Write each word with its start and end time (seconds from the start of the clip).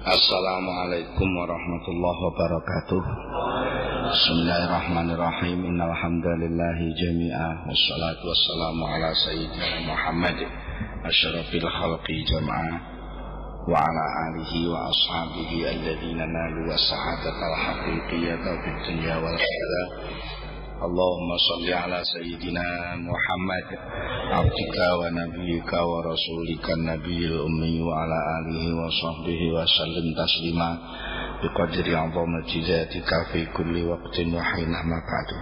Assalamualaikum 0.00 1.28
warahmatullahi 1.28 2.20
wabarakatuh. 2.32 3.00
Bismillahirrahmanirrahim. 4.08 5.60
Innalhamdulillahi 5.60 6.88
jami'a. 6.88 7.68
Wassalatu 7.68 8.24
wassalamu 8.24 8.80
ala 8.88 9.12
sayyidina 9.12 9.84
Muhammad. 9.84 10.40
Ashrafil 11.04 11.68
khalqi 11.68 12.16
jama'ah 12.32 12.76
Wa 13.68 13.76
ala 13.76 14.04
alihi 14.32 14.72
wa 14.72 14.88
ashabihi 14.88 15.68
Alladhina 15.68 16.24
nalu 16.24 16.64
wa 16.64 16.80
sa'adatal 16.80 17.56
haqiqiyata 17.60 18.56
Fid 18.56 19.04
wal 19.04 19.36
akhirat 19.36 19.88
Allahumma 20.80 21.36
salli 21.36 21.72
ala 21.76 22.00
sayyidina 22.00 22.96
Muhammad. 23.04 23.66
Abdika 24.32 24.86
wa 24.96 25.12
nabiyika 25.12 25.76
wa 25.76 26.00
rasulika 26.08 26.72
nabiyil 26.80 27.36
ummi 27.36 27.84
wa 27.84 28.00
ala 28.00 28.18
alihi 28.40 28.72
wa 28.72 29.64
taslima. 30.16 30.68
Biqadri 31.44 31.92
azam 31.92 32.32
jizatika 32.48 33.28
fi 33.28 33.44
kulli 33.52 33.84
waqtin 33.84 34.32
wa 34.32 34.40
hina 34.40 34.80
maqadu 34.88 35.38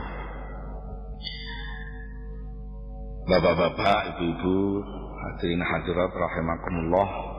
Bapak-bapak, 3.28 4.18
ibu-ibu, 4.18 4.82
hadirin 5.22 5.60
hadirat 5.60 6.12
rahimakumullah 6.16 7.37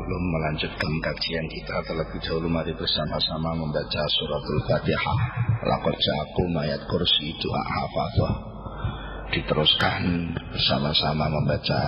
Sebelum 0.00 0.32
melanjutkan 0.32 0.92
kajian 1.04 1.44
kita 1.52 1.76
terlebih 1.84 2.24
dahulu 2.24 2.48
mari 2.48 2.72
bersama-sama 2.72 3.52
membaca 3.52 4.02
suratul 4.16 4.64
Fatihah. 4.64 5.18
Lakot 5.60 5.92
jaku 5.92 6.44
mayat 6.56 6.80
kursi 6.88 7.36
doa 7.36 7.60
hafadzah. 7.60 8.34
Diteruskan 9.28 10.00
bersama-sama 10.56 11.28
membaca 11.28 11.80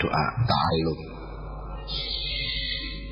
doa 0.00 0.24
ta'alum. 0.48 0.98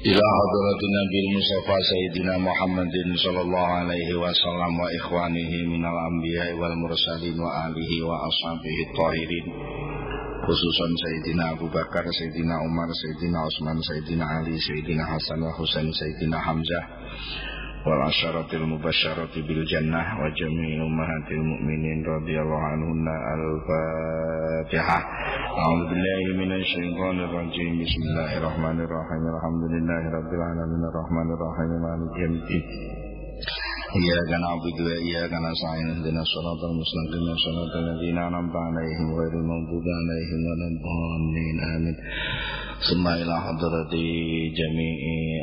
Ila 0.09 0.25
hadratin 0.25 0.93
Nabi 1.05 1.21
Mustafa 1.37 1.77
Sayyidina 1.77 2.35
Muhammadin 2.41 3.13
sallallahu 3.13 3.77
alaihi 3.85 4.17
wasallam 4.17 4.73
wa 4.73 4.89
ikhwanihi 4.89 5.69
minal 5.69 6.01
anbiya 6.01 6.57
wal 6.57 6.73
mursalin 6.81 7.37
wa 7.37 7.69
alihi 7.69 8.01
wa 8.01 8.25
ashabihi 8.25 8.83
tahirin 8.97 9.47
khususan 10.47 10.93
Sayyidina 11.03 11.59
Abu 11.59 11.67
Bakar, 11.75 12.07
Sayyidina 12.07 12.63
Umar, 12.63 12.87
Sayyidina 12.87 13.39
Utsman, 13.51 13.79
Sayyidina 13.83 14.25
Ali, 14.39 14.55
Sayyidina 14.55 15.03
Hasan 15.03 15.43
wa 15.43 15.51
Husain, 15.59 15.91
Sayyidina 15.91 16.39
Hamzah 16.39 16.85
wal 17.87 18.03
asyaratil 18.11 18.67
mubasyarati 18.67 19.43
bil 19.47 19.63
jannah 19.67 20.19
wa 20.19 20.27
jami'i 20.35 20.79
ummahatil 20.83 21.39
mu'minin 21.39 22.03
radhiyallahu 22.03 22.67
anhunna 22.79 23.15
al-Fatihah. 23.15 25.03
A'udzu 25.55 25.85
billahi 25.95 26.31
minasy 26.35 26.67
syaithanir 26.67 27.31
rajim. 27.31 27.71
Bismillahirrahmanirrahim. 27.83 29.23
Alhamdulillahi 29.39 30.07
rabbil 30.15 30.43
alamin 30.47 30.83
arrahmanir 30.83 31.39
rahim 31.43 31.71
maliki 31.79 32.19
yaumiddin. 32.23 32.63
إياك 34.00 34.30
نعبد 34.44 34.78
وإياك 34.86 35.34
نستعين 35.46 35.88
اهدنا 35.90 36.22
الصراط 36.22 36.62
المستقيم 36.72 37.26
صراط 37.46 37.74
الذين 37.84 38.18
أنعمت 38.18 38.56
عليهم 38.68 39.08
غير 39.20 39.34
المغضوب 39.42 39.86
عليهم 40.00 40.42
ولا 40.50 40.68
الضالين 40.74 41.58
آمين 41.76 41.96
ثم 42.90 43.08
إلى 43.08 43.42
حضرة 43.46 43.94
جميع 44.60 44.98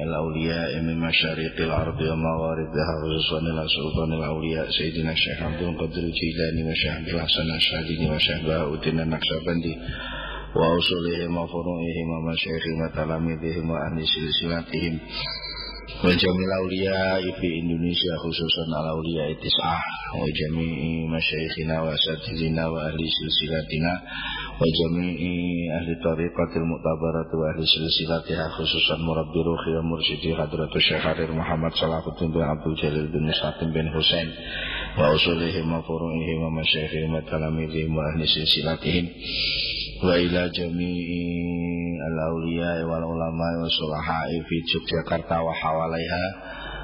الأولياء 0.07 0.83
من 0.83 1.01
مشارق 1.01 1.55
الأرض 1.61 2.01
ومغاربها 2.01 2.93
خصوصا 3.03 3.39
إلى 3.51 3.65
سلطان 3.77 4.13
الأولياء 4.13 4.67
سيدنا 4.79 5.13
الشيخ 5.13 5.43
عبد 5.43 5.63
القادر 5.63 6.03
الجيلاني 6.11 6.63
وشيخ 6.71 6.93
عبد 6.97 7.09
الحسن 7.09 7.49
الشاذلي 7.61 8.11
وشيخ 8.11 8.41
بهاء 8.47 8.89
النقشبندي 8.89 9.75
وأصولهم 10.57 11.37
وفروعهم 11.37 12.07
ومشايخهم 12.15 12.79
وتلاميذهم 12.85 13.71
وأهل 13.71 13.99
سلسلتهم 14.15 14.99
وجميع 16.05 16.47
الأولياء 16.49 17.23
في 17.41 17.47
إندونيسيا 17.61 18.15
خصوصا 18.25 18.63
الأولياء 18.83 19.31
التسعة 19.37 19.79
وجميع 20.23 20.79
مشايخنا 21.17 21.83
وأساتذتنا 21.83 22.69
وأهل 22.69 22.99
سلسلتنا 23.19 23.93
وجميع 24.61 25.19
أهل 25.79 25.89
الطريقة 25.97 26.51
المعتبرة 26.61 27.31
وأهل 27.41 27.61
سلسلتها 27.75 28.49
خصوصا 28.49 28.97
مربي 28.97 29.41
روحي 29.47 29.71
ومرشدي 29.79 30.35
حضرة 30.37 30.77
الشيخ 30.77 31.01
حرير 31.03 31.33
محمد 31.33 31.73
صلاح 31.73 32.03
الدين 32.07 32.31
بن 32.33 32.43
عبد 32.43 32.67
الجليل 32.67 33.07
بن 33.13 33.23
مستقيم 33.29 33.71
بن 33.73 33.89
حسين 33.95 34.29
وأصولهم 34.99 35.73
وفروعهم 35.73 36.39
ومشايخهم 36.43 37.15
وتلاميذهم 37.15 37.97
وأهل 37.97 38.29
سلسلتهم 38.29 39.09
wa 40.04 40.20
ila 40.20 40.52
jami'i 40.52 41.24
al-awliya 41.96 42.84
wal 42.84 43.08
ulama 43.08 43.48
wa 43.64 43.70
sulaha'i 43.72 44.44
fi 44.44 44.56
Yogyakarta 44.76 45.40
wa 45.40 45.56
hawalaiha. 45.56 46.26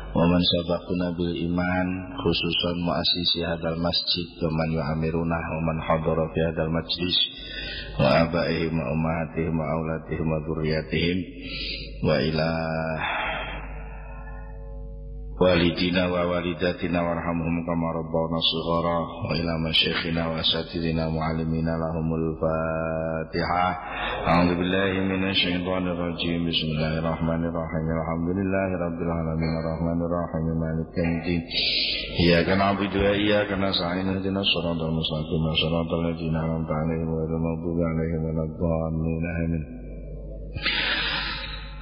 Wa 0.09 0.25
man 0.25 0.41
sabaquna 0.41 1.13
bil 1.13 1.35
iman 1.51 1.87
khususan 2.17 2.81
muassisi 2.81 3.45
hadal 3.45 3.77
masjid 3.77 4.25
wa 4.41 4.49
man 4.55 4.69
yu'amirunah 4.73 5.43
wa 5.53 5.61
man 5.69 5.77
hadara 5.83 6.25
fi 6.33 6.39
hadal 6.49 6.71
majlis 6.73 7.17
wa 7.99 8.25
abaihim 8.25 8.73
wa 8.73 8.89
ummahatihim 8.89 9.53
wa 9.53 9.65
aulatihim 9.69 10.27
wa 10.31 10.39
dhurriyyatihim. 10.41 11.17
Wa 12.07 12.15
ila 12.25 12.49
والدينا 15.41 16.03
ووالداتنا 16.13 17.01
وارحمهم 17.01 17.65
كما 17.67 17.87
ربونا 17.99 18.39
صغارا 18.51 18.99
وإلى 19.29 19.53
مشايخنا 19.69 20.27
وأساتذتنا 20.27 21.07
ومعلمينا 21.07 21.73
لهم 21.83 22.07
الفاتحة. 22.19 23.65
أعوذ 24.27 24.51
بالله 24.59 24.91
من 25.11 25.29
الشيطان 25.29 25.83
الرجيم. 25.87 26.39
بسم 26.49 26.67
الله 26.75 26.99
الرحمن 26.99 27.41
الرحيم. 27.49 27.87
الحمد 27.99 28.29
لله 28.39 28.69
رب 28.85 28.99
العالمين. 29.07 29.53
الرحمن 29.61 29.99
الرحيم. 30.07 30.45
مالك 30.63 30.97
يوم 30.97 31.11
الدين. 31.19 31.41
إياك 32.19 32.49
نعبد 32.61 32.93
وإياك 33.03 33.49
نستعين. 33.51 34.07
اهدنا 34.07 34.39
الصراط 34.45 34.81
المستقيم. 34.89 35.43
صراط 35.63 35.91
الذين 36.01 36.35
أنعمت 36.35 36.71
عليهم 36.79 37.09
غير 37.19 37.31
المغضوب 37.39 37.79
عليهم 37.91 38.21
ولا 38.27 38.43
الضالين. 38.49 39.23
آمين. 39.43 39.63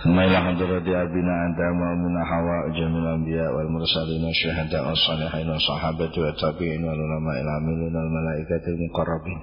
ثم 0.08 0.20
إلى 0.20 0.38
حضرة 0.38 0.88
أبينا 1.04 1.34
آدم 1.48 1.82
وأمنا 1.82 2.22
حواء 2.32 2.64
جميع 2.80 3.00
الأنبياء 3.04 3.56
والمرسلين 3.56 4.24
والشهداء 4.26 4.88
والصالحين 4.90 5.50
والصحابة 5.50 6.14
والتابعين 6.18 6.84
والعلماء 6.84 7.36
العاملين 7.46 7.96
والملائكة 7.96 8.66
المقربين 8.74 9.40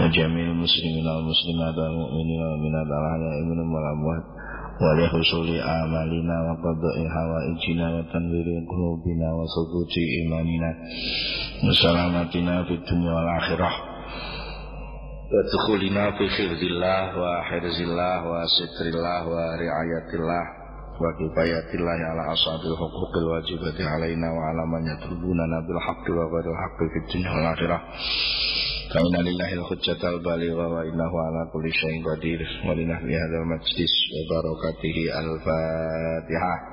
وجميع 0.00 0.44
المسلمين 0.52 1.06
والمسلمات 1.14 1.76
والمؤمنين 1.78 2.40
والمؤمنات 2.42 2.86
الأحياء 2.86 3.42
منهم 3.50 3.74
والأموات 3.74 4.24
ولحصول 4.84 5.48
آمالنا 5.82 6.36
وقضاء 6.46 6.96
حوائجنا 7.14 7.86
وتنوير 7.96 8.46
قلوبنا 8.72 9.28
وثبوت 9.38 9.94
إيماننا 10.16 10.70
وسلامتنا 11.68 12.62
في 12.64 12.74
الدنيا 12.74 13.12
والآخرة 13.12 13.70
ودخولنا 15.33 16.11
في 16.17 16.25
حفظ 16.29 16.61
الله 16.71 17.03
وحرز 17.21 17.77
الله 17.81 18.19
وستر 18.31 18.85
الله 18.93 19.27
ورعاية 19.27 20.09
الله 20.19 20.43
وكفاية 21.01 21.69
الله 21.79 21.99
على 22.09 22.33
أصحاب 22.33 22.59
الحقوق 22.71 23.13
الواجبة 23.23 23.89
علينا 23.89 24.27
وعلى 24.31 24.63
من 24.73 24.81
يطلبوننا 24.93 25.57
بالحق 25.67 26.05
وغير 26.09 26.45
الحق 26.53 26.79
في 26.91 26.97
الدنيا 27.03 27.31
والآخرة 27.35 27.77
فإن 28.93 29.15
لله 29.27 29.53
الحجة 29.53 30.09
البالغة 30.09 30.67
وإنه 30.67 31.11
على 31.25 31.41
كل 31.53 31.71
شيء 31.81 31.95
قدير 32.09 32.39
ولنحو 32.69 33.05
هذا 33.05 33.37
المجلس 33.43 33.93
وبركاته 34.15 34.97
الفاتحة 35.21 36.72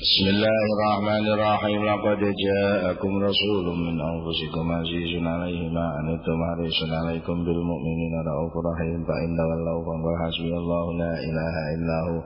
بسم 0.00 0.26
الله 0.34 0.60
الرحمن 0.72 1.24
الرحيم. 1.34 1.80
لقد 1.92 2.20
جاءكم 2.46 3.12
رسول 3.28 3.66
من 3.84 3.96
أنفسكم 4.12 4.64
عزيز 4.78 5.12
عليه 5.32 5.60
ما 5.76 5.86
أنتم 6.00 6.38
حريص 6.48 6.78
عليكم 7.00 7.36
بالمؤمنين 7.44 8.14
رؤوف 8.30 8.54
رحيم. 8.68 9.00
فإن 9.08 9.28
تولوا 9.38 9.80
فقل 9.86 10.14
حسبي 10.22 10.54
الله 10.62 10.84
لا 11.02 11.12
إله 11.28 11.54
إلا 11.74 11.96
هو. 12.08 12.18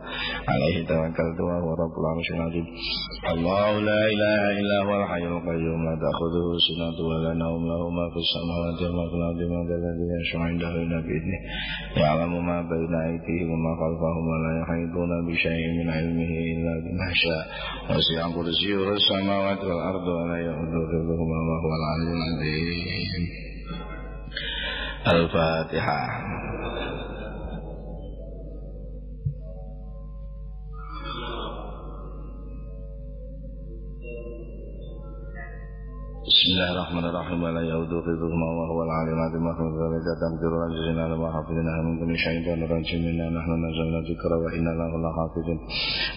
عليه 0.52 0.76
توكلت 0.90 1.38
وهو 1.46 1.68
رب 1.82 1.94
العرش 2.02 2.28
العظيم. 2.36 2.66
الله 3.34 3.70
لا 3.90 4.00
إله 4.12 4.42
إلا 4.60 4.76
هو 4.86 4.92
الحي 5.02 5.24
القيوم. 5.34 5.80
لا 5.86 5.94
تأخذه 6.04 6.46
سنة 6.68 6.98
ولا 7.10 7.32
نوم. 7.44 7.62
له 7.70 7.82
ما 7.98 8.06
في 8.12 8.18
السماوات 8.24 8.78
وما 8.86 9.04
في 9.10 9.16
الأرض 9.20 9.40
من 9.52 9.60
الذي 9.66 10.06
يشفع 10.18 10.40
عنده 10.50 10.72
إلا 10.84 10.98
بإذنه. 11.06 11.40
يعلم 12.02 12.32
ما 12.50 12.58
بين 12.72 12.92
أيديهم 13.08 13.48
وما 13.54 13.72
خلفهم 13.82 14.24
ولا 14.32 14.52
يحيطون 14.60 15.10
بشيء 15.26 15.64
من 15.78 15.86
علمه 15.96 16.32
إلا 16.52 16.72
بما 16.84 17.10
شاء. 17.24 17.44
Masih 17.84 18.16
angkur 18.22 18.48
siur 18.48 18.88
sama 19.06 19.36
wajah 19.52 19.68
wal 19.68 19.82
ardu 19.92 20.12
ala 20.24 20.36
yaudhul 20.40 20.88
hibuhum 20.88 21.30
Al-Fatihah 25.04 26.08
Bismillahirrahmanirrahim 36.44 37.40
wa 37.40 37.56
la 37.56 37.62
yaudu 37.64 38.04
hifdhuhuma 38.04 38.48
wa 38.52 38.64
huwa 38.68 38.84
al-'aliyyul 38.84 39.16
'azim 39.16 39.44
wa 39.48 39.56
huwa 39.56 39.72
dzalika 39.80 40.12
taqdiru 40.20 40.56
al-jazina 40.60 41.08
lama 41.08 41.32
hafidna 41.32 41.72
min 41.88 41.96
kulli 41.96 42.20
shay'in 42.20 42.60
rajim 42.68 43.00
inna 43.00 43.32
nahnu 43.32 43.56
nazzalna 43.64 44.00
dhikra 44.04 44.36
wa 44.36 44.52
inna 44.52 44.76
lahu 44.76 45.00
lahafizun 45.00 45.56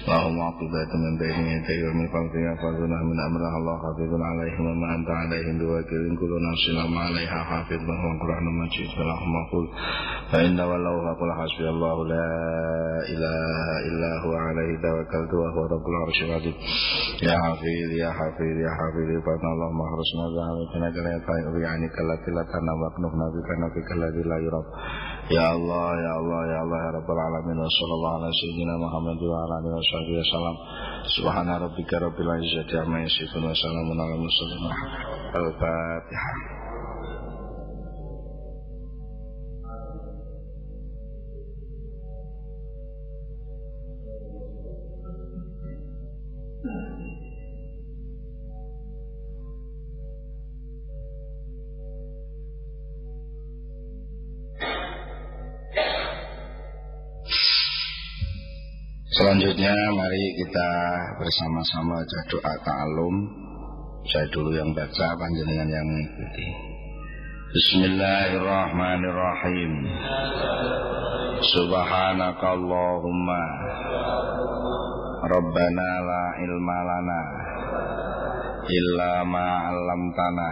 wa 0.03 0.19
hum 0.27 0.35
'aqibatun 0.35 0.99
min 0.99 1.13
bayni 1.15 1.47
yadayhi 1.55 1.83
wa 1.87 1.93
min 1.95 2.07
khalfihi 2.11 2.43
yahfazuna 2.43 2.97
min 3.07 3.17
amri 3.23 3.45
Allah 3.55 3.75
hafizun 3.87 4.19
'alaihim 4.19 4.63
wa 4.67 4.75
ma 4.75 4.87
anta 4.99 5.13
'alaihim 5.15 5.55
biwakilin 5.63 6.13
kullu 6.19 6.35
nafsin 6.43 6.75
ma 6.91 7.07
'alaiha 7.07 7.39
hafidh 7.47 7.87
wa 7.87 7.95
Qur'anun 8.19 8.55
majid 8.67 8.89
wa 8.99 9.03
lahum 9.07 9.29
maqul 9.31 9.65
fa 10.27 10.37
inna 10.43 10.63
wallahu 10.67 11.07
faqul 11.07 11.31
hasbi 11.39 11.71
Allah 11.71 11.95
la 12.03 12.27
ilaha 13.15 13.75
illa 13.87 14.11
huwa 14.27 14.37
'alaihi 14.43 14.75
tawakkaltu 14.83 15.35
wa 15.39 15.47
huwa 15.55 15.71
rabbul 15.71 15.95
'arsyil 16.03 16.35
'azim 16.35 16.55
ya 17.23 17.35
hafiz 17.47 17.89
ya 17.95 18.11
hafiz 18.11 18.55
ya 18.59 18.71
hafiz 18.75 19.07
fa 19.23 19.31
Allah 19.39 19.71
mahrusna 20.17 20.89
zalika 20.89 21.21
kala 21.21 21.53
yani 21.61 21.87
kala 21.93 22.13
yurab. 24.41 24.65
Ya 25.29 25.45
Allah 25.53 25.87
ya 26.01 26.11
Allah 26.17 26.41
ya 26.49 26.57
Allah 26.65 26.79
ya 26.81 26.91
rabbal 26.97 27.19
alamin. 27.21 27.59
Sallallahu 27.61 28.15
ala 28.17 28.29
sayyidina 28.33 28.73
Muhammad 28.81 29.19
wa 29.21 29.37
ala 29.45 29.53
alihi 29.61 29.73
wa 29.77 29.83
sahbihi 29.85 30.17
wa 30.17 30.25
salamun 35.37 36.56
Selanjutnya 59.67 59.99
mari 59.99 60.31
kita 60.39 60.71
bersama-sama 61.19 61.99
doa 62.31 62.55
ta'alum. 62.63 63.15
Saya 64.07 64.23
dulu 64.31 64.55
yang 64.55 64.71
baca, 64.71 65.07
panjenengan 65.19 65.67
yang 65.67 65.83
mengikuti. 65.83 66.47
Bismillahirrahmanirrahim. 67.51 69.71
Subhanakallahumma. 71.51 73.43
Rabbana 75.35 75.91
la 75.99 76.23
ilma 76.47 76.77
lana 76.87 77.27
Illa 78.71 79.27
ma'allamtana 79.27 80.49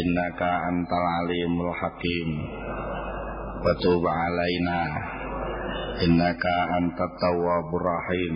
Innaka 0.00 0.64
antal 0.72 1.28
alimul 1.28 1.76
hakim. 1.76 2.40
Wa 3.60 3.76
alaina 3.76 5.11
innaka 6.00 6.54
anta 6.80 7.04
tawwabur 7.20 7.84
rahim. 7.84 8.34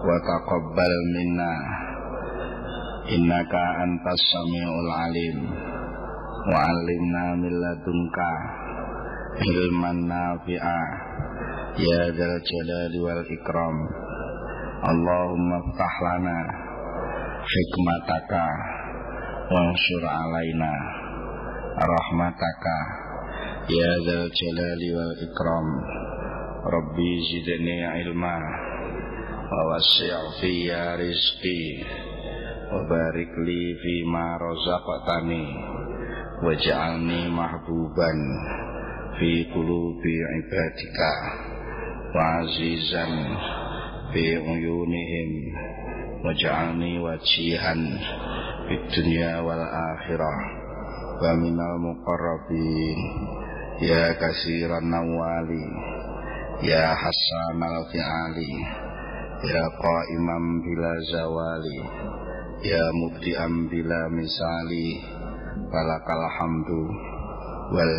Wa 0.00 0.16
taqabbal 0.24 0.94
minna. 1.12 1.52
Innaka 3.12 3.84
antas 3.84 4.20
samiul 4.32 4.88
alim. 4.88 5.36
Wa 6.48 6.58
alimna 6.72 7.24
min 7.36 7.52
ladunka. 7.52 8.32
Ilman 9.38 10.08
ya 11.78 12.00
dzal 12.10 12.34
jalali 12.42 12.98
wal 13.04 13.22
ikram. 13.28 13.76
Allahumma 14.78 15.58
ftah 15.68 15.94
lana 16.00 16.38
hikmataka. 17.44 18.46
Wansur 19.52 20.04
alaina 20.04 20.72
rahmataka. 21.76 22.78
Ya 23.68 23.90
Rabbi 26.58 27.10
zidni 27.22 27.86
ilma 28.02 28.34
wa 29.46 29.60
wasi' 29.70 30.10
fi 30.42 30.66
rizqi 30.98 31.86
wa 32.74 32.82
barik 32.82 33.30
li 33.46 33.78
fi 33.78 33.94
ma 34.02 34.34
razaqtani 34.34 35.44
waj'alni 36.42 37.30
mahbuban 37.30 38.18
fi 39.22 39.46
qulubi 39.54 40.14
ibadika 40.42 41.12
wa 42.10 42.42
azizan 42.42 43.14
fi 44.10 44.42
uyunihim 44.42 45.30
waj'alni 46.26 46.98
wajihan 46.98 47.80
fid 48.66 48.82
dunya 48.98 49.46
wal 49.46 49.62
akhirah 49.62 50.38
wa 51.22 51.38
minal 51.38 51.78
muqarrabin 51.86 52.98
ya 53.78 54.10
kasiran 54.18 54.90
nawali 54.90 55.97
Ya 56.58 56.90
Hasan 56.90 57.62
al-Fi'ali 57.62 58.50
Ya 59.46 59.62
Qaimam 59.78 60.58
bila 60.66 60.90
zawali 61.06 61.78
Ya 62.66 62.82
Mubdi'am 62.98 63.70
bila 63.70 64.10
misali 64.10 64.98
Falakal 65.70 66.24
hamdu 66.34 66.82
Wal 67.70 67.94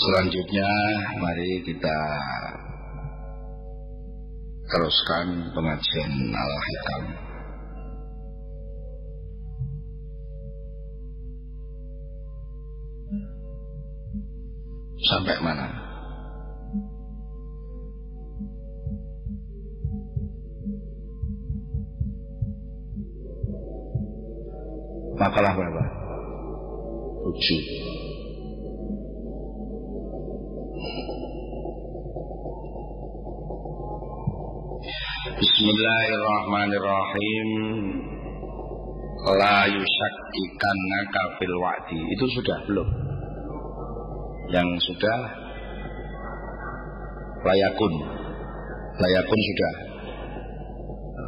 Selanjutnya 0.00 0.70
mari 1.20 1.60
kita 1.66 1.98
teruskan 4.70 5.50
pengajian 5.52 6.12
Al-Hikam. 6.30 7.29
Sampai 15.30 15.46
mana? 15.46 15.62
Makalah 25.22 25.54
berapa? 25.54 25.82
Tujuh. 27.30 27.62
Bismillahirrahmanirrahim 35.30 37.48
La 39.38 39.70
yusyakikannaka 39.70 41.22
fil 41.38 41.54
wa'di 41.54 42.18
Itu 42.18 42.26
sudah 42.34 42.66
belum? 42.66 43.19
Yang 44.50 44.68
sudah 44.82 45.18
layakun. 47.46 47.94
Layakun 49.00 49.40
sudah. 49.40 49.74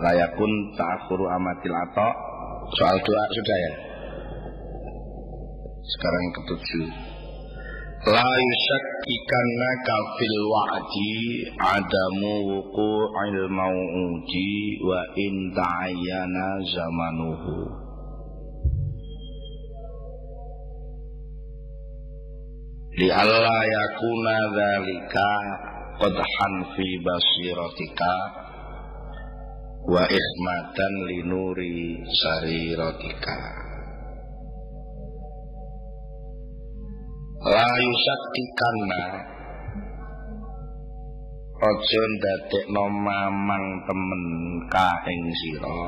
Layakun 0.02 0.52
ta'akhuru 0.74 1.24
amatil 1.30 1.74
atau 1.88 2.10
soal 2.74 2.96
doa 2.98 3.24
sudah 3.32 3.56
ya? 3.56 3.72
Sekarang 5.82 6.24
ketujuh. 6.34 6.88
La 8.02 8.26
yusyakkikanna 8.26 9.70
kafil 9.86 10.38
wa'di 10.50 11.14
adamu 11.54 12.34
wuqu'il 12.50 13.46
mau'udi 13.46 14.82
wa 14.82 14.98
in 15.14 15.54
ta'ayyana 15.54 16.46
zamanuhu 16.66 17.81
li 23.02 23.10
alla 23.10 23.58
yakuna 23.66 24.36
dzalika 24.54 25.30
qadhan 25.98 26.54
fi 26.70 26.86
basiratika 27.02 28.14
wa 29.90 30.06
ihmatan 30.06 30.94
li 31.10 31.18
nuri 31.26 31.98
sariratika 32.14 33.38
la 37.42 37.66
yusaktikanna 37.66 39.02
aja 41.58 42.02
ndadekno 42.14 42.84
mamang 42.86 43.66
temen 43.86 44.24
ka 44.70 44.86
ing 45.10 45.22
sira. 45.30 45.82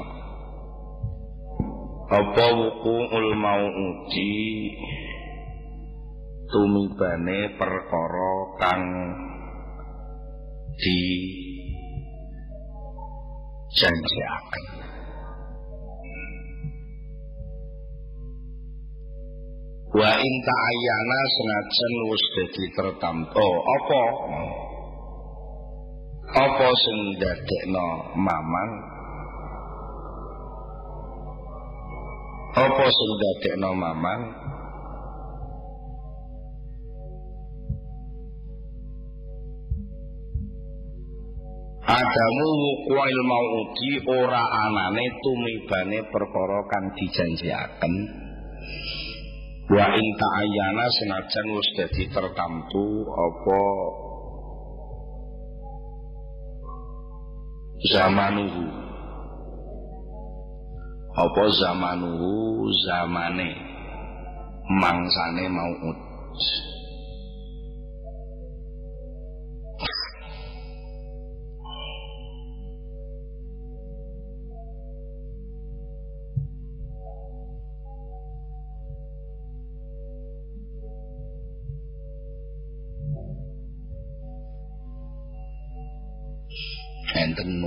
Apa 2.14 2.46
wukuul 2.58 3.26
mau 3.38 3.64
uji 3.66 4.34
tumibane 6.54 7.58
perkara 7.58 8.34
kang 8.62 8.82
di 10.78 11.00
janjiaken. 13.74 14.64
Wa 19.94 20.10
in 20.14 20.34
ta'ayyana 20.46 21.20
senajan 21.34 21.94
wis 22.10 22.24
dadi 22.38 22.64
tertampa 22.70 23.48
apa? 23.50 24.04
Apa 26.34 26.68
sing 26.70 26.98
dadekno 27.18 27.88
mamang 28.14 28.70
apa 32.54 32.86
sing 32.86 33.10
dadekno 33.18 33.70
Adamu 41.94 42.48
wukuil 42.58 43.18
mauti 43.22 43.92
ora 44.10 44.42
anane 44.66 45.06
tumibane 45.22 45.98
perkara 46.10 46.60
kang 46.66 46.90
dijanjiaken. 46.98 47.94
Wa 49.70 49.86
in 49.94 50.06
ta'ayyana 50.18 50.84
senajan 50.90 51.46
wis 51.54 51.68
dadi 51.78 52.04
tertamtu 52.10 52.84
apa 53.06 53.62
zamanuhu? 57.94 58.64
Apa 61.14 61.44
zamanuhu? 61.62 62.30
Zamane. 62.90 63.50
Mangsane 64.82 65.46
mau'ud 65.46 65.98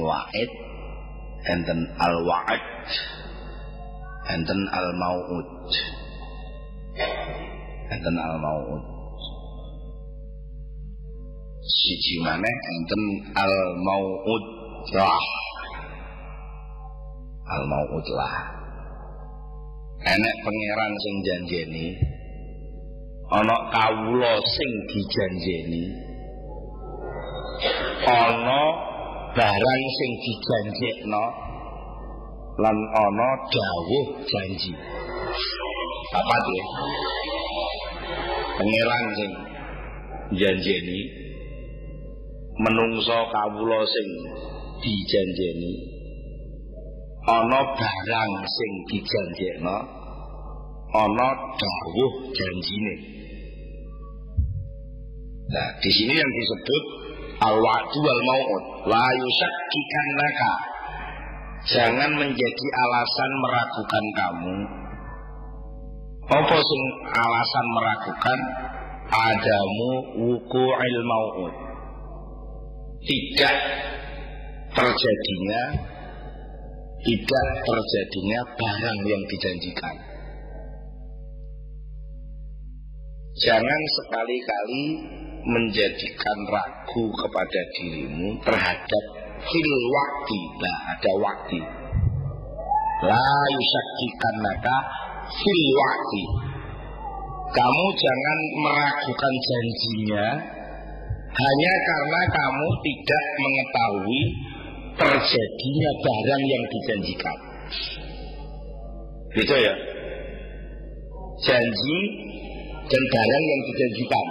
wa'id 0.08 0.52
enten 1.52 1.80
al-wa'id 2.00 2.64
enten 4.32 4.60
al-mau'ud 4.72 5.50
enten 7.92 8.16
al-mau'ud 8.16 8.84
siji 11.68 12.24
maneh 12.24 12.56
enten 12.72 13.02
al-mau'ud 13.36 14.46
lah 14.96 15.26
al-mau'ud 17.48 18.08
lah 18.16 18.36
enek 20.08 20.36
pangeran 20.44 20.94
sing 21.04 21.16
janjeni 21.28 21.88
ana 23.28 23.56
kawula 23.76 24.34
sing 24.40 24.72
dijanjeni 24.88 25.84
ana 28.08 28.87
barang 29.38 29.84
sing 29.94 30.12
dijanjekno 30.26 31.26
lan 32.58 32.78
ana 32.90 33.30
dawuh 33.54 34.08
janji. 34.26 34.74
Apa 36.10 36.36
tuh? 36.42 36.66
Pangeran 38.58 39.06
sing 39.14 39.32
janjeni 40.42 41.02
menungso 42.58 43.20
kawula 43.30 43.86
sing 43.86 44.10
dijanjeni 44.82 45.74
ana 47.30 47.62
barang 47.78 48.32
sing 48.42 48.72
dijanjekno 48.90 49.78
ana 50.98 51.28
dawuh 51.62 52.14
janjine. 52.34 52.96
Nah 55.48 55.70
di 55.78 55.92
sini 55.94 56.14
yang 56.18 56.32
disebut 56.34 56.97
al-wa'du 57.38 57.98
wal 58.02 58.22
mau'ud 58.26 58.64
la 58.90 59.08
yusakkikan 59.22 60.08
laka 60.18 60.54
jangan 61.68 62.12
menjadi 62.16 62.68
alasan 62.88 63.32
meragukan 63.44 64.06
kamu. 64.16 64.58
Apa 66.28 66.58
sing 66.60 66.84
alasan 67.08 67.66
meragukan? 67.72 68.40
Adamu 69.08 69.92
wuku'il 70.20 71.00
mau'ud. 71.08 71.54
Tidak 73.08 73.56
terjadinya 74.76 75.64
tidak 77.08 77.48
terjadinya 77.64 78.42
barang 78.60 79.00
yang 79.08 79.24
dijanjikan. 79.32 79.96
Jangan 83.38 83.82
sekali-kali 83.96 84.86
menjadikan 85.48 86.38
ragu 86.52 87.06
kepada 87.16 87.62
dirimu 87.80 88.36
terhadap 88.44 89.04
fil 89.40 89.74
wakti 89.96 90.42
nah 90.60 90.78
ada 90.92 91.14
waktu 91.24 91.60
la 93.08 93.32
yusakikan 93.56 94.36
naka 94.44 94.78
fil 95.32 95.64
wakti 95.80 96.24
kamu 97.48 97.86
jangan 97.96 98.40
meragukan 98.60 99.34
janjinya 99.40 100.26
hanya 101.38 101.74
karena 101.86 102.22
kamu 102.34 102.68
tidak 102.82 103.24
mengetahui 103.38 104.22
terjadinya 104.98 105.92
barang 106.02 106.44
yang 106.50 106.64
dijanjikan. 106.66 107.38
Gitu 109.38 109.56
ya? 109.62 109.74
Janji 111.38 111.98
dan 112.90 113.04
barang 113.14 113.44
yang 113.46 113.62
dijanjikan 113.70 114.26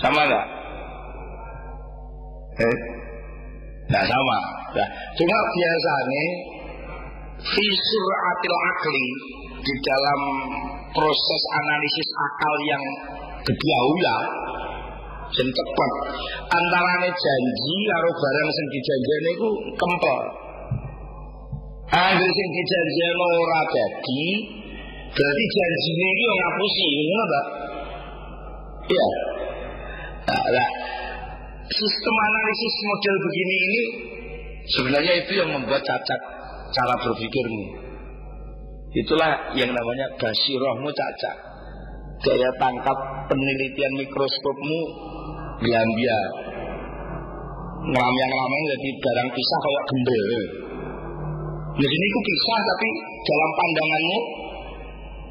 sama 0.00 0.20
nggak? 0.28 0.46
Eh, 2.56 2.76
nggak 3.92 4.06
sama. 4.08 4.38
Nah, 4.76 4.88
cuma 5.16 5.38
biasanya 5.56 6.24
visur 7.40 8.12
atil 8.32 8.54
akli 8.54 9.06
di 9.60 9.74
dalam 9.84 10.20
proses 10.92 11.42
analisis 11.64 12.08
akal 12.12 12.54
yang 12.64 12.84
ya 13.46 14.16
dan 15.26 15.48
tepat 15.52 15.92
antarane 16.48 17.10
janji 17.10 17.76
karo 17.90 18.10
barang 18.14 18.48
sing 18.50 18.66
dijanjeni 18.72 19.30
iku 19.36 19.48
kempel. 19.74 20.18
Angger 21.86 22.30
sing 22.30 22.48
dijanjeni 22.50 23.26
ora 23.26 23.62
dadi, 23.70 24.24
berarti 25.14 25.44
janjine 25.54 26.06
iki 26.10 26.24
ngapusi, 26.26 26.88
ngono 26.90 27.24
ta? 27.26 27.42
Iya. 28.86 29.35
Nah, 30.26 30.68
sistem 31.70 32.14
analisis 32.18 32.74
model 32.82 33.14
begini 33.22 33.54
ini 33.54 33.82
sebenarnya 34.66 35.14
itu 35.22 35.32
yang 35.38 35.50
membuat 35.54 35.82
cacat 35.86 36.20
cara 36.74 36.94
berpikirmu. 36.98 37.64
Itulah 38.90 39.54
yang 39.54 39.70
namanya 39.70 40.06
basirohmu 40.18 40.90
cacat. 40.90 41.36
Daya 42.26 42.50
tangkap 42.58 42.98
penelitian 43.30 43.92
mikroskopmu 44.02 44.80
biar-biar 45.62 46.26
ngelamyang-ngelamang 47.86 48.62
jadi 48.74 48.88
barang 48.98 49.28
pisah 49.30 49.58
kayak 49.62 49.84
gembel. 49.86 50.24
Di 51.76 51.86
sini 51.86 52.06
ku 52.08 52.20
pisah 52.24 52.58
tapi 52.66 52.88
dalam 53.20 53.50
pandanganmu 53.54 54.18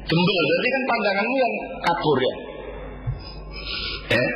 gembel. 0.08 0.42
Berarti 0.46 0.68
kan 0.72 0.82
pandanganmu 0.88 1.36
yang 1.36 1.54
kabur 1.84 2.18
ya. 2.22 2.34
Eh? 4.06 4.30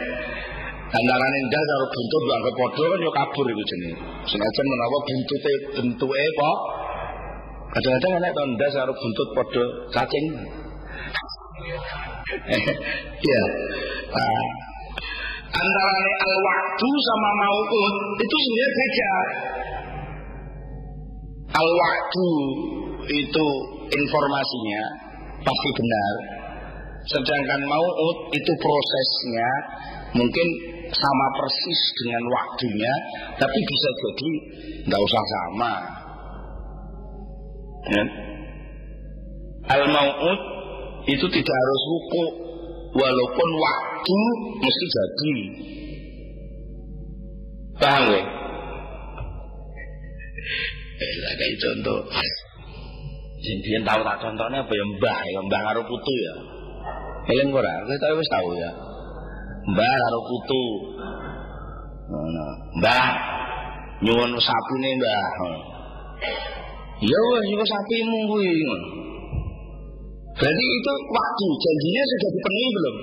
Antarane 0.91 1.39
ndas 1.47 1.65
karo 1.71 1.87
buntut 1.87 2.23
anggap 2.35 2.55
padha 2.59 2.85
kan 2.91 3.01
yo 3.07 3.13
kabur 3.15 3.47
iku 3.47 3.63
jenenge. 3.63 3.95
Senajan 4.27 4.67
menawa 4.67 4.99
buntute 5.07 5.53
bentuke 5.79 6.19
apa? 6.19 6.51
Kadang-kadang 7.71 8.13
ana 8.19 8.29
to 8.35 8.43
ndas 8.59 8.75
karo 8.75 8.93
buntut 8.99 9.29
padha 9.39 9.65
cacing. 9.95 10.27
Iya. 13.21 13.43
Nah, 14.15 14.47
antarane 15.51 16.13
al-waktu 16.25 16.89
sama 16.89 17.31
mau'ud 17.43 17.97
itu 18.23 18.37
sebenarnya 18.39 18.69
beda. 18.79 19.13
Al-waktu 21.59 22.27
itu 23.11 23.47
informasinya 23.91 24.83
pasti 25.43 25.69
benar. 25.75 26.15
Sedangkan 27.11 27.61
maut 27.67 28.19
itu 28.31 28.53
prosesnya 28.61 29.51
mungkin 30.15 30.49
sama 30.91 31.27
persis 31.39 31.81
dengan 32.03 32.23
waktunya, 32.35 32.93
tapi 33.39 33.59
bisa 33.63 33.89
jadi 33.95 34.31
nggak 34.91 35.03
usah 35.07 35.23
sama. 35.23 35.73
Ya. 37.91 38.05
Al 39.71 39.85
maut 39.87 40.41
itu 41.07 41.27
tidak 41.31 41.57
harus 41.57 41.83
wuku, 41.87 42.25
walaupun 42.95 43.49
waktu 43.55 44.21
mesti 44.59 44.87
jadi. 44.91 45.37
Paham 47.81 48.05
ya? 48.13 48.23
Eh, 51.01 51.13
kayak 51.41 51.57
contoh. 51.65 52.01
Sing 53.41 53.57
tahu 53.89 54.01
tak 54.05 54.21
contohnya 54.21 54.61
apa 54.61 54.73
ya 54.77 54.85
mbah 54.85 55.21
ya 55.33 55.41
mbah 55.49 55.61
karo 55.73 55.81
putu 55.89 56.13
ya. 56.13 56.35
Kita 57.25 58.07
wis 58.19 58.29
tahu 58.29 58.53
ya. 58.61 58.90
Mbah 59.71 59.95
karo 60.03 60.21
putu. 60.27 60.65
Ngono. 62.11 62.47
Mbah 62.83 63.05
nyuwun 64.03 64.33
sapine 64.41 64.91
mbah. 64.99 65.25
Ya 67.01 67.19
wis 67.33 67.45
iku 67.55 67.65
sapimu 67.65 68.19
kuwi. 68.29 68.51
Berarti 70.37 70.65
itu 70.65 70.93
waktu 71.13 71.45
janjinya 71.61 72.03
sudah 72.05 72.31
dipenuhi 72.33 72.69
belum? 72.73 72.97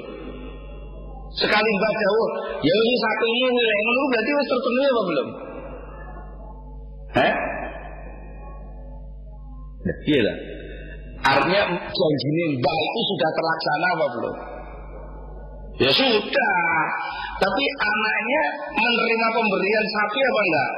Sekali 1.38 1.69
mbah 1.69 1.93
jauh, 2.01 2.29
ya 2.65 2.74
ini 2.74 2.95
sapimu 3.00 3.45
kuwi. 3.53 3.75
Ngono 3.81 4.01
berarti 4.12 4.31
wis 4.36 4.47
terpenuhi 4.51 4.88
apa 4.88 5.03
belum? 5.07 5.27
Hah? 7.07 7.33
Iya 9.88 10.19
lah. 10.19 10.38
Artinya 11.17 11.62
janji 11.79 12.27
mbak 12.59 12.77
itu 12.77 13.00
sudah 13.15 13.29
terlaksana 13.31 13.88
apa 13.95 14.05
belum? 14.19 14.56
Ya 15.77 15.91
sudah. 15.93 16.81
Tapi 17.38 17.63
anaknya 17.69 18.41
menerima 18.74 19.27
pemberian 19.29 19.86
sapi 19.93 20.19
apa 20.25 20.41
enggak? 20.41 20.72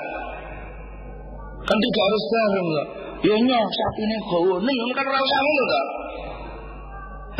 Kan 1.63 1.77
tidak 1.79 2.03
harus 2.03 2.23
bareng 2.27 2.67
enggak? 2.67 2.87
Ya 3.19 3.35
nyok 3.35 3.67
sapi 3.71 4.01
ini 4.03 4.17
gawe 4.27 4.55
ning 4.59 4.77
kan 4.91 5.05
ora 5.07 5.19
ngono 5.23 5.61
enggak? 5.63 5.85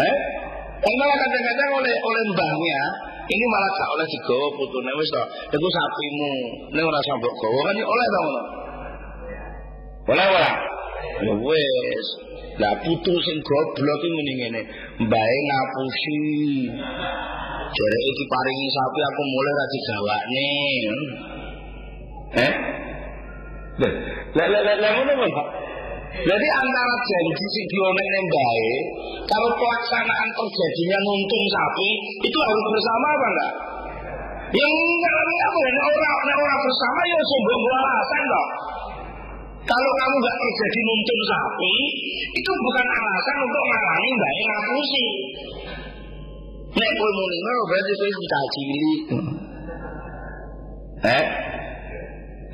Eh? 0.07 0.17
Kan 0.79 0.93
malah 0.95 1.17
kadang-kadang 1.19 1.71
oleh 1.83 1.95
oleh 1.99 2.23
mbahnya 2.31 2.81
ini 3.27 3.45
malah 3.51 3.69
gak 3.75 3.89
oleh 3.91 4.07
digawa 4.07 4.47
putune 4.55 4.91
wis 4.95 5.09
to. 5.11 5.23
Iku 5.51 5.67
sapimu. 5.67 6.33
Ning 6.71 6.83
ora 6.87 6.99
sambok 7.03 7.33
gawa 7.43 7.59
kan 7.67 7.75
oleh 7.75 8.05
to 8.07 8.19
ngono. 8.23 8.43
Boleh 10.07 10.25
ora? 10.31 10.49
Ya 11.27 11.33
wis. 11.35 12.07
Lah 12.59 12.75
putu 12.83 13.13
sing 13.23 13.37
goblok 13.39 13.99
iki 14.03 14.07
muni 14.11 14.33
ngene, 14.35 14.61
mbae 14.99 15.35
ngapusi. 15.47 16.23
Jare 17.69 17.99
iki 18.01 18.23
paringi 18.25 18.67
sapi 18.73 18.99
aku 19.05 19.21
mulai 19.29 19.53
ra 19.53 19.65
digawakne. 19.69 20.49
Eh? 22.29 22.53
Lah 24.35 24.47
lah 24.49 24.61
lah 24.65 24.75
lah 24.81 24.89
ngono 24.97 25.13
kok. 25.29 25.47
Jadi 26.09 26.47
antara 26.49 26.95
janji 27.05 27.45
sing 27.53 27.65
dionek 27.69 28.07
mbae 28.25 28.69
kalau 29.29 29.49
pelaksanaan 29.55 30.29
terjadinya 30.33 30.97
nuntung 31.05 31.45
sapi 31.53 31.89
itu 32.25 32.37
harus 32.41 32.65
bersama 32.73 33.07
apa 33.13 33.27
enggak? 33.29 33.53
Yang 34.49 34.73
enggak 34.73 35.13
apa 35.21 35.57
orang 35.61 36.39
orang 36.41 36.59
bersama 36.65 37.01
ya 37.05 37.19
sombong 37.21 37.63
alasan 37.69 38.21
kok. 38.25 38.47
Kalau 39.69 39.91
kamu 40.01 40.15
nggak 40.17 40.37
terjadi 40.41 40.79
nuntun 40.81 41.19
sapi, 41.29 41.75
itu 42.33 42.51
bukan 42.57 42.87
alasan 42.89 43.37
untuk 43.45 43.63
ngalangi 43.69 44.09
mbak 44.17 44.31
ngapusi. 44.49 45.05
Nek 46.69 46.89
kowe 46.97 47.09
muni 47.17 47.37
ngono 47.41 47.61
berarti 47.65 47.91
kowe 47.97 48.09
sudah 48.13 48.43
cili. 48.53 48.93
Eh? 50.99 51.25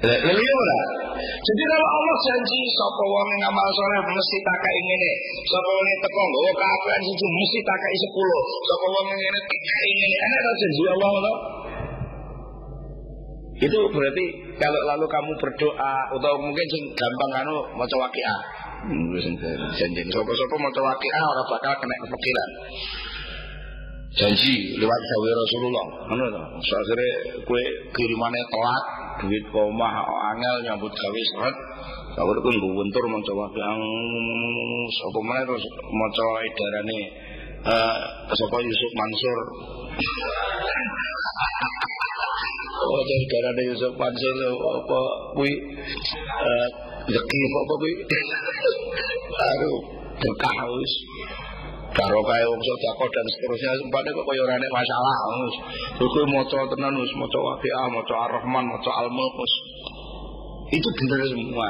Lalu 0.06 0.42
ya 0.44 0.54
ora? 0.56 0.80
Jadi 1.16 1.64
kalau 1.66 1.88
Allah 1.88 2.16
janji 2.24 2.60
sapa 2.78 3.04
wong 3.04 3.28
yang 3.32 3.42
ngamal 3.48 3.68
soleh 3.74 4.02
mesti 4.06 4.38
takai 4.44 4.76
ngene, 4.86 5.12
sapa 5.50 5.70
wong 5.72 5.88
teko 6.04 6.22
nggawa 6.22 6.52
kaapian 6.54 7.02
siji 7.06 7.26
mesti 7.26 7.60
takai 7.64 7.94
10, 7.96 8.68
sapa 8.70 8.86
wong 8.92 9.06
ngene 9.10 9.40
takai 9.50 9.90
ngene. 9.98 10.18
Ana 10.26 10.52
janji 10.60 10.82
Allah 10.86 11.10
ngono? 11.10 11.34
Itu 13.56 13.80
berarti 13.88 14.26
kalau 14.60 14.82
lalu 14.84 15.06
kamu 15.08 15.32
berdoa 15.40 15.94
atau 16.12 16.34
mungkin 16.44 16.66
sing 16.68 16.84
gampang 16.92 17.32
anu 17.40 17.56
maca 17.80 17.96
waqiah. 17.96 18.40
Hmm, 18.86 19.16
janji 19.80 20.02
sapa-sapa 20.12 20.56
maca 20.60 20.82
waqiah 20.92 21.24
ora 21.24 21.44
bakal 21.50 21.74
kena 21.80 21.96
kepikiran. 22.04 22.50
Janji 24.16 24.80
lewat 24.80 25.02
gawe 25.12 25.30
Rasulullah. 25.44 25.86
Ngono 26.08 26.26
to. 26.32 26.42
Akhire 26.56 27.08
kowe 27.44 27.64
kirimane 27.92 28.40
telat, 28.48 28.84
duit 29.20 29.44
omah 29.52 29.96
angel 30.32 30.56
nyambut 30.64 30.88
gawe 30.88 31.22
seret. 31.36 31.56
Sabar 32.16 32.38
ku 32.40 32.48
nggo 32.48 32.80
wentur 32.80 33.04
maca 33.12 33.34
waqiah. 33.36 33.76
Sapa 34.88 35.20
meneh 35.20 35.44
terus 35.44 35.66
maca 35.92 36.26
edarane 36.48 37.00
eh 37.68 37.98
sapa 38.32 38.58
Yusuf 38.64 38.92
Mansur. 38.96 39.38
Oh, 42.76 43.02
dari 43.04 43.26
karena 43.28 43.62
Yusuf 43.68 43.94
Mansur 44.00 44.36
apa 44.56 45.00
kui 45.36 45.52
zeki 47.12 47.40
apa 47.52 47.74
kui 47.84 47.94
baru 49.36 49.76
berkah 50.24 50.58
wis 50.72 50.94
karo 51.96 52.20
kaya 52.28 52.46
wong 52.52 52.60
sedekah 52.60 53.08
dan 53.08 53.26
seterusnya 53.32 53.72
sempatnya 53.80 54.12
kok 54.12 54.26
kaya 54.28 54.42
ora 54.44 54.56
masalah 54.60 55.16
wis. 55.48 55.56
Kuwi 55.96 56.24
maca 56.28 56.60
tenan 56.68 56.94
wis 57.00 57.12
maca 57.16 57.40
waqiah 57.40 57.88
maca 57.88 58.16
ar-rahman 58.28 58.64
maca 58.68 58.92
al-mulk 59.00 59.40
itu 60.76 60.90
benar 61.00 61.22
semua. 61.30 61.70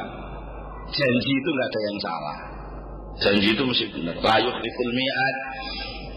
Janji 0.90 1.32
itu 1.34 1.50
nggak 1.50 1.68
ada 1.70 1.80
yang 1.82 1.98
salah. 2.02 2.38
Janji 3.22 3.48
itu 3.54 3.64
mesti 3.64 3.86
benar 3.94 4.16
la 4.18 4.36
yukhliful 4.42 4.92
mi'ad 4.92 5.36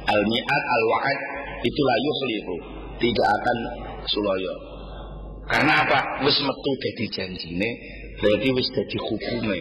al 0.09 0.23
mi'ad 0.25 0.65
al 0.65 0.83
wa'ad 0.89 1.19
itu 1.63 1.81
la 1.85 1.97
yukhlifu. 2.01 2.57
Tidak 2.99 3.29
akan 3.29 3.59
suloyo. 4.09 4.55
Karena 5.49 5.87
apa? 5.87 5.99
Wis 6.27 6.37
metu 6.45 6.71
dadi 6.83 7.07
janjine, 7.09 7.71
berarti 8.21 8.49
wis 8.53 8.69
dadi 8.75 8.99
hukume. 9.01 9.59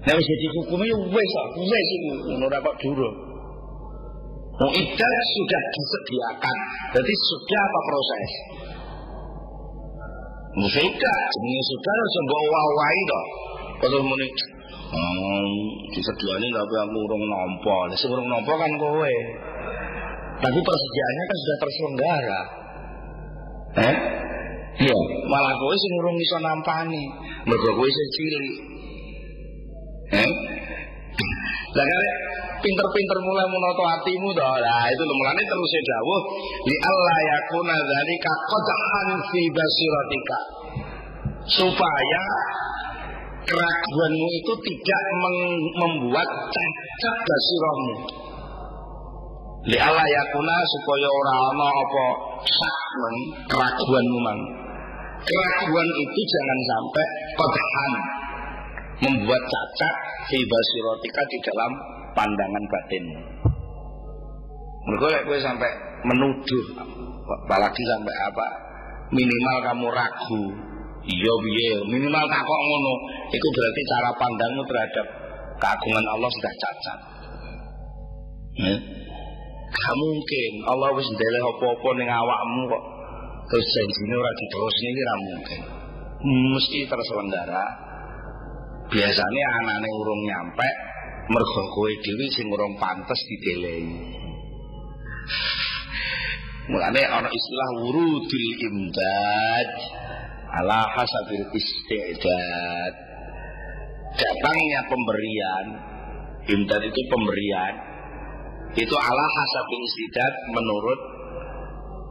Nek 0.00 0.16
wis 0.16 0.26
dadi 0.26 0.46
hukume 0.56 0.86
wis 1.12 1.32
wis 1.60 1.88
iku 1.96 2.10
ngono 2.32 2.44
ora 2.48 2.58
kok 2.64 2.76
durung. 2.80 3.16
Mu'idat 4.60 5.24
sudah 5.32 5.62
disediakan. 5.72 6.56
Berarti 6.92 7.14
sudah 7.16 7.60
apa 7.64 7.80
proses? 7.88 8.30
Sudah, 10.50 11.18
jenenge 11.32 11.62
sudah 11.64 11.96
sembuh 12.12 12.42
wawahi 12.44 13.00
to. 13.08 13.20
Kalau 13.80 14.00
muni 14.04 14.28
Hmm, 14.90 15.54
disediani 15.94 16.50
tapi 16.50 16.74
aku 16.82 16.98
urung 16.98 17.24
nampa. 17.30 17.94
Sing 17.94 18.10
urung 18.10 18.26
nampa 18.26 18.58
kan 18.58 18.72
kowe. 18.74 19.14
Tapi 20.42 20.58
persediaannya 20.58 21.24
kan 21.24 21.36
sudah 21.38 21.56
terselenggara. 21.62 22.40
Eh? 23.70 23.96
Iya, 24.82 24.98
malah 25.30 25.54
kowe 25.54 25.74
sing 25.78 25.92
urung 25.94 26.18
iso 26.18 26.36
nampani. 26.42 27.04
Mergo 27.46 27.70
kowe 27.78 27.86
sing 27.86 28.08
cilik. 28.18 28.69
Eh? 30.10 30.30
Lah 31.70 31.86
kare 31.86 32.10
pinter-pinter 32.58 33.18
mulai 33.22 33.46
menoto 33.46 33.82
hatimu 33.86 34.28
to. 34.34 34.42
Lah 34.42 34.84
itu 34.90 35.02
mulane 35.06 35.42
terus 35.46 35.74
dawuh 35.86 36.20
li 36.66 36.76
Allah 36.82 37.18
yakuna 37.30 37.74
dzalika 37.78 38.32
qadhan 38.50 39.08
fi 39.30 39.40
basiratika. 39.54 40.38
Supaya 41.46 42.24
keraguanmu 43.46 44.26
itu 44.34 44.52
tidak 44.66 45.02
membuat 45.78 46.28
cacat 46.50 47.16
basirahmu. 47.22 47.94
Li 49.70 49.78
Allah 49.78 50.06
yakuna 50.10 50.56
supaya 50.74 51.06
ora 51.06 51.34
ana 51.54 51.68
apa 51.70 52.06
keraguanmu 53.46 54.18
mang. 54.26 54.40
Keraguan 55.22 55.88
itu 56.02 56.20
jangan 56.26 56.58
sampai 56.66 57.06
kodhan 57.38 57.92
membuat 59.00 59.42
cacat 59.48 59.94
fi 60.28 60.38
basirotika 60.44 61.22
di 61.28 61.38
dalam 61.48 61.70
pandangan 62.12 62.64
batin. 62.68 63.04
Mereka 64.80 65.28
gue 65.28 65.38
sampai 65.40 65.70
menuduh, 66.04 66.64
apalagi 67.44 67.82
sampai 67.84 68.14
apa? 68.28 68.46
Minimal 69.10 69.56
kamu 69.66 69.86
ragu, 69.90 70.42
iya 71.04 71.34
biye, 71.44 71.76
minimal 71.88 72.24
takok 72.30 72.60
ngono. 72.64 72.94
Itu 73.28 73.46
berarti 73.50 73.82
cara 73.84 74.10
pandangmu 74.16 74.62
terhadap 74.64 75.06
keagungan 75.60 76.06
Allah 76.16 76.30
sudah 76.32 76.52
cacat. 76.54 76.98
Hmm? 78.60 78.80
Gak 79.70 79.96
mungkin 79.96 80.52
Allah 80.66 80.90
wis 80.98 81.06
ndeleh 81.14 81.42
apa-apa 81.46 81.88
ning 81.94 82.10
awakmu 82.10 82.62
kok 82.66 82.84
terus 83.50 83.66
janjine 83.66 84.14
ora 84.18 84.32
diterusne 84.34 84.88
iki 84.90 85.02
ra 85.02 85.14
mungkin. 85.18 85.60
Mesti 86.20 86.78
terselenggara. 86.90 87.64
Biasanya 88.90 89.46
anane 89.62 89.88
urung 90.02 90.22
nyampe 90.26 90.68
mergo 91.30 91.62
kowe 91.70 91.92
dhewe 92.02 92.26
sing 92.34 92.50
urung 92.50 92.74
pantes 92.74 93.22
didelehi. 93.30 94.18
Mulane 96.74 97.02
ana 97.06 97.30
istilah 97.30 97.70
wurudul 97.86 98.46
imdad 98.66 99.68
ala 100.58 100.90
hasabil 100.90 101.46
istidad. 101.54 102.92
Datangnya 104.10 104.80
pemberian, 104.90 105.66
imdad 106.50 106.82
itu 106.82 107.00
pemberian, 107.06 107.74
itu 108.74 108.96
ala 108.98 109.26
hasabil 109.30 109.82
istidad 109.86 110.32
menurut 110.50 111.00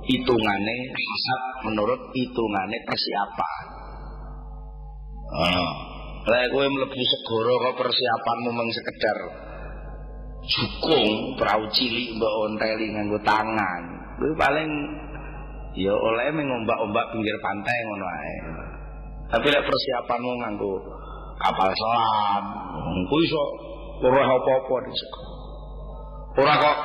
hitungane 0.08 0.78
hasab 0.96 1.42
menurut 1.68 2.02
hitungane 2.15 2.78
persiapan. 2.88 3.63
Ah. 5.28 5.98
Lah 6.27 6.43
kowe 6.51 6.65
mlebu 6.67 6.99
segara 6.99 7.53
kok 7.63 7.75
persiapanmu 7.79 8.49
mung 8.51 8.69
sekedar 8.75 9.17
jukung 10.49 11.39
perahu 11.39 11.63
cilik 11.71 12.15
mbok 12.19 12.34
onteli 12.49 12.86
nganggo 12.91 13.19
tangan. 13.23 13.84
Kuwi 14.19 14.36
paling 14.36 14.69
ya 15.79 15.95
oleh 15.95 16.27
mengombak-ombak 16.36 17.05
pinggir 17.15 17.38
pantai 17.39 17.77
ngono 17.88 18.05
ae. 18.08 18.36
Tapi 19.32 19.45
lek 19.47 19.63
persiapanmu 19.63 20.32
nganggo 20.43 20.73
kapal 21.39 21.71
selam, 21.71 22.43
kuwi 23.08 23.23
iso 23.23 23.43
ora 24.03 24.23
apa-apa 24.27 24.75
di 24.84 24.91
segara. 24.95 25.32
Ora 26.39 26.55
kok 26.60 26.77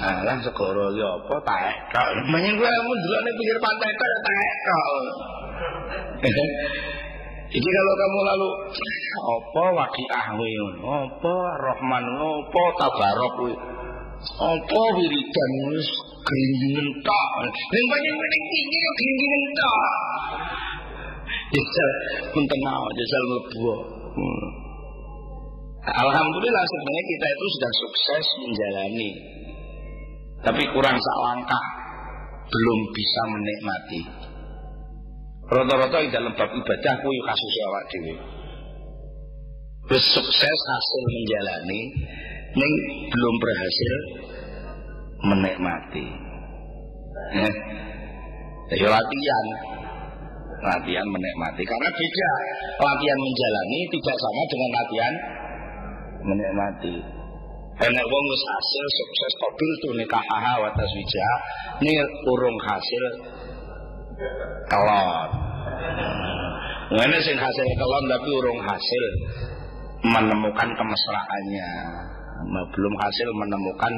Ah, 0.00 0.20
lah 0.24 0.36
segara 0.44 0.92
ya 0.92 1.08
apa 1.08 1.36
taek 1.44 1.76
kok. 1.92 2.08
Menyang 2.28 2.56
kowe 2.60 2.68
mundur 2.68 3.20
pinggir 3.24 3.58
pantai 3.60 3.90
kok 3.96 4.08
taek 4.24 4.54
kok. 4.60 4.88
Jadi 7.50 7.66
kalau 7.66 7.94
kamu 7.98 8.18
lalu 8.30 8.48
apa 9.10 9.64
waqiah 9.74 10.24
kuwi 10.38 10.54
apa 10.86 11.36
Rahman 11.58 12.04
apa 12.14 12.64
tabarok 12.78 13.36
apa 14.20 14.82
wiridan 14.94 15.52
wis 15.72 15.88
gringgingen 16.22 16.88
tok. 17.02 17.30
Ning 17.50 17.84
pancen 17.90 18.14
ning 18.14 18.44
iki 18.54 18.78
yo 18.78 18.90
gringgingen 18.94 19.44
tok. 19.58 19.76
Jajal 21.50 21.90
punten 22.30 22.60
mawon. 22.62 22.92
Hmm. 24.14 24.46
Alhamdulillah 25.80 26.64
sebenarnya 26.70 27.04
kita 27.08 27.26
itu 27.26 27.46
sudah 27.50 27.72
sukses 27.82 28.24
menjalani 28.44 29.10
tapi 30.40 30.62
kurang 30.72 30.96
sak 30.96 31.18
langkah 31.24 31.64
belum 32.46 32.78
bisa 32.94 33.20
menikmati. 33.28 34.00
Rata-rata 35.50 35.98
di 36.06 36.10
dalam 36.14 36.30
bab 36.38 36.46
ibadah 36.46 36.94
kuwi 37.02 37.18
kasus 37.26 37.54
awak 37.66 37.84
dhewe. 37.90 38.14
Wis 39.90 40.04
sukses 40.14 40.58
hasil 40.70 41.02
menjalani 41.10 41.80
ning 42.54 42.72
belum 43.10 43.34
berhasil 43.42 43.94
menikmati. 45.26 46.06
Eh, 47.34 47.54
ya 48.78 48.86
latihan 48.94 49.46
latihan 50.62 51.06
menikmati 51.10 51.62
karena 51.66 51.88
beda 51.90 52.30
latihan 52.78 53.18
menjalani 53.18 53.78
tidak 53.90 54.16
sama 54.22 54.42
dengan 54.46 54.70
latihan 54.70 55.14
menikmati 56.20 56.96
Enak 57.80 58.06
wong 58.12 58.24
wis 58.28 58.44
hasil 58.44 58.84
sukses 58.92 59.32
kobil 59.40 59.70
tuh 59.80 59.92
nikah 59.96 60.20
wa 60.60 60.68
taswija 60.68 61.28
ini 61.80 61.96
urung 62.28 62.56
hasil 62.60 63.04
kelon. 64.68 65.30
Ngene 66.90 67.18
sing 67.22 67.36
hasil 67.38 67.66
kelon 67.78 68.04
tapi 68.10 68.28
urung 68.34 68.60
hasil 68.66 69.04
menemukan 70.02 70.68
kemesraannya. 70.74 71.70
Belum 72.74 72.94
hasil 72.98 73.28
menemukan 73.36 73.94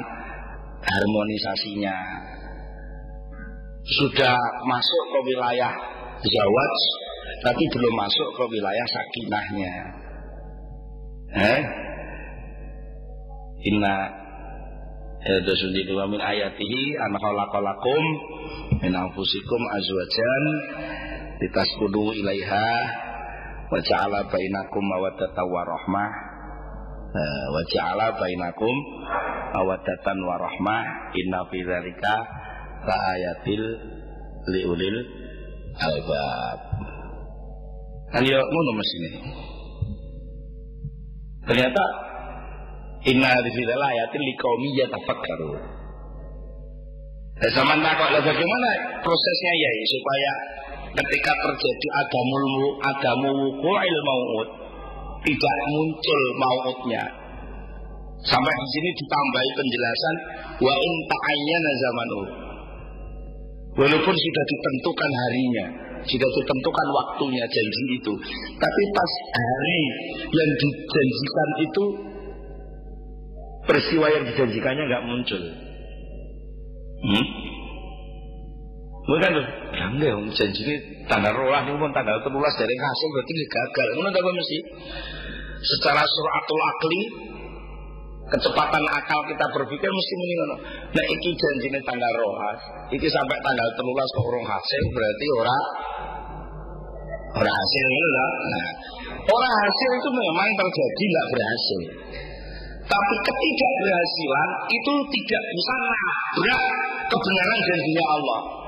harmonisasinya. 0.83 1.97
Sudah 3.83 4.35
masuk 4.63 5.03
ke 5.11 5.19
wilayah 5.33 5.73
zawaj 6.23 6.75
tapi 7.43 7.63
belum 7.73 7.93
masuk 7.97 8.29
ke 8.37 8.43
wilayah 8.51 8.85
sakinahnya. 8.87 9.73
Eh? 11.33 11.61
Inna 13.73 14.23
Hada 15.23 15.55
sundi 15.55 15.87
dua 15.87 16.03
min 16.03 16.19
ayatihi 16.19 16.99
an 16.99 17.15
khalaqalakum 17.15 18.03
azwajan 18.83 20.43
litaskudu 21.43 22.15
ilaiha 22.23 22.67
wa 23.67 23.79
ja'ala 23.83 24.31
bainakum 24.31 24.83
mawaddatan 24.87 25.45
wa 25.51 25.61
rahmah. 25.67 26.09
Wa 27.51 27.61
ja'ala 27.67 28.15
bainakum 28.15 28.75
mawaddatan 29.51 30.17
wa 30.23 30.35
rahmah. 30.39 30.81
Inna 31.19 31.43
fi 31.51 31.57
dzalika 31.59 32.15
la 32.87 32.95
ayatil 32.95 33.63
liulil 34.47 34.99
albab. 35.83 36.59
Kan 38.15 38.23
yo 38.23 38.39
ngono 38.39 38.71
mesine 38.77 39.09
ternyata 41.43 41.85
Inna 43.03 43.27
hadhihi 43.27 43.67
ayatin 43.67 44.21
liqaumi 44.23 44.79
yatafakkaru. 44.79 45.59
Dan 47.35 47.51
zaman 47.51 47.83
takut 47.83 48.09
lah 48.15 48.21
bagaimana 48.23 48.69
prosesnya 49.03 49.53
ya 49.59 49.71
supaya 49.91 50.31
ketika 50.93 51.31
terjadi 51.33 51.87
adamul 52.05 52.45
adamu 52.85 53.29
wuku'il 53.49 53.97
maut 54.05 54.49
tidak 55.23 55.57
muncul 55.71 56.21
mautnya. 56.37 57.03
Sampai 58.23 58.53
di 58.55 58.67
sini 58.71 58.89
ditambahi 59.03 59.49
penjelasan 59.51 60.15
wa 60.63 60.75
in 60.79 60.95
ta'ayyana 61.11 61.71
zamanu. 61.75 62.21
Walaupun 63.73 64.15
sudah 64.15 64.43
ditentukan 64.47 65.11
harinya, 65.11 65.65
sudah 66.07 66.29
ditentukan 66.29 66.87
waktunya 66.93 67.43
janji 67.43 67.83
itu, 67.99 68.13
tapi 68.61 68.81
pas 68.93 69.11
hari 69.33 69.81
yang 70.29 70.49
dijanjikan 70.61 71.49
itu 71.67 71.83
peristiwa 73.65 74.07
yang 74.13 74.23
dijanjikannya 74.29 74.83
nggak 74.87 75.05
muncul. 75.09 75.41
Hmm? 77.03 77.25
Bukan 79.03 79.35
tuh, 79.35 79.45
ya 79.75 79.85
enggak, 79.91 80.15
janji 80.31 80.61
ini 80.63 80.75
tanggal 81.11 81.35
rolah 81.35 81.59
ini 81.67 81.75
pun 81.75 81.91
tanggal 81.91 82.15
terlulas 82.23 82.55
dari 82.55 82.71
hasil 82.71 83.07
berarti 83.11 83.33
gagal. 83.51 83.87
Mana 83.99 84.09
tak 84.15 84.23
mesti 84.23 84.57
secara 85.59 86.03
suratul 86.07 86.61
akli 86.63 87.01
kecepatan 88.31 88.83
akal 88.95 89.19
kita 89.27 89.45
berpikir 89.51 89.89
mesti 89.91 90.13
mendingan. 90.15 90.49
Nah 90.95 91.05
iki 91.19 91.29
janji 91.35 91.67
ini 91.67 91.79
tanggal 91.83 92.11
rolas, 92.15 92.59
iki 92.95 93.07
sampai 93.11 93.37
tanggal 93.43 93.67
terlulas 93.75 94.07
ke 94.07 94.21
orang 94.23 94.45
hasil 94.47 94.81
berarti 94.95 95.25
orang 95.35 95.63
orang 97.43 97.55
hasil 97.59 97.85
itu 97.91 98.09
lah. 98.15 98.31
Nah, 98.39 98.67
orang 99.27 99.53
hasil 99.67 99.89
itu 99.99 100.09
memang 100.15 100.49
terjadi 100.55 101.03
nggak 101.11 101.27
berhasil. 101.33 101.81
Tapi 102.83 103.15
ketidakberhasilan 103.25 104.49
itu 104.71 104.93
tidak 105.11 105.43
bisa 105.55 105.73
nabrak 105.75 106.61
kebenaran 107.11 107.59
janjinya 107.67 108.05
Allah. 108.07 108.62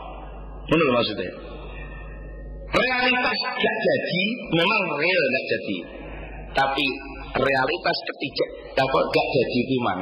Benar 0.66 0.88
maksudnya? 0.98 1.32
Realitas 2.76 3.40
gak 3.56 3.78
jadi, 3.86 4.24
memang 4.52 4.82
real 4.98 5.24
gak 5.30 5.46
jadi. 5.54 5.78
Tapi 6.56 6.86
realitas 7.36 7.98
ketiga 8.10 8.46
dapat 8.74 9.04
gak 9.12 9.28
jadi 9.36 9.62
memang 9.78 10.02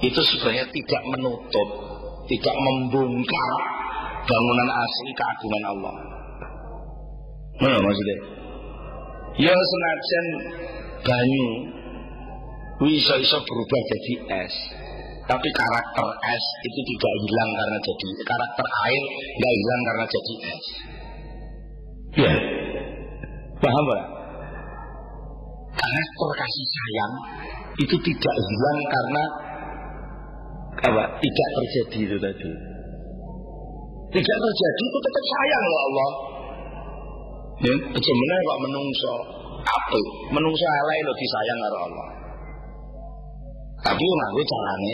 itu 0.00 0.20
sebenarnya 0.24 0.66
tidak 0.68 1.02
menutup, 1.12 1.68
tidak 2.26 2.56
membongkar 2.56 3.50
bangunan 4.24 4.70
asli 4.72 5.10
keagungan 5.12 5.64
Allah. 5.76 5.96
Mana 7.60 7.76
maksudnya? 7.76 8.18
Ya 9.38 9.54
senajan 9.54 10.26
banyu 11.04 11.48
bisa-bisa 12.80 13.36
berubah 13.38 13.80
jadi 13.92 14.14
es. 14.48 14.54
Tapi 15.30 15.48
karakter 15.54 16.06
es 16.26 16.44
itu 16.66 16.80
tidak 16.82 17.12
hilang 17.22 17.50
karena 17.54 17.78
jadi 17.86 18.06
karakter 18.26 18.66
air 18.66 19.04
nggak 19.38 19.52
hilang 19.54 19.82
karena 19.86 20.04
jadi 20.10 20.34
es. 20.42 20.64
Ya, 22.10 22.32
paham 23.62 23.84
pak? 23.86 24.02
Karakter 25.70 26.30
kasih 26.34 26.66
sayang 26.66 27.12
itu 27.78 27.96
tidak 28.02 28.34
hilang 28.42 28.78
karena 28.90 29.24
apa? 30.90 31.04
Tidak 31.22 31.48
terjadi 31.54 31.98
itu 32.10 32.16
tadi. 32.18 32.50
Tidak 34.10 34.36
terjadi 34.42 34.82
itu 34.82 34.98
tetap 34.98 35.24
sayang 35.30 35.62
loh 35.62 35.80
Allah. 35.86 36.10
Ya, 37.70 37.74
sebenarnya 37.86 38.48
kok 38.50 38.60
menungso 38.66 39.12
apa? 39.62 40.00
Menungso 40.34 40.64
elek 40.66 40.98
lo 41.06 41.12
disayang 41.14 41.58
oleh 41.70 41.80
Allah. 41.86 42.19
Tapi 43.80 44.04
nganggo 44.04 44.42
carane 44.44 44.92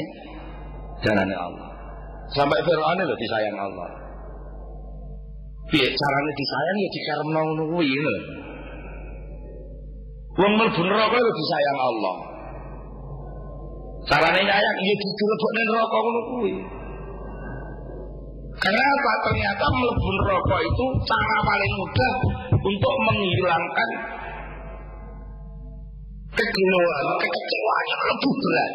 carane 1.03 1.35
Allah. 1.35 1.69
Sampai 2.35 2.59
Firaun 2.63 3.01
lho 3.03 3.15
disayang 3.19 3.59
Allah. 3.59 3.89
Piye 5.71 5.89
carane 5.91 6.31
disayang 6.39 6.77
ya 6.79 6.89
dikarepno 6.95 7.41
ngono 7.43 7.65
kuwi 7.75 7.91
lho. 7.91 8.15
Wong 10.39 10.53
mlebu 10.55 10.81
neraka 10.87 11.17
lho 11.19 11.31
disayang 11.35 11.79
Allah. 11.83 12.17
Carane 14.07 14.41
nyayang 14.43 14.79
ya 14.83 14.95
dilebokne 14.95 15.63
neraka 15.67 15.97
ngono 15.99 16.23
kuwi. 16.31 16.55
Karena 18.57 18.83
apa? 18.83 19.13
Ternyata 19.29 19.65
melebur 19.69 20.17
rokok 20.33 20.61
itu 20.65 20.85
cara 21.05 21.37
paling 21.45 21.73
mudah 21.77 22.15
untuk 22.57 22.95
menghilangkan 23.05 23.91
kejenuhan, 26.37 27.05
kekecewaan 27.17 27.85
yang 27.89 28.03
lebih 28.13 28.33
berat. 28.37 28.73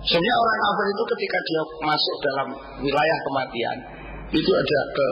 Sebenarnya 0.00 0.36
orang 0.40 0.58
kafir 0.64 0.86
itu 0.88 1.04
ketika 1.12 1.38
dia 1.44 1.62
masuk 1.84 2.16
dalam 2.24 2.48
wilayah 2.80 3.18
kematian 3.20 3.76
itu 4.32 4.50
ada 4.56 4.80
ke 4.96 5.08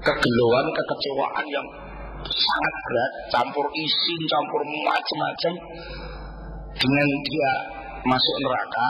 kekecewaan 0.00 1.46
yang 1.52 1.66
sangat 2.24 2.74
berat, 2.88 3.12
campur 3.36 3.66
isin, 3.76 4.20
campur 4.24 4.60
macam-macam. 4.64 5.54
Dengan 6.76 7.08
dia 7.24 7.52
masuk 8.04 8.36
neraka, 8.44 8.86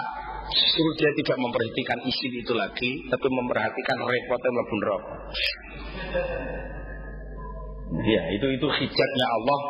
justru 0.51 0.87
dia 0.99 1.11
tidak 1.23 1.39
memperhatikan 1.39 1.99
isin 2.03 2.33
itu 2.35 2.53
lagi, 2.55 2.91
tapi 3.07 3.27
memperhatikan 3.31 3.99
repotnya 4.03 4.51
mlebu 4.51 4.77
rokok. 4.83 5.19
Ya, 8.03 8.23
itu 8.35 8.47
itu 8.51 8.67
hijabnya 8.67 9.27
Allah 9.39 9.61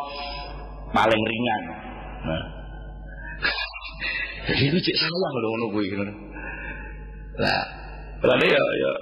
paling 0.95 1.23
ringan. 1.23 1.63
Nah. 2.27 2.45
Jadi 4.47 4.63
itu 4.71 4.79
cek 4.79 4.97
sayang 5.03 5.35
loh 5.43 5.49
ngono 5.51 5.67
kuwi. 5.75 5.87
Nah, 7.37 7.63
lalu 8.23 8.47
ya 8.47 8.63
ya 8.63 8.93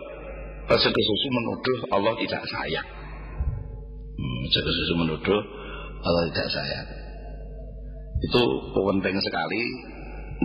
sesuatu 0.73 1.29
menuduh 1.29 1.79
Allah 1.93 2.13
tidak 2.17 2.43
sayang. 2.49 2.89
Hmm, 4.17 4.43
sesuatu 4.49 4.95
menuduh 5.05 5.41
Allah 6.01 6.23
tidak 6.33 6.49
sayang. 6.49 6.89
Itu 8.25 8.41
penting 8.73 9.17
sekali 9.21 9.63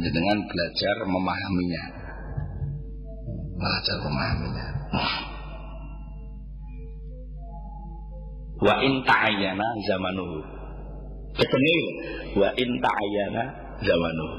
dengan 0.03 0.37
belajar 0.43 0.95
memahaminya. 1.07 1.83
Belajar 3.55 3.97
memahaminya. 4.03 4.67
Wa 8.59 8.75
in 8.83 8.93
ta'ayyana 9.07 9.67
zamanuhu. 9.87 10.58
Ketemu 11.39 11.75
wa 12.35 12.49
in 12.59 12.69
ta'ayyana 12.83 13.43
zamanuhu. 13.79 14.37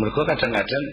Mereka 0.00 0.20
kadang-kadang 0.32 0.84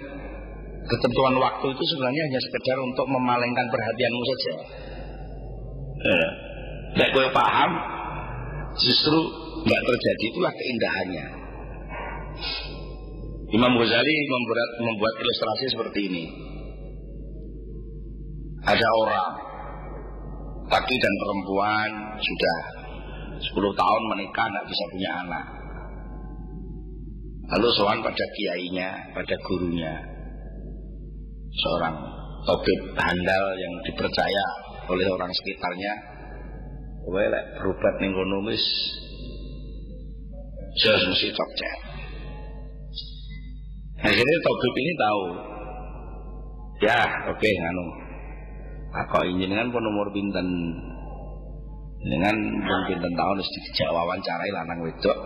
ketentuan 0.87 1.35
waktu 1.39 1.65
itu 1.71 1.83
sebenarnya 1.95 2.23
hanya 2.27 2.41
sekedar 2.43 2.77
untuk 2.83 3.05
memalingkan 3.07 3.67
perhatianmu 3.71 4.23
saja. 4.25 4.53
Eh, 5.97 6.29
Nek 6.97 7.13
paham, 7.31 7.71
justru 8.79 9.17
nggak 9.63 9.81
terjadi 9.85 10.23
itulah 10.33 10.53
keindahannya. 10.55 11.25
Imam 13.47 13.73
Ghazali 13.79 14.15
membuat, 14.27 14.69
membuat 14.83 15.13
ilustrasi 15.23 15.65
seperti 15.71 15.99
ini. 16.11 16.23
Ada 18.67 18.87
orang 18.91 19.31
laki 20.67 20.95
dan 20.99 21.13
perempuan 21.23 21.89
sudah 22.19 22.57
10 23.39 23.79
tahun 23.79 24.03
menikah 24.11 24.45
nggak 24.51 24.67
bisa 24.67 24.83
punya 24.91 25.11
anak. 25.23 25.45
Lalu 27.47 27.67
soal 27.79 27.97
pada 28.03 28.25
kiainya, 28.35 28.89
pada 29.15 29.35
gurunya, 29.39 29.95
seorang 31.55 31.95
topik 32.43 32.79
handal 32.99 33.45
yang 33.55 33.73
dipercaya 33.87 34.45
oleh 34.91 35.07
orang 35.07 35.31
sekitarnya, 35.31 35.93
kowe 37.07 37.23
berobat 37.55 37.95
jelas 40.77 41.01
mesti 41.07 41.27
cocet. 41.31 41.79
Akhirnya 44.03 44.37
topik 44.43 44.73
ini 44.75 44.93
tahu. 44.99 45.23
Ya, 46.77 47.01
oke 47.33 47.41
okay. 47.41 47.53
Aku 49.05 49.21
dengan 49.37 49.69
pun 49.69 49.83
nomor 49.85 50.09
pinten 50.09 50.47
dengan 52.01 52.35
pun 52.65 52.79
pinten 52.89 53.13
tahun 53.13 53.35
harus 53.37 53.49
dijak 53.53 53.89
wawancarai 53.93 54.49
lanang 54.53 54.79
wedok. 54.85 55.19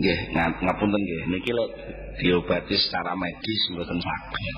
Nggih, 0.00 0.18
ngapunten 0.64 0.96
nggih 0.96 1.22
niki 1.28 1.52
lek 1.52 1.70
diobati 2.24 2.72
secara 2.72 3.12
medis 3.12 3.62
mboten 3.76 4.00
saged. 4.00 4.56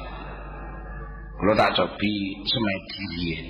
Kalau 1.43 1.55
tak 1.59 1.75
cobi 1.75 2.15
semedi 2.47 3.07
ya. 3.35 3.41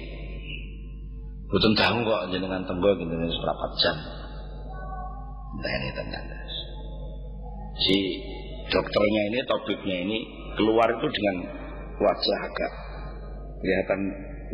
Mboten 1.53 1.73
tahu 1.77 1.97
kok 2.09 2.23
jenengan 2.33 2.65
tenggo 2.65 2.97
jenengan 2.97 3.29
seberapa 3.29 3.67
jam. 3.77 3.97
Entah 5.53 5.73
ini 5.77 5.91
tenang. 5.93 6.27
Si 7.77 7.97
dokternya 8.73 9.23
ini, 9.29 9.39
tabibnya 9.45 9.97
ini 10.01 10.19
keluar 10.57 10.89
itu 10.89 11.07
dengan 11.13 11.37
wajah 12.01 12.39
agak 12.49 12.73
kelihatan 13.63 14.01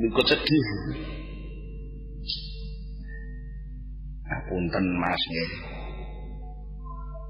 ikut 0.04 0.26
sedih. 0.28 0.66
Punten 4.48 4.86
Mas 5.00 5.22
nggih. 5.28 5.50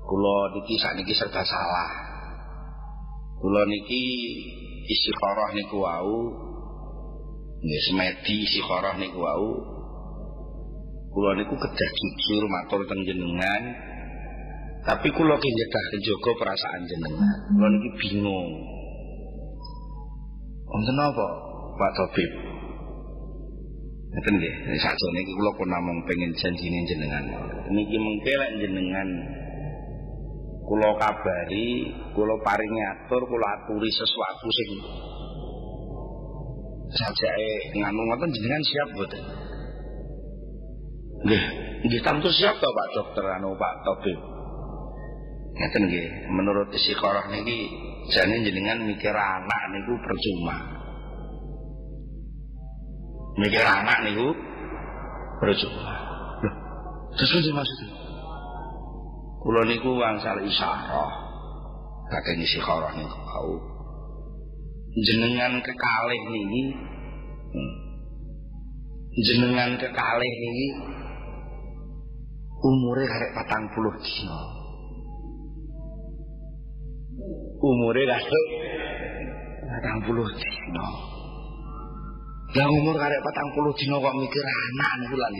Kula 0.02 0.36
niki 0.58 0.74
sakniki 0.82 1.14
serba 1.14 1.42
salah. 1.46 1.90
Kula 3.38 3.62
niki 3.70 4.02
istikharah 4.90 5.54
niku 5.54 5.78
wau 5.78 6.18
nggih 7.58 7.82
semedi 7.90 8.34
istikharah 8.42 8.98
niku 8.98 9.18
wau. 9.22 9.50
Kula 11.14 11.38
niku 11.38 11.54
kedah 11.54 11.90
jujur 11.94 12.42
matur 12.50 12.82
teng 12.90 13.02
jenengan. 13.06 13.62
Tapi 14.82 15.08
kula 15.14 15.38
ki 15.38 15.48
nyedah 15.50 15.84
njogo 16.02 16.30
perasaan 16.38 16.82
jenengan. 16.90 17.38
Kula 17.54 17.66
niki 17.70 17.90
bingung. 18.02 18.50
Wonten 20.68 21.00
apa, 21.00 21.47
Pak 21.78 21.92
Tobib? 21.94 22.30
Ngeten 24.08 24.34
nggih, 24.34 24.54
sakjane 24.82 25.18
iki 25.22 25.32
kula 25.36 25.52
pun 25.54 25.68
namung 25.70 25.98
pengen 26.10 26.34
janjine 26.34 26.82
jenengan. 26.90 27.24
Niki 27.70 27.96
mengke 28.02 28.32
lek 28.34 28.50
jenengan 28.58 29.08
kula 30.66 30.90
kabari, 30.98 31.92
kula 32.18 32.34
paringi 32.42 32.82
atur, 32.82 33.22
kula 33.30 33.46
aturi 33.62 33.90
sesuatu 33.94 34.48
sing 34.50 34.70
sajake 36.88 37.52
nganu 37.78 38.00
ngoten 38.00 38.32
jenengan 38.32 38.62
siap 38.64 38.88
mboten? 38.96 39.22
Nggih, 41.18 41.42
nggih 41.84 42.00
tentu 42.00 42.28
siap 42.32 42.56
to 42.58 42.68
Pak 42.74 42.88
Dokter 42.96 43.24
anu 43.38 43.54
Pak 43.54 43.74
Tabib. 43.86 44.18
Ngeten 45.52 45.82
nggih, 45.84 46.08
menurut 46.32 46.72
istiqorah 46.72 47.28
niki 47.28 47.70
jane 48.08 48.40
jenengan 48.40 48.82
mikir 48.88 49.12
anak 49.12 49.62
niku 49.68 49.94
percuma. 50.00 50.77
Mikir 53.38 53.62
anak 53.62 54.02
niku 54.02 54.34
percuma. 55.38 55.94
Loh, 56.42 56.54
terus 57.14 57.46
maksudnya? 57.54 57.88
Kula 59.38 59.62
niku 59.70 59.94
wangsal 59.94 60.42
isyarah. 60.42 61.12
Kakek 62.10 62.42
istiqorah 62.42 62.92
niku 62.98 63.18
kau. 63.22 63.54
Jenengan 64.98 65.62
kekalih 65.62 66.22
niki 66.34 66.62
hmm. 67.54 67.74
jenengan 69.22 69.78
kekalih 69.78 70.32
niki 70.42 70.68
umure 72.58 73.04
karek 73.06 73.30
patang 73.38 73.64
puluh 73.70 73.94
dino 74.02 74.40
umure 77.62 78.02
karek 78.02 78.46
patang 79.70 79.98
puluh 80.02 80.26
dino 80.26 81.17
yang 82.56 82.70
umur 82.72 82.96
karek 82.96 83.20
patang 83.20 83.48
puluh 83.52 83.72
dino 83.76 84.00
kok 84.00 84.14
mikir 84.16 84.44
anak 84.44 84.92
niku 85.04 85.16
lan 85.20 85.32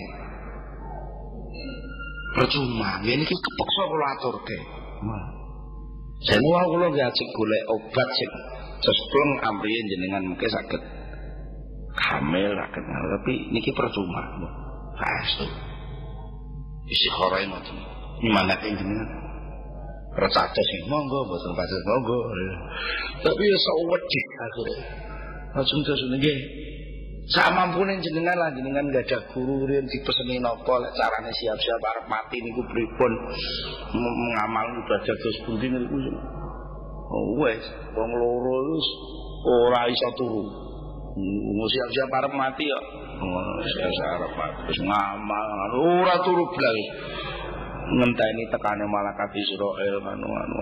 percuma. 2.36 2.90
Ini 3.00 3.24
ki 3.24 3.36
kepeksa 3.36 3.82
kula 3.88 4.06
aturke 4.18 4.58
saya 6.18 6.42
mau 6.42 6.66
kula 6.66 6.90
nggih 6.90 7.06
ajeng 7.06 7.30
golek 7.30 7.62
obat 7.70 8.08
sing 8.18 8.30
cespleng 8.82 9.30
amriyen 9.46 9.86
jenengan 9.86 10.22
mungkin 10.26 10.50
sakit 10.50 10.82
hamil 11.94 12.50
sakit 12.58 12.82
tapi 12.82 13.32
niki 13.54 13.70
percuma. 13.70 14.22
Pastu 14.98 15.46
istikharah 16.90 17.38
ngoten 17.46 17.76
nyemangati 18.26 18.74
jenengan. 18.74 19.08
Percaya 20.18 20.50
sing 20.50 20.80
monggo 20.90 21.30
mboten 21.30 21.54
pados 21.54 21.82
monggo. 21.86 22.18
Tapi 23.22 23.42
ya 23.46 23.58
sok 23.62 23.76
wedi 23.86 24.20
akhire. 24.42 24.76
Langsung 25.54 25.80
terus 25.86 26.02
nggih 26.02 26.38
sak 27.28 27.52
mampune 27.52 28.00
jenengan 28.00 28.32
lah 28.40 28.48
jenengan 28.56 28.88
gak 28.88 29.04
ada 29.04 29.20
guru 29.36 29.68
riyen 29.68 29.84
dipeseni 29.84 30.40
napa 30.40 30.80
lek 30.80 30.92
carane 30.96 31.28
siap-siap 31.28 31.82
arep 31.84 32.06
mati 32.08 32.40
niku 32.40 32.64
pripun? 32.64 33.12
Mengamal 33.92 34.64
ibadah 34.80 35.12
dos 35.12 35.36
pundi 35.44 35.68
niku? 35.68 36.08
Oh 37.08 37.36
wes 37.44 37.60
wong 37.92 38.10
loro 38.16 38.56
wis 38.72 38.86
ora 39.44 39.84
iso 39.92 40.08
turu. 40.16 40.44
Siap-siap 41.68 42.08
arep 42.16 42.32
mati 42.32 42.64
ya. 42.64 42.80
Siap-siap 43.76 44.32
mati 44.32 44.60
wis 44.72 44.80
ngamal. 44.88 45.70
Ora 45.84 46.16
turu 46.24 46.48
blas. 46.48 46.78
Ngenteni 47.88 48.44
tekane 48.52 48.84
malaikat 48.88 49.32
Israel 49.36 50.00
anu 50.00 50.28
anu 50.28 50.56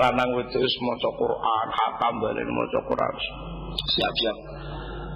lanang 0.00 0.32
wedok 0.40 0.56
wis 0.56 0.76
maca 0.80 1.10
Quran, 1.20 1.66
hatam 1.68 2.14
balen 2.16 2.48
maca 2.48 2.80
Quran. 2.88 3.14
Siap-siap. 3.76 4.53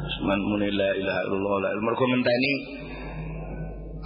Semen 0.09 0.41
muni 0.41 0.73
la 0.73 0.89
ilaha 0.97 1.21
illallah 1.29 1.57
la 1.69 1.69
mergo 1.85 2.05
ngenteni 2.09 2.53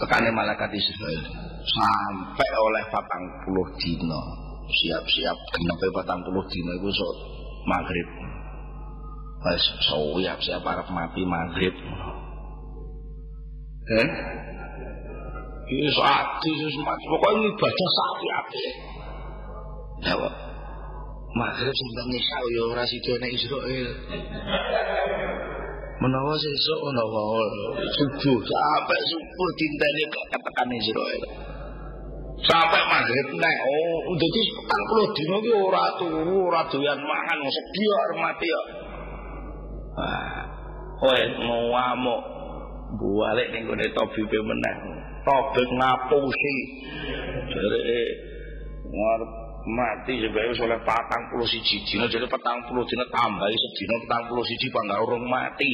tekane 0.03 0.35
malaikat 0.35 0.75
Israel 0.75 1.23
sampai 1.63 2.51
oleh 2.59 2.83
40 2.91 3.79
dina. 3.79 4.23
Siap-siap 4.63 5.39
genepe 5.55 5.87
40 5.95 6.27
dina 6.51 6.73
iku 6.81 6.91
sok 6.91 7.15
maghrib. 7.71 8.09
Wis 9.43 9.65
siap-siap 9.87 10.63
arep 10.67 10.89
mati 10.91 11.23
maghrib. 11.23 11.75
Eh? 13.83 14.09
Ini 15.73 15.89
saat 15.95 16.43
itu 16.43 16.67
pokoknya 16.83 17.47
ibadah 17.47 17.89
sapi 17.95 18.27
api. 18.27 18.63
Ya. 20.03 20.15
Maghrib 21.33 21.75
sampai 21.75 22.05
nisa 22.11 22.39
ya 22.51 22.63
ora 22.75 22.85
sida 22.91 23.15
nek. 23.23 23.33
Menawa 26.03 26.35
sesuk 26.35 26.81
menawa 26.83 27.23
subuh 27.95 28.39
sampai 28.43 29.01
subuh 29.07 29.51
dinteni 29.55 30.03
ketekan 30.11 30.69
Israil. 30.75 31.23
Sampai 32.43 32.83
maghrib 32.91 33.39
nek 33.39 33.59
oh 33.71 34.19
dadi 34.19 34.43
40 34.67 35.15
dino 35.15 35.37
ki 35.39 35.53
ora 35.63 35.85
turu 36.03 36.51
ora 36.51 36.67
doyan 36.67 36.99
mangan 36.99 37.39
sedya 37.47 37.93
arep 38.03 38.19
mati 38.19 38.49
ya. 38.51 38.63
Kowe 40.99 41.23
ngamuk 41.39 42.23
balik 42.99 43.47
ning 43.55 43.63
gone 43.71 43.87
tabibe 43.95 44.39
meneh. 44.43 44.75
Tabib 45.23 45.69
ngapusi. 45.71 46.57
Jare 47.47 48.03
ngarep 48.91 49.42
mati 49.63 50.19
sebagai 50.19 50.59
oleh 50.59 50.81
patang 50.83 51.23
puluh 51.31 51.47
siji 51.47 51.87
dina 51.87 52.11
jadi 52.11 52.27
petang 52.27 52.67
puluh 52.67 52.83
dina 52.83 53.07
tambahi 53.15 53.55
sedina 53.55 53.97
petang 54.07 54.23
puluh 54.27 54.45
siji 54.47 54.67
bangga 54.75 54.97
urung 55.07 55.27
mati. 55.31 55.73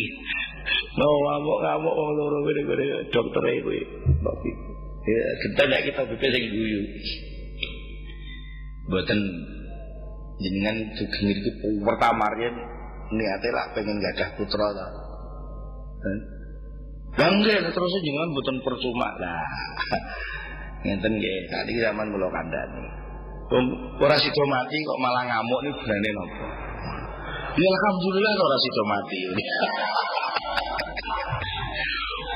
Mau 1.00 1.14
ngamuk 1.24 1.58
ngamuk 1.64 1.94
wong 1.96 2.10
loro 2.20 2.38
gede 2.44 2.62
gede 2.68 2.86
dokter 3.08 3.42
ibu 3.48 3.70
ya 5.08 5.24
kita 5.40 5.62
tidak 5.64 5.80
kita 5.88 6.00
bebas 6.04 6.32
yang 6.36 6.44
guyu. 6.52 6.80
Buatan 8.88 9.20
jenengan 10.40 10.76
juga 10.96 11.18
itu 11.28 11.50
pertama 11.84 12.28
rian 12.36 12.56
niatnya 13.08 13.50
lah 13.56 13.66
pengen 13.72 13.96
gadah 14.00 14.28
putra 14.36 14.68
lah 14.68 14.90
bangga 17.16 17.56
terus 17.72 17.92
jangan 18.04 18.28
buatan 18.36 18.56
percuma. 18.60 19.08
Lah 19.16 19.48
ngenten 20.84 21.12
nggih 21.16 21.36
tadi 21.48 21.72
zaman 21.80 22.12
kula 22.12 22.28
kandhani 22.28 23.07
Ora 23.48 24.16
sida 24.20 24.44
mati 24.44 24.76
kok 24.84 25.00
malah 25.00 25.24
ngamuk 25.24 25.60
ini 25.64 25.70
gunane 25.72 26.10
napa? 26.12 26.46
Ya 27.56 27.68
alhamdulillah 27.72 28.32
ora 28.36 28.58
sida 28.60 28.82
mati. 28.84 29.20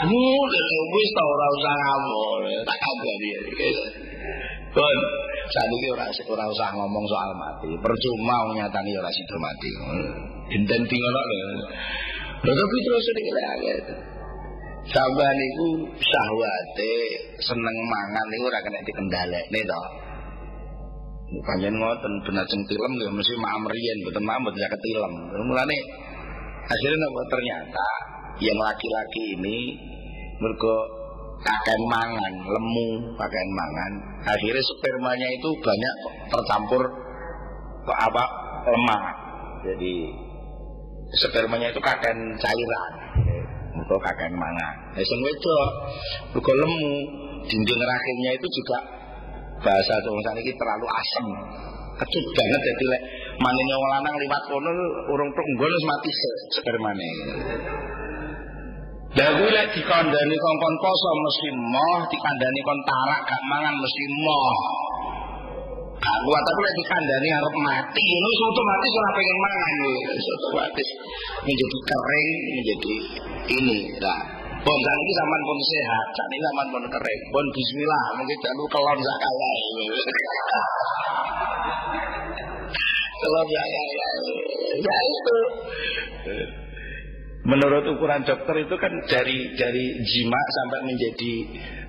Mulai 0.09 0.73
wis 0.89 1.09
ta 1.13 1.23
ora 1.29 1.47
usah 1.53 1.75
ngamuk, 1.77 2.65
tak 2.65 2.79
kabari. 2.81 3.31
Bon, 4.73 4.97
saniki 5.53 5.87
ora 5.93 6.09
ora 6.09 6.45
usah 6.49 6.69
ngomong 6.81 7.05
soal 7.05 7.31
mati. 7.37 7.71
Percuma 7.77 8.37
nyatani 8.57 8.97
ora 8.97 9.13
sida 9.13 9.37
mati. 9.37 9.71
Dinten 10.49 10.81
ngono 10.81 11.21
lho. 11.29 11.39
Lha 12.41 12.53
tapi 12.57 12.77
terus 12.89 13.07
iki 13.13 13.33
Sampai 14.83 15.31
niku 15.39 15.95
syahwate 15.95 16.95
seneng 17.39 17.77
mangan 17.87 18.27
niku 18.33 18.49
ora 18.49 18.65
kena 18.65 18.81
dikendhalekne 18.81 19.61
to. 19.61 19.83
Panjen 21.41 21.73
ngoten 21.81 22.13
benajeng 22.29 22.63
tilem 22.69 22.93
ya 23.01 23.09
mesti 23.09 23.33
mamriyen 23.41 23.99
mboten 24.05 24.25
mamut 24.29 24.53
ya 24.53 24.69
ketilem. 24.69 25.13
Mulane 25.49 25.77
hasilnya 26.69 26.97
nopo 27.01 27.21
ternyata 27.33 27.87
yang 28.45 28.59
laki-laki 28.61 29.23
ini 29.41 29.57
mergo 30.37 30.77
kakek 31.41 31.81
mangan, 31.89 32.33
lemu 32.37 33.17
kakek 33.17 33.47
mangan, 33.49 33.93
akhirnya 34.29 34.61
spermanya 34.61 35.29
itu 35.33 35.49
banyak 35.57 35.95
tercampur 36.29 36.83
ke 37.89 37.95
apa 37.97 38.25
lemah. 38.69 39.03
Jadi 39.65 39.95
spermanya 41.17 41.73
itu 41.73 41.81
kakek 41.81 42.13
cairan. 42.37 42.93
Mergo 43.73 43.97
kakek 44.05 44.29
mangan. 44.37 44.75
Nah 44.93 45.01
sing 45.01 45.21
wedok 45.25 45.69
mergo 46.37 46.53
lemu, 46.61 46.93
dinding 47.49 47.81
rahimnya 47.81 48.31
itu 48.37 48.47
juga 48.53 48.79
bahasa 49.63 49.95
wong 50.05 50.21
ini 50.43 50.53
terlalu 50.59 50.87
asem. 50.91 51.27
Kecut 51.93 52.25
banget 52.35 52.61
jadi 52.67 52.85
lek 52.89 53.03
manine 53.39 53.75
wong 53.79 53.91
lanang 53.95 54.15
liwat 54.19 54.43
kono 54.51 54.71
urung 55.13 55.31
tok 55.33 55.47
nggol 55.55 55.73
mati 55.87 56.11
spermane. 56.59 57.11
Lah 59.13 59.29
kuwi 59.37 59.51
lek 59.53 59.77
dikandani 59.77 60.37
kongkon 60.41 60.75
poso 60.81 61.11
mesti 61.21 61.49
moh, 61.53 62.01
dikandani 62.09 62.61
kon 62.65 62.81
tarak 62.89 63.21
gak 63.29 63.43
mangan 63.45 63.75
mesti 63.77 64.05
moh. 64.25 64.57
Kuat 66.03 66.43
tapi 66.43 66.61
lek 66.65 66.75
dikandani 66.81 67.29
arep 67.29 67.55
mati, 67.61 68.07
ngono 68.09 68.45
otomatis 68.51 68.93
ora 68.99 69.11
pengen 69.15 69.39
mangan, 69.39 69.73
otomatis 70.17 70.89
menjadi 71.45 71.79
kering, 71.87 72.31
menjadi 72.57 72.95
ini. 73.53 73.79
Nah, 74.01 74.42
Bon 74.63 74.79
saat 74.79 74.99
ini 75.03 75.13
zaman 75.19 75.41
pun 75.43 75.59
sehat, 75.59 76.07
saat 76.15 76.31
ini 76.31 76.39
zaman 76.39 76.67
pun 76.71 76.85
kering. 76.87 77.23
Bon 77.35 77.47
Bismillah, 77.51 78.05
mungkin 78.15 78.39
jangan 78.39 78.67
kelon 78.71 78.99
sak 79.03 79.17
kalah. 79.19 79.57
kelon 83.23 83.47
ya 83.51 83.65
ya 83.67 83.83
ya, 83.91 84.09
ya 84.79 84.97
itu. 85.03 85.39
Menurut 87.43 87.85
ukuran 87.91 88.23
dokter 88.23 88.55
itu 88.63 88.75
kan 88.79 88.93
dari 89.11 89.51
dari 89.59 89.85
jima 90.07 90.39
sampai 90.39 90.81
menjadi 90.87 91.33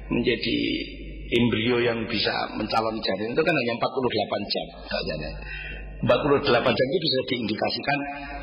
menjadi 0.09 0.57
embrio 1.29 1.77
yang 1.77 1.99
bisa 2.09 2.33
mencalon 2.57 2.97
janin 2.97 3.37
itu 3.37 3.41
kan 3.45 3.53
hanya 3.53 3.73
48 3.77 4.49
jam 4.49 4.67
katanya. 4.89 5.31
48 6.09 6.57
jam 6.57 6.87
itu 6.89 6.99
bisa 7.05 7.19
diindikasikan 7.29 7.97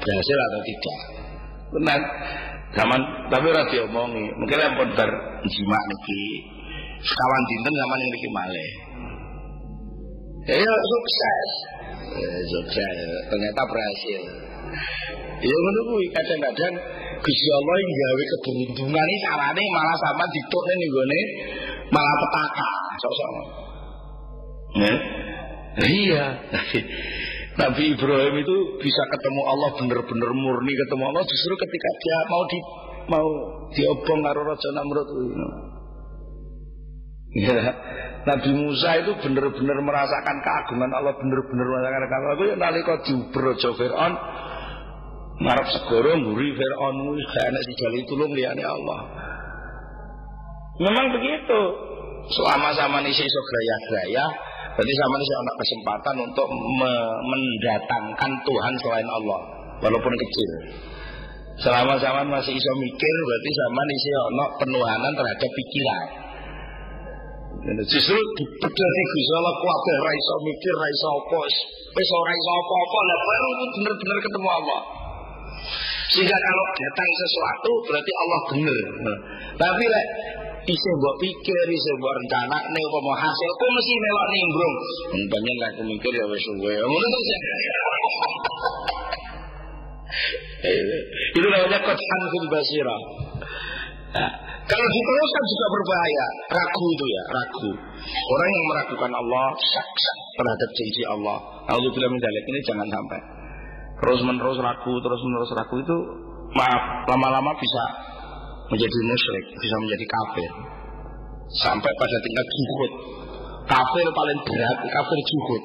berhasil 0.07 0.39
atau 0.39 0.61
tidak. 0.63 0.99
Benar. 1.71 2.01
Zaman 2.71 3.01
tapi 3.27 3.45
ora 3.51 3.67
diomongi. 3.67 4.27
Mungkin 4.39 4.59
yang 4.63 4.75
pun 4.79 4.89
jima 5.43 5.79
niki 5.91 6.23
kawan 7.01 7.43
dinten 7.49 7.75
zaman 7.75 7.99
yang 7.99 8.11
niki 8.15 8.29
malih. 8.31 8.71
Ya, 10.47 10.55
ya 10.57 10.73
sukses. 10.73 11.51
Ya, 12.15 12.31
sukses. 12.47 12.97
Ternyata 13.27 13.61
berhasil. 13.67 14.21
Ya 15.41 15.57
ngono 15.57 15.81
kuwi 15.89 16.07
kadang-kadang 16.13 16.75
Gusti 17.21 17.49
Allah 17.53 17.77
yang 17.77 17.93
gawe 17.93 18.23
keberuntungan 18.33 19.07
ini 19.09 19.19
carane 19.21 19.65
malah 19.77 19.97
sama 20.01 20.25
ditokne 20.33 20.75
ning 20.79 20.91
gone 20.93 21.21
malah 21.93 22.15
petaka. 22.17 22.71
Sok-sok. 23.01 23.31
Ya. 24.79 24.95
Iya. 25.81 26.25
Nabi 27.51 27.83
Ibrahim 27.99 28.35
itu 28.47 28.57
bisa 28.79 29.03
ketemu 29.11 29.41
Allah 29.43 29.71
benar-benar 29.75 30.31
murni 30.39 30.73
ketemu 30.87 31.03
Allah 31.11 31.25
justru 31.27 31.55
ketika 31.59 31.89
dia 31.99 32.19
mau 32.31 32.43
di 32.47 32.59
mau 33.11 33.29
diobong 33.75 34.21
karo 34.23 34.41
Raja 34.47 34.71
Namrud 34.79 35.09
Ya. 37.31 37.63
Nabi 38.27 38.51
Musa 38.53 39.07
itu 39.07 39.15
benar-benar 39.23 39.79
merasakan 39.87 40.37
keagungan 40.43 40.91
Allah, 40.93 41.15
benar-benar 41.15 41.63
merasakan 41.63 42.03
keagungan 42.11 42.33
Allah. 42.35 42.47
Ya 42.51 42.57
nalika 42.59 42.95
diuber 43.07 43.43
Raja 43.55 43.71
Firaun 43.79 44.13
ngarep 45.41 45.67
segoro 45.73 46.11
mburi 46.21 46.53
Firaun 46.53 46.97
wis 47.15 47.25
gak 47.31 47.45
enak 47.49 47.63
digali 47.71 48.01
tulung 48.11 48.33
liyane 48.35 48.65
Allah. 48.67 49.01
Memang 50.83 51.07
begitu. 51.15 51.61
Selama 52.35 52.77
sama 52.77 52.99
isi 53.09 53.25
iso 53.25 53.41
graya-graya, 53.43 54.25
Berarti 54.71 54.95
sama 54.97 55.15
ini 55.19 55.35
ada 55.35 55.55
kesempatan 55.59 56.15
untuk 56.25 56.47
me 56.79 56.93
mendatangkan 57.27 58.33
Tuhan 58.47 58.75
selain 58.81 59.09
Allah, 59.09 59.41
walaupun 59.83 60.13
kecil. 60.15 60.51
Selama 61.61 61.93
zaman 62.01 62.25
masih 62.33 62.57
iso 62.57 62.73
mikir, 62.81 63.15
berarti 63.29 63.51
zaman 63.53 63.87
ini 63.93 64.11
ono 64.17 64.45
penuhanan 64.57 65.13
terhadap 65.13 65.51
pikiran. 65.53 66.07
Justru 67.85 68.17
dipedati 68.17 69.03
Gusti 69.13 69.33
Allah 69.37 69.55
kuwabe 69.61 69.93
ra 70.01 70.13
iso 70.17 70.35
mikir, 70.49 70.73
ra 70.81 70.89
iso 70.89 71.09
apa, 71.13 71.39
wis 71.93 72.09
ora 72.17 72.33
iso 72.33 72.51
apa-apa, 72.57 72.99
lah 73.05 73.19
baru 73.21 73.49
bener-bener 73.77 74.19
ketemu 74.25 74.49
Allah. 74.49 74.81
Sehingga 76.09 76.37
kalau 76.41 76.65
datang 76.73 77.11
sesuatu 77.21 77.73
berarti 77.85 78.13
Allah 78.17 78.41
benar. 78.49 78.79
Nah, 79.05 79.19
tapi 79.61 79.85
isih 80.69 80.93
mbok 81.01 81.15
pikir, 81.21 81.65
isih 81.73 81.93
mbok 81.97 82.13
rencanakne 82.21 82.81
apa 82.81 82.99
mau 83.01 83.17
hasil 83.17 83.51
kok 83.57 83.71
mesti 83.73 83.95
melok 83.97 84.27
nimbrung. 84.33 84.75
Lek 85.31 85.69
aku 85.73 85.83
mikir 85.89 86.13
ya 86.13 86.25
wis 86.29 86.43
suwe. 86.45 86.73
Ngono 86.77 87.07
to 87.07 87.19
Itu 91.33 91.47
namanya 91.49 91.79
qatan 91.81 92.23
fil 92.29 92.47
basirah. 92.51 93.01
Nah, 94.11 94.33
kalau 94.67 94.87
diteruskan 94.91 95.45
juga 95.47 95.67
berbahaya. 95.71 96.27
Ragu 96.51 96.85
itu 96.91 97.07
ya, 97.07 97.23
ragu. 97.31 97.71
Orang 98.11 98.49
yang 98.51 98.65
meragukan 98.75 99.13
Allah, 99.15 99.47
sak-sak 99.55 100.17
terhadap 100.35 100.71
janji 100.75 101.03
Allah. 101.07 101.39
Alhamdulillah 101.71 102.11
mendalik 102.11 102.45
ini 102.51 102.61
jangan 102.67 102.89
sampai 102.91 103.21
terus 104.01 104.21
menerus 104.25 104.59
ragu, 104.59 104.95
terus 104.99 105.21
menerus 105.29 105.51
ragu 105.53 105.77
itu 105.77 105.97
maaf 106.57 107.07
lama-lama 107.07 107.53
bisa 107.61 107.85
menjadi 108.71 108.99
musyrik, 109.03 109.45
bisa 109.59 109.77
menjadi 109.83 110.05
kafir. 110.07 110.51
Sampai 111.51 111.93
pada 111.99 112.17
tingkat 112.23 112.47
juhud. 112.47 112.93
Kafir 113.67 114.07
paling 114.07 114.39
berat, 114.47 114.79
kafir 114.87 115.19
juhud. 115.27 115.63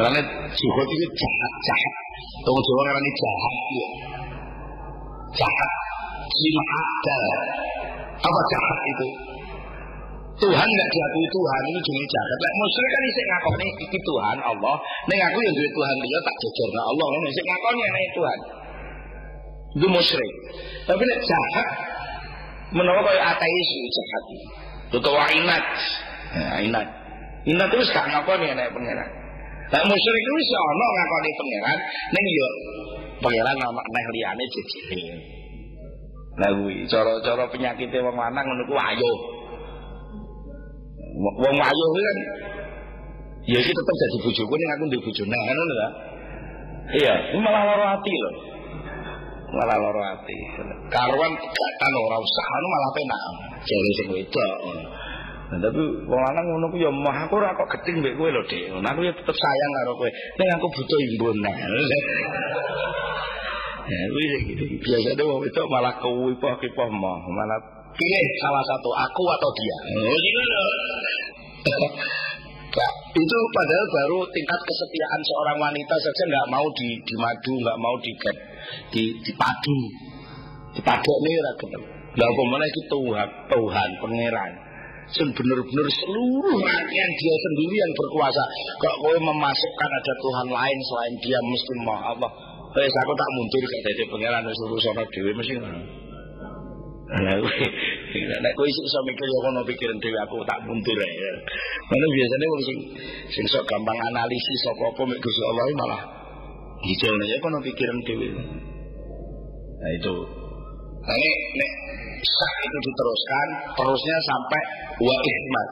Makanya 0.00 0.22
juhud 0.56 0.88
itu 0.88 1.06
jahat, 1.12 1.52
jahat. 1.60 1.94
Tunggu 2.48 2.60
Jawa 2.64 2.82
ini 2.96 3.10
jahat. 3.12 3.54
Ya. 3.76 3.88
Jahat. 5.44 5.72
ada. 6.32 7.20
Apa 8.22 8.40
jahat 8.48 8.80
itu? 8.96 9.08
Tuhan 10.42 10.66
nggak 10.66 10.88
diakui 10.90 11.26
Tuhan 11.28 11.62
ini 11.70 11.80
jenis 11.86 12.08
jahat. 12.08 12.38
Lek 12.40 12.54
musyrik 12.58 12.90
kan 12.90 13.02
isih 13.06 13.24
ngakoni 13.30 13.66
iki 13.84 13.98
Tuhan 14.00 14.36
Allah. 14.42 14.76
Ning 15.06 15.20
aku 15.22 15.38
yang 15.38 15.54
duwe 15.54 15.70
Tuhan 15.70 15.94
dia 16.02 16.18
tak 16.24 16.36
nah 16.72 16.84
Allah. 16.90 17.06
Ning 17.14 17.22
isih 17.30 17.44
ngakoni 17.46 17.80
ana 17.84 18.00
Tuhan. 18.16 18.38
Itu 19.72 19.86
musyrik. 19.88 20.32
Tapi 20.84 21.00
nek 21.00 21.20
jahat 21.24 21.68
menawa 22.76 23.00
kaya 23.04 23.22
ateis 23.32 23.70
jahat. 23.88 24.24
Utawa 24.92 25.24
inat. 25.32 25.64
Nah, 26.36 26.58
inat. 26.60 26.88
Inat 27.48 27.68
terus 27.72 27.88
gak 27.90 28.06
ngakoni 28.12 28.52
ana 28.52 28.68
pangeran. 28.68 29.08
Lek 29.72 29.84
musyrik 29.88 30.20
itu 30.20 30.32
wis 30.36 30.50
ana 30.52 30.86
ngakoni 30.92 31.30
pangeran 31.40 31.78
ning 32.12 32.24
yo 32.28 32.48
pangeran 33.24 33.56
nama 33.56 33.80
neh 33.80 34.04
liyane 34.12 34.44
jejere. 34.52 35.02
Lah 36.32 36.50
kuwi 36.52 36.84
cara-cara 36.88 37.44
penyakite 37.48 37.96
wong 38.04 38.16
lanang 38.16 38.44
ngono 38.44 38.62
ku 38.68 38.76
ayo. 38.76 39.12
Wong 41.16 41.56
ayu 41.56 41.86
kan 41.92 42.18
ya 43.48 43.58
iki 43.58 43.72
tetep 43.72 43.94
jadi 43.96 44.16
bojoku 44.20 44.54
ning 44.54 44.68
aku 44.76 44.82
ndek 44.92 45.00
bojone 45.00 45.36
ngono 45.36 45.62
lho. 45.64 45.88
Iya, 46.92 47.14
malah 47.40 47.62
loro 47.64 47.84
ati 47.96 48.12
lho. 48.12 48.51
Malah 49.52 49.76
loro 49.76 50.00
ati. 50.00 50.38
Karuan 50.88 51.32
pegatan 51.36 51.92
ora 51.96 52.16
usah 52.16 52.46
anu 52.56 52.66
malah 52.72 52.90
penak. 52.96 53.22
Jare 53.62 53.90
sing 54.00 54.08
wedok. 54.16 54.58
Nah, 55.52 55.58
tapi 55.60 55.82
wong 56.08 56.20
lanang 56.24 56.46
ngono 56.48 56.72
ku 56.72 56.80
ya 56.80 56.88
mah 56.88 57.28
aku 57.28 57.36
ora 57.36 57.52
kok 57.52 57.68
geting 57.76 58.00
mbek 58.00 58.16
kowe 58.16 58.32
lho, 58.32 58.40
Dik. 58.48 58.72
Nah, 58.80 58.96
aku 58.96 59.04
ya 59.04 59.12
tetep 59.12 59.36
sayang 59.36 59.72
karo 59.76 59.92
kowe. 60.00 60.08
Ning 60.08 60.48
aku 60.56 60.66
butuh 60.72 60.98
imbun. 61.12 61.36
Nah. 61.44 61.56
Ya, 63.82 63.98
wis 64.14 64.46
gitu. 64.46 64.62
Biasanya 64.78 65.26
wong 65.26 65.42
itu 65.42 65.62
malah 65.66 65.92
kewipoh-kipoh 65.98 66.86
mah, 66.86 67.18
malah 67.28 67.58
pilih 67.92 68.26
salah 68.40 68.64
satu 68.64 68.90
aku 68.94 69.24
atau 69.36 69.50
dia 69.58 69.76
oh 70.00 70.16
gitu 70.24 70.42
Nah, 72.72 72.92
itu 73.12 73.38
padahal 73.52 73.86
baru 73.92 74.18
tingkat 74.32 74.60
kesetiaan 74.64 75.20
seorang 75.20 75.58
wanita 75.60 75.94
saja 76.00 76.22
nggak 76.32 76.48
mau 76.48 76.66
di 76.72 76.88
dimadu, 77.04 77.52
nggak 77.60 77.78
mau 77.80 77.96
di 78.00 78.12
di 78.88 79.02
dipadu, 79.20 79.80
dipadok 80.80 81.18
nih 81.28 81.36
rakyat. 81.36 81.82
Lah 82.12 82.28
mana 82.28 82.64
itu 82.68 82.80
Tuhan, 82.92 83.28
Tuhan, 83.52 83.88
pangeran. 84.00 84.52
Sen 85.12 85.28
benar-benar 85.28 85.88
seluruh 85.92 86.56
rangkaian 86.56 87.10
dia 87.20 87.34
sendiri 87.36 87.76
yang 87.76 87.92
berkuasa. 87.92 88.44
Kok 88.80 88.96
kowe 89.04 89.16
memasukkan 89.20 89.90
ada 89.92 90.12
Tuhan 90.16 90.48
lain 90.48 90.78
selain 90.88 91.14
dia 91.20 91.38
mesti 91.40 91.72
mau 91.84 92.00
Allah. 92.00 92.32
Wes 92.72 92.94
aku 92.96 93.12
tak 93.12 93.30
mundur 93.36 93.64
kayak 93.68 93.82
dari 93.84 94.04
pangeran 94.08 94.42
seluruh 94.48 94.80
sono 94.80 95.04
dewi 95.12 95.32
mesti 95.36 95.52
Nek 97.12 98.52
kowe 98.56 98.64
iso 98.64 99.00
mikir 99.04 99.26
ya 99.28 99.38
kono 99.44 99.60
pikiran 99.68 99.96
dhewe 100.00 100.18
aku 100.24 100.40
tak 100.48 100.64
mundur 100.64 100.96
ya. 100.96 101.32
Mana 101.92 102.06
biasanya 102.08 102.46
wong 102.48 102.62
sing 102.64 102.78
sing 103.28 103.44
sok 103.52 103.68
gampang 103.68 103.98
analisis 104.00 104.60
apa-apa 104.72 105.02
mek 105.04 105.20
Gusti 105.20 105.42
Allah 105.44 105.64
malah 105.76 106.02
hijau 106.80 107.12
ya 107.12 107.36
kono 107.44 107.60
pikiran 107.60 107.98
dhewe. 108.08 108.28
Nah 108.32 109.90
itu. 109.92 110.14
Nah 111.02 111.16
ini, 111.18 111.32
nek 111.60 111.70
sah 112.24 112.54
itu 112.64 112.78
diteruskan 112.80 113.46
terusnya 113.76 114.16
sampai 114.24 114.62
wa 115.04 115.16
ihmat. 115.20 115.68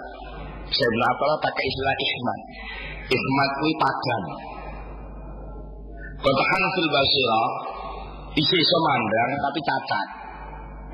Saya 0.68 0.88
bilang 0.92 1.10
apalah 1.16 1.38
pakai 1.40 1.64
istilah 1.64 1.96
ihmat. 1.96 2.40
Ihmat 3.16 3.50
kuwi 3.64 3.72
padam. 3.80 4.22
Kotakan 6.20 6.62
fil 6.76 6.90
basira 6.92 7.42
isi 8.36 8.56
iso 8.60 8.76
mandang 8.84 9.30
tapi 9.40 9.60
cacat 9.64 10.19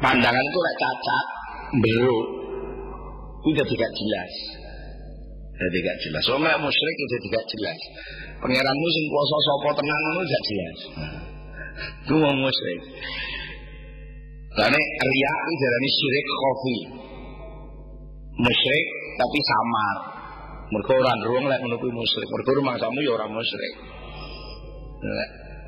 pandangan 0.00 0.44
itu 0.44 0.58
lek 0.60 0.76
cacat 0.76 1.26
baru 1.80 2.18
udah 3.46 3.66
tidak 3.66 3.90
jelas. 3.94 4.32
Udah 5.56 5.70
tidak 5.72 5.96
jelas. 6.04 6.22
Soalnya 6.26 6.58
musyrik 6.60 6.96
udah 7.00 7.20
tidak 7.24 7.44
jelas. 7.56 7.78
Pangeranmu 8.44 8.86
sing 8.92 9.04
kuasa 9.08 9.36
sapa 9.40 9.68
tenang 9.80 10.00
itu 10.00 10.22
tidak 10.26 10.42
jelas. 10.44 10.78
Itu 12.04 12.14
mau 12.20 12.34
musyrik. 12.34 12.80
Karena 14.56 14.80
ria 14.80 15.32
itu 15.36 15.54
dari 15.60 15.88
syirik 15.92 16.26
kofi 16.32 16.76
musyrik 18.36 18.86
tapi 19.16 19.38
samar. 19.40 19.96
Mereka 20.66 20.92
orang 20.98 21.18
ruang 21.24 21.44
lek 21.46 21.60
menukui 21.62 21.92
musyrik. 21.94 22.26
Mereka 22.26 22.50
rumah 22.58 22.74
kamu 22.76 22.98
ya 23.06 23.12
orang 23.14 23.30
musyrik. 23.32 23.72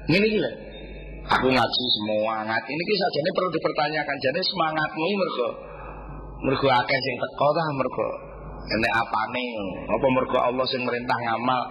Ini 0.09 0.27
gila 0.27 0.68
Aku 1.29 1.47
ngaji 1.53 1.85
semua 1.93 2.41
ngaji 2.41 2.71
ini 2.73 2.95
saja 2.97 3.19
ini 3.21 3.31
perlu 3.37 3.51
dipertanyakan. 3.53 4.17
Jadi 4.17 4.41
semangatmu 4.49 5.07
mergo 5.13 5.49
mergo 6.49 6.69
akeh 6.73 6.99
sing 7.05 7.15
teko 7.21 7.49
ta 7.53 7.65
mergo 7.77 8.09
enek 8.65 8.93
apane? 8.97 9.47
Apa 9.93 10.07
mergo 10.09 10.39
Allah 10.41 10.65
sing 10.73 10.83
merintah 10.89 11.19
ngamal? 11.21 11.63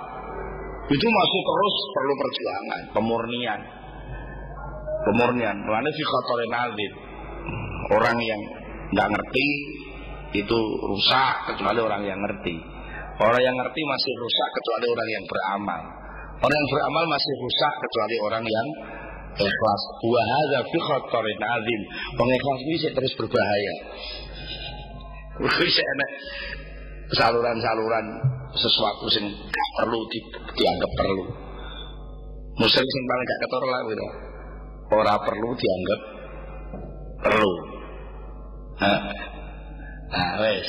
Itu 0.87 1.03
masih 1.09 1.41
terus 1.43 1.75
perlu 1.91 2.13
perjuangan 2.15 2.81
pemurnian. 2.95 3.59
Pemurnian. 5.09 5.55
Mana 5.65 5.89
fi 5.89 6.03
khatarin 6.05 6.53
orang 7.97 8.17
yang 8.21 8.41
nggak 8.93 9.09
ngerti 9.09 9.47
itu 10.37 10.59
rusak 10.85 11.33
kecuali 11.49 11.79
orang 11.81 12.03
yang 12.05 12.19
ngerti. 12.21 12.55
Orang 13.17 13.41
yang 13.41 13.55
ngerti 13.57 13.81
masih 13.81 14.13
rusak 14.21 14.49
kecuali 14.53 14.85
orang 14.93 15.09
yang 15.09 15.23
beramal. 15.25 15.81
Orang 16.37 16.57
yang 16.61 16.69
beramal 16.69 17.03
masih 17.09 17.33
rusak 17.41 17.73
kecuali 17.81 18.15
orang 18.29 18.45
yang 18.45 18.67
ikhlas 19.37 19.81
wa 20.01 20.21
hadza 20.21 20.59
fi 20.69 20.77
khatarin 20.81 21.41
azim. 21.41 21.81
Wong 22.17 22.29
ikhlas 22.33 22.59
iki 22.65 22.89
terus 22.93 23.13
berbahaya. 23.17 23.75
Wis 25.37 25.77
enak 25.77 26.11
saluran-saluran 27.13 28.05
sesuatu 28.57 29.05
sing 29.13 29.25
gak 29.29 29.69
perlu 29.77 29.99
di, 30.09 30.19
dianggap 30.57 30.91
perlu. 30.97 31.23
Musyrik 32.57 32.89
sing 32.89 33.03
paling 33.05 33.25
gak 33.25 33.41
ketor 33.45 33.63
lah 33.69 33.81
gitu. 33.85 34.07
Ora 34.97 35.15
perlu 35.21 35.49
dianggap 35.53 36.01
perlu. 37.21 37.53
Nah, 38.77 39.01
nah 40.09 40.31
wes. 40.41 40.67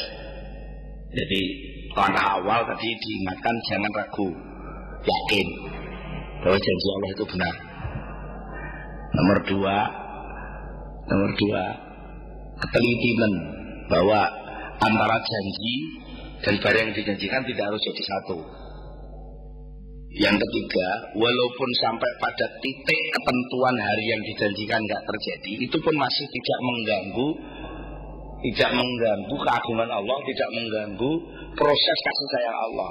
Jadi 1.09 1.41
langkah 1.97 2.37
awal 2.37 2.61
tadi 2.69 2.89
diingatkan 2.93 3.57
jangan 3.73 3.93
ragu 3.97 4.29
yakin 5.01 5.49
bahwa 6.45 6.59
janji 6.61 6.87
Allah 6.93 7.11
itu 7.17 7.25
benar 7.33 7.55
Nomor 9.09 9.39
dua, 9.49 9.77
nomor 11.09 11.31
dua, 11.41 11.65
ketelitian 12.61 13.33
bahwa 13.89 14.21
antara 14.79 15.17
janji 15.17 15.75
dan 16.45 16.55
barang 16.61 16.83
yang 16.91 16.95
dijanjikan 16.95 17.43
tidak 17.49 17.65
harus 17.73 17.83
jadi 17.83 18.03
satu. 18.05 18.39
Yang 20.09 20.37
ketiga, 20.41 20.89
walaupun 21.21 21.71
sampai 21.85 22.11
pada 22.17 22.47
titik 22.65 23.01
ketentuan 23.13 23.77
hari 23.77 24.05
yang 24.09 24.23
dijanjikan 24.25 24.81
nggak 24.81 25.05
terjadi, 25.05 25.53
itu 25.69 25.77
pun 25.85 25.95
masih 26.01 26.27
tidak 26.29 26.59
mengganggu, 26.65 27.29
tidak 28.49 28.71
mengganggu 28.73 29.37
keagungan 29.37 29.91
Allah, 29.93 30.19
tidak 30.25 30.49
mengganggu 30.53 31.13
proses 31.57 31.99
kasih 32.05 32.27
sayang 32.33 32.59
Allah. 32.73 32.91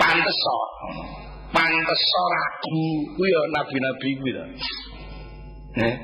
Pantes 0.00 0.38
so 0.38 0.56
pantes 1.50 2.02
ragu 2.32 2.86
ku 3.14 3.22
ya 3.26 3.40
nabi-nabi 3.54 4.08
kuwi 4.18 4.30
to. 4.34 4.44
Eh? 5.78 5.94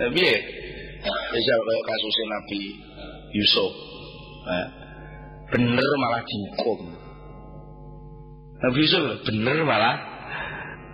Nabi 0.00 0.20
ya. 0.20 0.38
Bisa 1.06 1.54
kayak 1.54 1.82
kasusnya 1.86 2.24
Nabi 2.32 2.60
Yusuf. 3.36 3.72
Eh? 4.46 4.66
Bener 5.54 5.90
malah 6.02 6.22
dihukum. 6.24 6.78
Nabi 8.56 8.78
Yusuf 8.84 9.02
bener 9.24 9.58
malah 9.64 9.96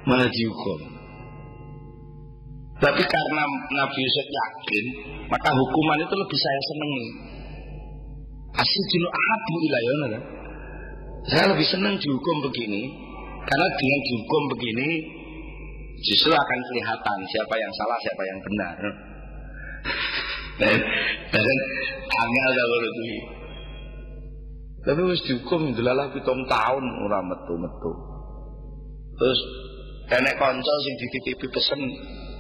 malah 0.06 0.28
dihukum. 0.30 0.80
Tapi 2.82 3.02
karena 3.06 3.42
Nabi 3.78 3.98
Yusuf 4.02 4.26
yakin, 4.26 4.84
maka 5.30 5.48
hukuman 5.54 6.02
itu 6.02 6.14
lebih 6.18 6.38
saya 6.38 6.60
senangi. 6.66 7.06
Asal 8.58 8.82
jinu 8.90 9.08
ahabu 9.08 9.54
ilayona. 9.62 10.20
Saya 11.30 11.44
lebih 11.54 11.66
senang 11.70 11.94
dihukum 12.02 12.36
begini 12.50 13.11
karena 13.42 13.66
dengan 13.78 14.00
dihukum 14.06 14.42
begini 14.56 14.88
justru 16.02 16.30
akan 16.34 16.58
kelihatan 16.70 17.18
siapa 17.30 17.54
yang 17.58 17.72
salah, 17.78 17.98
siapa 18.02 18.22
yang 18.26 18.38
benar. 18.42 18.74
Dan, 20.52 20.76
dan 21.32 21.56
angel 22.06 22.50
kalau 22.54 22.78
itu. 22.82 23.02
Tapi 24.82 25.00
wis 25.06 25.22
dihukum 25.26 25.74
delalah 25.78 26.10
pitung 26.10 26.42
tahun 26.50 26.84
ora 27.06 27.20
metu-metu. 27.22 27.92
Terus 29.14 29.40
enek 30.10 30.34
kanca 30.38 30.74
sing 30.82 30.94
dititipi 30.98 31.46
pesen 31.54 31.80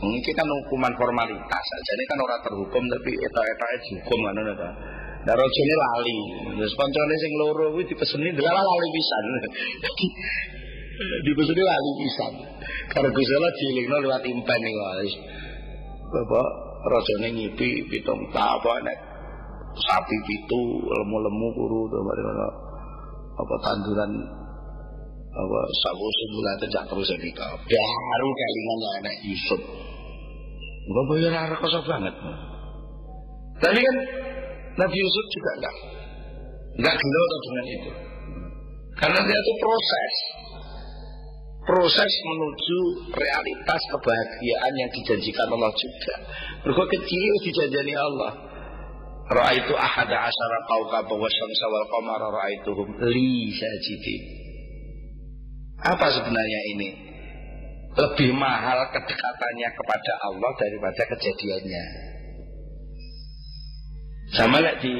Mungkin 0.02 0.34
kan 0.34 0.42
hukuman 0.42 0.90
formalitas 0.98 1.62
saja 1.62 1.90
ini 1.94 2.04
kan 2.10 2.18
orang 2.26 2.42
terhukum 2.42 2.82
tapi 2.90 3.10
etok-etoke 3.14 3.76
dihukum 3.86 4.18
kan 4.18 4.34
ngono 4.34 4.52
ta. 4.58 4.70
Lah 5.22 5.34
rajane 5.38 5.74
lali. 5.78 6.18
Terus 6.58 6.74
kancane 6.74 7.14
sing 7.22 7.32
loro 7.38 7.70
kuwi 7.70 7.86
dipeseni 7.86 8.34
delalah 8.34 8.66
lali 8.66 8.88
pisan. 8.90 9.24
Dipeseni 11.24 11.62
lali 11.62 11.90
pisan. 12.00 12.32
Karo 12.92 13.08
Gusti 13.12 13.32
Allah 13.36 13.52
dielingno 13.56 13.96
liwat 14.04 14.24
impen 14.26 14.60
nih 14.60 14.72
guys. 14.74 15.12
Bapak 16.12 16.48
rajane 16.92 17.28
ngipi 17.32 17.88
pitung 17.88 18.20
ta 18.34 18.58
apa 18.60 18.72
nek 18.84 18.98
sapi 19.72 20.16
pitu 20.28 20.62
lemu-lemu 20.84 21.48
kuru 21.56 21.80
to 21.88 21.98
apa 23.32 23.54
tanduran 23.64 24.12
apa 25.32 25.60
sabu 25.80 26.04
sebulan 26.04 26.54
terjak 26.60 26.84
terus 26.92 27.08
nikah 27.16 27.56
baru 27.56 28.28
kelingan 28.36 28.80
anak 29.00 29.16
Yusuf 29.24 29.62
Enggak 30.82 31.04
bayar 31.08 31.32
arah 31.48 31.58
kosong 31.62 31.86
banget 31.88 32.12
tapi 33.62 33.78
kan 33.78 33.96
Nabi 34.72 34.96
Yusuf 34.98 35.26
juga 35.30 35.50
enggak. 35.54 35.76
Enggak 36.82 36.94
gelo 36.98 37.24
dengan 37.46 37.64
itu. 37.70 37.90
Karena 38.98 39.18
dia 39.22 39.38
itu 39.38 39.52
proses 39.62 40.12
proses 41.62 42.12
menuju 42.26 42.78
realitas 43.14 43.82
kebahagiaan 43.90 44.72
yang 44.74 44.90
dijanjikan 44.90 45.46
Allah 45.50 45.72
juga 45.78 46.14
Mereka 46.66 46.84
kecil 46.98 47.32
dijanjani 47.46 47.94
Allah 47.94 48.32
Ra'aitu 49.32 49.72
ahada 49.72 50.16
asyara 50.28 50.58
qawqaba 50.66 51.14
wa 51.14 51.28
syamsa 51.30 51.64
wal 51.70 51.86
qamara 51.88 52.26
ra'aituhum 52.34 52.88
li 53.06 53.54
sajidin 53.54 54.42
apa 55.82 56.06
sebenarnya 56.14 56.60
ini? 56.78 56.88
Lebih 57.92 58.30
mahal 58.38 58.88
kedekatannya 58.94 59.68
kepada 59.74 60.12
Allah 60.30 60.50
daripada 60.56 61.02
kejadiannya. 61.10 61.84
Sama 64.32 64.64
lek 64.64 64.80
di 64.80 64.94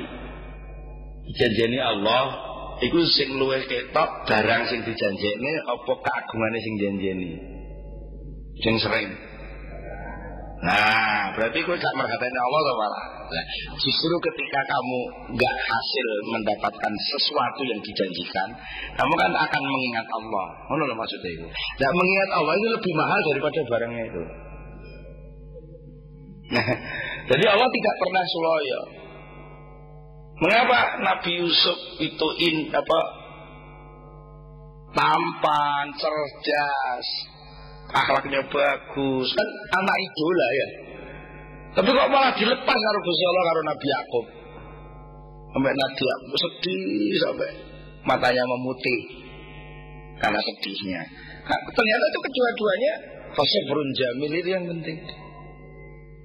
dijanjeni 1.30 1.78
Allah 1.80 2.51
iku 2.82 2.98
sing 3.06 3.38
luwih 3.38 3.62
ketok 3.70 4.10
barang 4.26 4.62
sing 4.66 4.80
dijanjeni 4.82 5.50
apa 5.66 5.92
keagungane 6.02 6.58
sing 6.58 6.74
janjeni. 6.82 7.32
Sing 8.62 8.74
sering. 8.82 9.10
Nah, 10.62 11.34
berarti 11.34 11.58
kau 11.66 11.74
gak 11.74 11.94
merhatiin 11.98 12.38
Allah 12.38 12.60
atau. 12.62 12.86
Nah, 13.34 13.44
justru 13.82 14.14
ketika 14.30 14.60
kamu 14.62 14.98
gak 15.34 15.56
hasil 15.58 16.06
mendapatkan 16.30 16.92
sesuatu 17.10 17.66
yang 17.66 17.82
dijanjikan, 17.82 18.48
kamu 18.94 19.14
kan 19.18 19.32
akan 19.42 19.62
mengingat 19.66 20.06
Allah. 20.06 20.46
Mana 20.70 20.86
lo 20.86 20.94
maksudnya 20.94 21.34
itu? 21.34 21.46
Nah, 21.50 21.90
mengingat 21.90 22.30
Allah 22.38 22.54
itu 22.54 22.68
lebih 22.78 22.92
mahal 22.94 23.20
daripada 23.26 23.58
barangnya 23.66 24.04
itu. 24.06 24.22
Nah, 26.54 26.66
jadi 27.34 27.44
Allah 27.50 27.68
tidak 27.74 27.94
pernah 27.98 28.22
suloyo. 28.30 29.01
Mengapa 30.42 30.98
Nabi 30.98 31.38
Yusuf 31.38 31.78
itu 32.02 32.28
in 32.42 32.66
apa 32.74 33.00
tampan, 34.90 35.86
cerdas, 35.94 37.06
akhlaknya 37.94 38.42
bagus? 38.50 39.30
Kan 39.38 39.48
anak 39.70 39.96
idola 40.02 40.48
ya. 40.50 40.68
Tapi 41.72 41.88
kok 41.94 42.10
malah 42.10 42.34
dilepas 42.34 42.74
karo 42.74 42.98
Gusti 43.06 43.24
Allah 43.24 43.44
karo 43.46 43.60
Nabi 43.64 43.86
Yakub? 43.86 44.26
Sampai 45.54 45.72
Nabi 45.78 46.02
Yakub 46.10 46.32
sedih 46.34 47.12
sampai 47.22 47.50
matanya 48.02 48.42
memutih. 48.42 49.00
Karena 50.18 50.42
sedihnya. 50.42 51.02
Nah, 51.46 51.58
ternyata 51.70 52.04
itu 52.10 52.18
kedua-duanya 52.18 52.92
berun 53.70 53.90
jamil 53.94 54.32
itu 54.34 54.48
yang 54.50 54.66
penting 54.66 54.98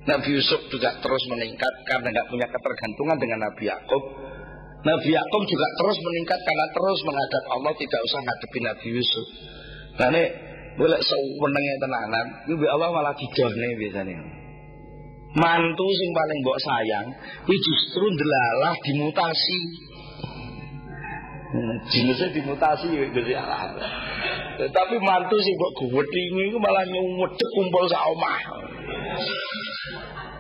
Nabi 0.08 0.30
Yusuf 0.40 0.62
juga 0.72 0.96
terus 1.04 1.24
meningkat 1.28 1.74
karena 1.84 2.08
nggak 2.10 2.28
punya 2.32 2.48
ketergantungan 2.48 3.18
dengan 3.20 3.40
Nabi 3.44 3.64
Yakub 3.68 4.04
Nabi 4.88 5.10
Yakub 5.10 5.44
juga 5.50 5.68
terus 5.74 5.98
meningkat 6.00 6.40
karena 6.46 6.66
terus 6.70 7.00
menghadap 7.04 7.44
Allah 7.50 7.74
tidak 7.76 8.02
usah 8.08 8.20
ngadepi 8.22 8.60
Nabi 8.62 8.88
Yusuf. 8.94 9.28
Nah, 9.98 10.08
ini 10.14 10.24
boleh 10.78 11.00
sewenenge 11.02 11.74
tenanan, 11.82 12.26
iku 12.46 12.64
Allah 12.70 12.90
malah 12.94 13.14
dijohne 13.18 13.70
biasanya. 13.82 14.22
Mantu 15.34 15.88
sing 15.92 16.10
paling 16.14 16.38
mbok 16.46 16.60
sayang, 16.62 17.08
kuwi 17.44 17.58
justru 17.58 18.06
ndelalah 18.06 18.74
dimutasi. 18.86 19.60
Hmm, 21.48 21.76
Jenisnya 21.90 22.28
dimutasi 22.32 22.88
ya 22.94 23.06
jadi 23.12 23.34
Allah. 23.42 23.74
Tapi 24.62 24.96
mantu 25.02 25.36
sing 25.42 25.54
mbok 25.58 25.90
gwedhingi 25.90 26.54
iku 26.54 26.58
malah 26.62 26.86
nyumedhek 26.86 27.50
kumpul 27.58 27.90
sak 27.90 28.06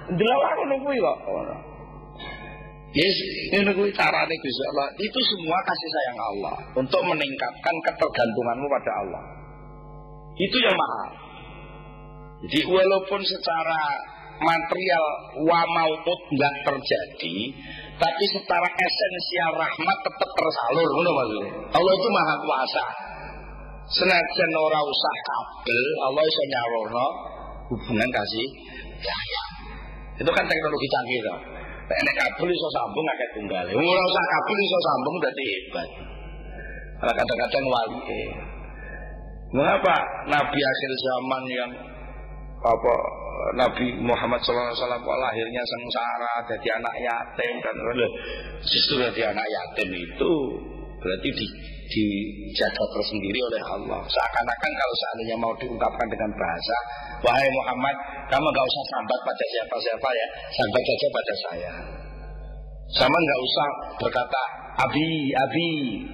Ndelalah 0.07 0.51
ngono 0.55 0.75
kuwi 0.87 0.97
kok. 1.03 1.17
Yes, 2.95 3.17
ini 3.51 3.71
kuwi 3.75 3.91
carane 3.91 4.35
Allah. 4.35 4.87
Itu 4.95 5.19
semua 5.19 5.59
kasih 5.67 5.89
sayang 5.91 6.19
Allah 6.23 6.55
untuk 6.79 7.01
meningkatkan 7.03 7.75
ketergantunganmu 7.91 8.67
pada 8.71 8.91
Allah. 9.03 9.23
Itu 10.39 10.57
yang 10.63 10.77
mahal. 10.77 11.09
Jadi 12.47 12.69
walaupun 12.69 13.21
secara 13.25 13.81
material 14.37 15.05
wa 15.43 15.61
maupun 15.65 16.19
nggak 16.31 16.55
terjadi, 16.63 17.37
tapi 17.97 18.23
secara 18.29 18.69
esensial 18.69 19.51
rahmat 19.57 19.97
tetap 20.05 20.29
tersalur, 20.37 20.87
maksudnya. 20.87 21.45
Allah 21.73 21.93
itu 21.97 22.09
maha 22.13 22.35
kuasa. 22.39 22.85
Senajan 23.87 24.51
ora 24.51 24.79
usah 24.83 25.15
kabel, 25.25 25.85
Allah 26.11 26.21
bisa 26.21 26.43
nyalurno 26.51 27.07
hubungan 27.67 28.09
kasih 28.09 28.47
sayang. 29.03 29.51
Itu 30.17 30.31
kan 30.33 30.45
teknologi 30.49 30.87
canggih 30.89 31.21
loh. 31.27 31.39
Nek 31.87 32.15
kabel 32.19 32.49
iso 32.51 32.67
sambung 32.75 33.05
akeh 33.07 33.29
tunggal. 33.37 33.65
Ora 33.71 34.01
usah 34.03 34.25
kabel 34.27 34.57
iso 34.59 34.79
sambung 34.83 35.15
berarti 35.23 35.43
hebat. 35.47 35.89
Kadang-kadang 36.97 37.65
wali. 37.69 38.19
Mengapa 39.47 39.95
Nabi 40.27 40.59
akhir 40.59 40.91
zaman 40.99 41.43
yang 41.47 41.71
apa 42.57 42.95
Nabi 43.55 43.95
Muhammad 44.01 44.41
SAW 44.43 44.75
lahirnya 45.07 45.63
sengsara 45.63 46.33
jadi 46.51 46.67
anak 46.81 46.95
yatim 46.99 47.53
dan 47.63 47.75
justru 48.59 48.99
jadi 49.07 49.31
anak 49.31 49.47
yatim 49.47 49.89
itu 49.93 50.31
berarti 50.99 51.29
di, 51.31 51.45
dijaga 51.87 52.83
tersendiri 52.91 53.39
oleh 53.39 53.61
Allah. 53.63 53.99
Seakan-akan 54.03 54.71
kalau 54.75 54.95
seandainya 54.95 55.37
mau 55.39 55.53
diungkapkan 55.57 56.07
dengan 56.11 56.31
bahasa 56.35 56.77
wahai 57.23 57.47
Muhammad 57.49 57.95
kamu 58.29 58.45
gak 58.45 58.65
usah 58.67 58.83
sambat 58.93 59.19
pada 59.25 59.45
siapa-siapa 59.49 60.09
ya 60.11 60.27
sambat 60.55 60.83
saja 60.83 61.07
pada 61.09 61.33
saya. 61.35 61.71
Sama 62.87 63.17
nggak 63.19 63.41
usah 63.43 63.67
berkata 63.99 64.41
abi 64.79 65.07
abi 65.35 65.71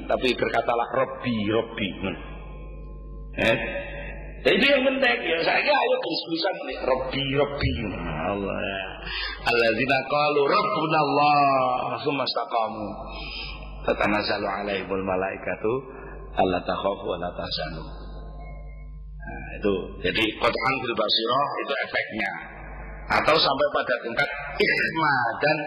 tapi 0.10 0.30
berkatalah 0.34 0.88
Robbi 0.98 1.36
Robbi. 1.54 1.90
Hmm. 2.02 2.18
Eh? 3.46 3.58
Itu 4.44 4.66
yang 4.66 4.82
penting. 4.82 5.18
Ya 5.22 5.40
saya 5.46 5.70
ayo 5.70 5.96
diskusikan 6.02 6.56
nih 6.66 6.78
Robbi 6.82 7.24
Robbi. 7.38 7.72
Allah. 8.34 8.58
Alladzina 9.44 10.00
qalu 10.10 10.42
Rabbuna 10.50 10.98
Allah 10.98 11.40
istaqamu 12.02 12.88
tatanazzalu 13.88 14.48
alaihimul 14.48 15.04
malaikatu 15.04 15.72
alla 16.36 16.60
takhafu 16.64 17.06
wa 17.06 17.18
la 17.20 17.30
tahzanu. 17.36 17.84
Nah, 19.24 19.48
itu. 19.60 19.76
Jadi 20.04 20.24
Quran 20.40 20.74
bil 20.84 20.96
basirah 20.96 21.48
itu 21.64 21.74
efeknya. 21.88 22.32
Atau 23.04 23.36
sampai 23.36 23.68
pada 23.76 23.96
tingkat 24.00 24.30
ikhma 24.56 25.16
dan 25.44 25.58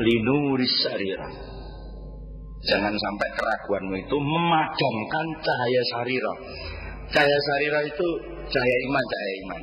linuris 0.00 0.74
sarirah 0.80 1.32
jangan 2.66 2.90
sampai 2.90 3.28
keraguanmu 3.36 3.94
itu 4.00 4.16
memadamkan 4.16 5.26
cahaya 5.44 5.82
sarirah 5.92 6.36
Cahaya 7.06 7.38
sarira 7.38 7.80
itu 7.86 8.08
cahaya 8.50 8.76
iman, 8.90 9.04
cahaya 9.06 9.34
iman. 9.38 9.62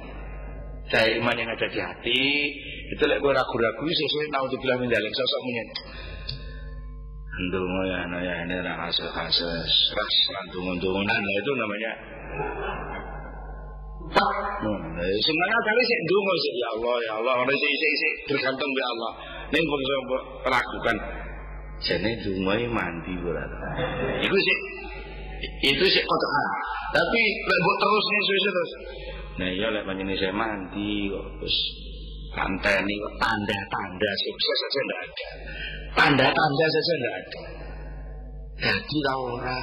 Cahaya 0.87 1.11
iman 1.19 1.35
yang 1.35 1.49
ada 1.51 1.67
di 1.67 1.79
hati 1.79 2.23
itu 2.93 3.03
lek 3.03 3.19
gue 3.19 3.33
ragu-ragu 3.35 3.83
sesuai 3.83 4.27
tahu 4.31 4.45
dibilang 4.55 4.79
menjalin 4.79 5.11
sosok 5.11 5.41
menyen. 5.43 5.67
Ndungu 7.33 7.81
ya, 7.89 7.99
no 8.05 8.17
ya 8.21 8.33
ini 8.45 8.61
lah 8.61 8.77
hasil 8.77 9.09
hasil 9.09 9.49
ras 9.93 10.15
landungan-dungan 10.37 11.07
lah 11.09 11.33
itu 11.41 11.51
namanya. 11.57 11.91
Nah, 14.13 15.09
sebenarnya 15.17 15.59
kali 15.65 15.81
sih 15.81 15.97
ndungu 16.05 16.33
sih 16.37 16.53
ya 16.53 16.67
Allah 16.77 16.95
ya 17.01 17.11
Allah 17.17 17.33
orang 17.41 17.57
sih 17.57 17.73
sih 17.73 17.91
sih 17.97 18.13
tergantung 18.29 18.69
ya 18.77 18.85
Allah. 18.93 19.11
Neng 19.49 19.63
pun 19.65 19.79
saya 19.81 19.99
lakukan. 20.45 20.95
Jadi 21.81 22.09
ndungu 22.21 22.69
mandi 22.69 23.13
berarti. 23.17 23.57
Itu 24.29 24.37
sih 24.37 24.57
itu 25.43 25.83
sih 25.83 26.03
kotor 26.03 26.31
tapi 26.93 27.21
lek 27.43 27.77
terus 27.79 28.05
nih 28.07 28.21
suwe 28.23 28.39
terus 28.39 28.71
nah 29.33 29.49
iya 29.49 29.67
lek 29.73 29.83
panjenengan 29.83 30.19
saya 30.19 30.33
mandi 30.35 31.11
kok 31.11 31.25
terus 31.39 31.57
ini 32.33 32.95
tanda-tanda 33.21 34.11
sukses 34.25 34.57
saja 34.57 34.79
tidak 34.81 34.99
ada 35.03 35.29
tanda-tanda 35.93 36.65
saja 36.69 36.93
tidak 36.97 37.13
ada 37.13 37.41
Dadi 38.63 38.97
ta 39.03 39.13
ora. 39.19 39.57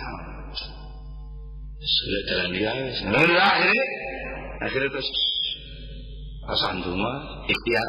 Sudah 1.81 2.20
jalan 2.28 2.49
dia, 2.53 2.72
sudah 3.01 3.24
akhirnya, 3.24 3.87
akhirnya 4.61 4.89
terus 4.93 5.09
pasangan 6.45 6.85
rumah 6.85 7.16
ikhtiar 7.49 7.89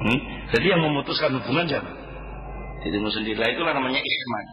Hmm? 0.00 0.18
Jadi 0.48 0.66
yang 0.72 0.80
memutuskan 0.80 1.36
hubungan 1.36 1.68
siapa? 1.68 1.92
Dirimu 2.80 3.12
sendiri. 3.12 3.36
Itulah 3.36 3.76
namanya 3.76 4.00
ikhman. 4.00 4.44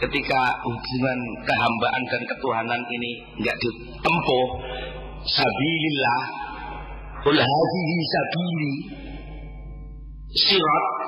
Ketika 0.00 0.40
hubungan 0.64 1.18
kehambaan 1.44 2.02
dan 2.08 2.22
ketuhanan 2.24 2.80
ini 2.88 3.10
nggak 3.44 3.56
ditempuh, 3.60 4.46
sabilillah, 5.28 6.22
Qul 7.20 7.36
hadhihi 7.36 7.96
sabili 8.08 8.74
sirat 10.32 10.99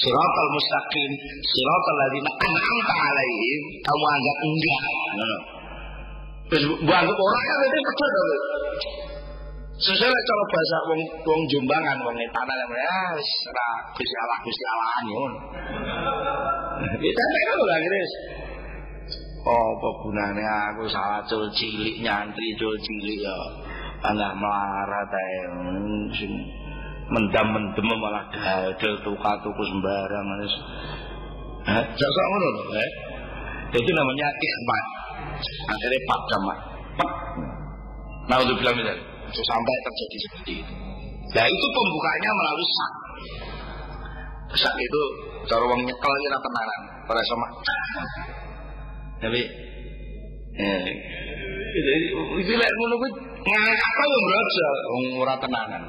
siratal 0.00 0.48
mustaqim 0.52 1.10
siratal 1.44 1.96
ladzina 2.00 2.30
an'amta 2.30 2.94
alaihim 2.94 3.62
kamu 3.84 4.04
anggap 4.04 4.36
enggak 4.44 4.82
ngono 5.16 5.38
terus 6.46 6.64
anggap 6.84 7.16
orang 7.16 7.44
kan 7.44 7.58
itu 7.66 7.80
betul 7.84 8.10
to 8.10 8.24
Sesuai 9.76 10.08
cara 10.08 10.44
bahasa 10.48 10.76
wong 10.88 11.00
wong 11.20 11.40
Jombangan 11.52 12.00
wong 12.00 12.16
tanah 12.16 12.56
yang 12.64 12.72
ya 12.72 13.00
wis 13.12 13.30
ora 13.44 13.68
Gusti 13.92 14.16
Allah 14.24 14.38
Gusti 14.40 14.64
Allah 14.64 14.90
ngono. 15.04 15.38
Kita 16.96 17.22
kan 17.28 17.56
ora 17.60 17.76
ngres. 17.84 18.12
Oh, 19.44 19.76
apa 19.76 19.88
gunane 20.00 20.44
aku 20.72 20.88
salah 20.88 21.20
cul 21.28 21.44
cilik 21.52 22.00
nyantri 22.00 22.56
cul 22.56 22.72
cilik 22.80 23.20
ya. 23.20 23.36
Anak 24.00 24.32
melarat 24.40 25.12
ae 25.12 25.40
sing 27.06 27.14
mendam-mendem 27.14 27.86
malah 27.86 28.24
gadel 28.34 28.94
tuka-tuku 29.06 29.62
sembarang 29.70 30.26
wis. 30.42 30.54
Hah, 31.66 31.82
jasa 31.82 32.22
ngono 32.30 32.46
lho, 32.50 32.62
eh. 32.78 32.90
Itu 33.74 33.90
namanya 33.90 34.26
ikhmat. 34.30 34.84
Akhirnya 35.66 35.98
pak 36.06 36.20
jamak. 36.30 36.58
Nah, 38.26 38.36
untuk 38.42 38.58
bilang 38.58 38.74
misalnya 38.78 38.98
sampai 39.30 39.74
terjadi 39.86 40.16
seperti 40.22 40.52
itu. 40.62 40.74
Nah 41.26 41.46
itu 41.46 41.66
pembukanya 41.74 42.30
melalui 42.30 42.68
sak. 42.70 42.92
Sak 44.56 44.74
itu 44.78 45.02
cara 45.50 45.64
wong 45.66 45.80
nyekel 45.82 46.12
ora 46.30 46.38
tenanan, 46.38 46.80
ora 47.10 47.22
sama. 47.26 47.46
Tapi 49.18 49.40
eh 50.56 50.86
itu 52.46 52.52
lek 52.54 52.70
ngono 52.70 52.94
kuwi 53.02 53.10
ngakak 53.42 54.06
wong 54.06 55.04
ora 55.18 55.34
tenanan. 55.42 55.82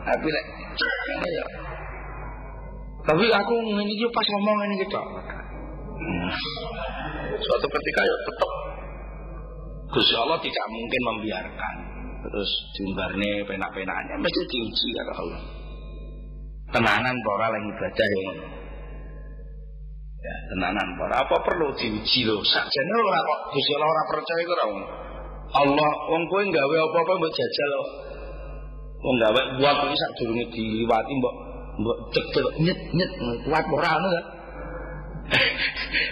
Tapi 0.00 0.26
lek 0.26 0.44
ya. 1.28 1.44
Tapi 3.00 3.24
aku 3.32 3.54
ngene 3.64 3.90
iki 3.90 4.06
pas 4.12 4.26
ngomong 4.28 4.54
ngene 4.60 4.74
iki 4.80 4.86
tok. 4.88 5.06
Suatu 7.40 7.66
ketika 7.68 8.00
ya 8.04 8.16
tetap 8.28 8.52
Gusti 9.90 10.14
Allah 10.16 10.38
tidak 10.38 10.66
mungkin 10.70 11.02
membiarkan. 11.14 11.74
Terus 12.20 12.50
diumbarne 12.76 13.30
penak-penaknya 13.48 14.14
mesti 14.20 14.40
diuji 14.44 14.88
kata 14.92 15.12
Allah. 15.18 15.40
Tenanan 16.70 17.16
para 17.26 17.46
lagi 17.50 17.68
ibadah 17.72 18.06
yang 18.06 18.38
ya 20.20 20.36
tenanan 20.54 20.88
para. 21.00 21.14
Apa 21.24 21.36
perlu 21.42 21.74
diuji 21.74 22.28
lho? 22.28 22.38
Sakjane 22.44 22.92
ora 22.94 23.20
kok 23.24 23.40
Gusti 23.56 23.72
Allah 23.76 23.88
ora 23.88 24.02
percaya 24.12 24.42
kok 24.44 24.60
Allah 25.50 25.92
wong 26.14 26.22
kowe 26.30 26.42
gawe 26.46 26.76
apa-apa 26.86 27.12
mbok 27.18 27.32
jajal 27.34 27.72
wong 29.00 29.16
gawe 29.16 29.40
buat 29.56 29.76
iki 29.88 29.96
sak 29.96 30.10
durunge 30.20 30.44
diliwati 30.52 31.12
mbok 31.16 31.34
mbok 31.80 31.96
cedek 32.12 32.46
nyet 32.60 32.80
nyet 32.92 33.12
kuat 33.48 33.64
ora 33.68 33.90
ngono 33.96 34.10
kan 34.14 34.26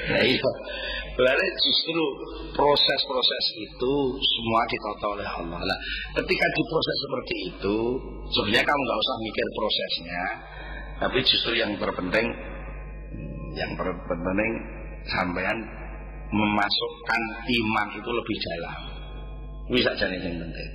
Nah 0.09 0.22
iya 0.30 0.51
Berarti 1.18 1.47
justru 1.59 2.03
proses-proses 2.55 3.45
itu 3.59 3.93
semua 4.22 4.62
ditata 4.70 5.07
oleh 5.18 5.26
Allah. 5.26 5.59
Nah, 5.66 5.78
ketika 6.14 6.47
diproses 6.55 6.97
seperti 7.03 7.34
itu, 7.51 7.76
sebenarnya 8.30 8.62
kamu 8.62 8.80
nggak 8.86 9.01
usah 9.03 9.16
mikir 9.26 9.47
prosesnya, 9.51 10.22
tapi 11.03 11.18
justru 11.26 11.53
yang 11.59 11.74
terpenting, 11.74 12.26
yang 13.59 13.72
terpenting 13.74 14.53
sampean 15.11 15.59
memasukkan 16.30 17.22
iman 17.51 17.89
itu 17.99 18.11
lebih 18.14 18.36
dalam. 18.39 18.78
Bisa 19.74 19.91
jadi 19.99 20.22
yang 20.22 20.39
penting. 20.39 20.70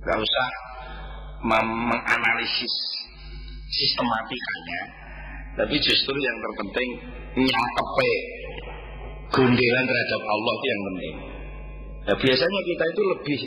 Gak 0.00 0.16
usah 0.16 0.46
menganalisis 1.42 2.74
sistematikanya, 3.72 4.80
tapi 5.58 5.76
justru 5.82 6.14
yang 6.16 6.36
terpenting 6.40 6.90
nyatepe 7.36 8.12
gundelan 9.32 9.84
terhadap 9.88 10.22
Allah 10.22 10.52
itu 10.52 10.66
yang 10.66 10.82
penting. 10.82 11.14
Nah, 12.02 12.16
biasanya 12.18 12.60
kita 12.66 12.84
itu 12.90 13.02
lebih 13.06 13.40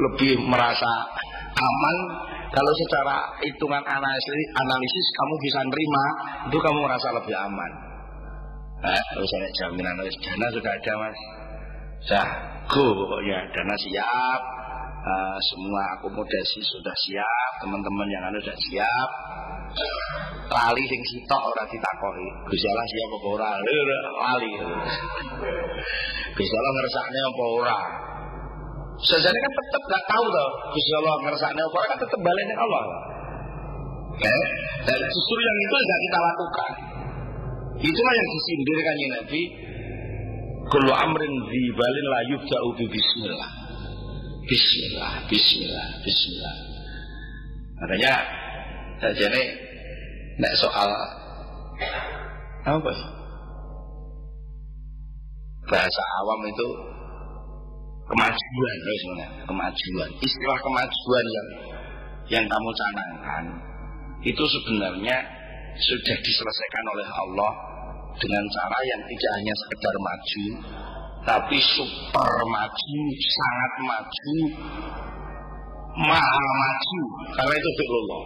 lebih 0.00 0.32
merasa 0.46 0.90
aman 1.60 1.96
kalau 2.50 2.72
secara 2.74 3.30
hitungan 3.46 3.84
analisis, 3.86 4.38
analisis 4.58 5.06
kamu 5.14 5.34
bisa 5.38 5.58
nerima 5.62 6.04
itu 6.50 6.58
kamu 6.58 6.78
merasa 6.82 7.08
lebih 7.14 7.34
aman. 7.36 7.72
Nah, 8.80 9.00
kalau 9.12 9.26
saya 9.28 9.48
jaminan 9.60 9.94
dana 10.00 10.46
sudah 10.50 10.72
ada 10.72 10.92
mas, 10.98 11.18
saya 12.00 12.24
go 12.64 12.96
pokoknya 12.96 13.38
dana 13.52 13.76
siap, 13.76 14.40
uh, 15.00 15.38
semua 15.52 15.82
akomodasi 15.98 16.60
sudah 16.64 16.94
siap, 17.08 17.52
teman-teman 17.64 18.08
yang 18.12 18.24
ada 18.28 18.38
sudah 18.40 18.58
siap. 18.68 19.10
Lali 20.50 20.82
sing 20.82 21.02
sitok 21.14 21.42
ora 21.46 21.62
ditakoki. 21.70 22.28
Gusti 22.50 22.66
Allah 22.74 22.86
siap 22.90 23.10
apa 23.14 23.28
ora? 23.30 23.50
Lali. 23.54 24.52
Gusti 26.34 26.54
Allah 26.58 26.72
ngersakne 26.74 27.20
apa 27.22 27.44
ora? 27.54 27.78
Sejane 29.00 29.38
kan 29.38 29.52
tetap 29.56 29.82
gak 29.88 30.04
tahu 30.10 30.24
toh. 30.26 30.50
Gusti 30.74 30.92
Allah 30.98 31.14
ngersakne 31.22 31.60
apa 31.62 31.76
ora 31.78 31.86
kan 31.86 31.98
tetap 32.02 32.20
balik 32.20 32.44
ning 32.50 32.58
Allah. 32.58 32.82
Eh, 34.20 34.46
dan 34.84 34.98
justru 35.00 35.38
yang 35.38 35.58
itu 35.62 35.76
tidak 35.80 36.00
kita 36.02 36.18
lakukan. 36.18 36.70
Itulah 37.80 38.12
yang 38.12 38.28
disindir 38.34 38.78
kan 38.82 38.96
Nabi. 39.16 39.42
Kullu 40.70 40.92
amrin 40.92 41.32
zibalin 41.50 42.06
la 42.10 42.20
yubda'u 42.30 42.68
bi 42.76 42.84
bismillah. 42.90 43.59
Bismillah, 44.50 45.30
bismillah, 45.30 45.88
bismillah. 46.02 46.56
Makanya 47.78 48.14
jadi 49.14 49.42
nek 50.42 50.58
soal 50.58 50.90
apa 52.66 52.90
ya? 52.90 53.06
Bahasa 55.70 56.02
awam 56.18 56.40
itu 56.50 56.68
kemajuan 58.10 58.74
ya 58.82 58.94
sebenarnya, 58.98 59.30
kemajuan. 59.46 60.10
Istilah 60.18 60.58
kemajuan 60.66 61.24
yang 61.30 61.48
yang 62.26 62.44
kamu 62.50 62.70
canangkan 62.74 63.44
itu 64.26 64.44
sebenarnya 64.50 65.16
sudah 65.78 66.16
diselesaikan 66.26 66.84
oleh 66.90 67.06
Allah 67.06 67.52
dengan 68.18 68.44
cara 68.50 68.78
yang 68.82 69.00
tidak 69.06 69.30
hanya 69.38 69.54
sekedar 69.62 69.94
maju 69.94 70.44
tapi 71.30 71.62
super 71.62 72.30
maju, 72.50 73.00
sangat 73.22 73.72
maju, 73.86 74.34
mahal 76.10 76.46
maju. 76.58 77.00
Karena 77.38 77.54
itu 77.54 77.70
fi'lullah 77.78 78.22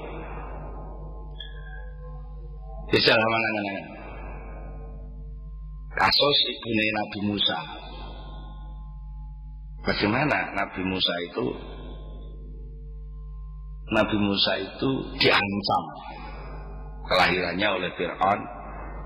bisa 2.89 3.13
mana 3.13 3.29
mana? 3.29 3.77
Kasus 6.01 6.39
ibune 6.49 6.87
Nabi 6.97 7.19
Musa. 7.29 7.59
Bagaimana 9.85 10.39
Nabi 10.57 10.81
Musa 10.89 11.15
itu? 11.29 11.47
Nabi 13.93 14.17
Musa 14.17 14.53
itu 14.65 14.91
diancam 15.21 15.85
kelahirannya 17.05 17.69
oleh 17.69 17.91
Fir'aun 18.01 18.41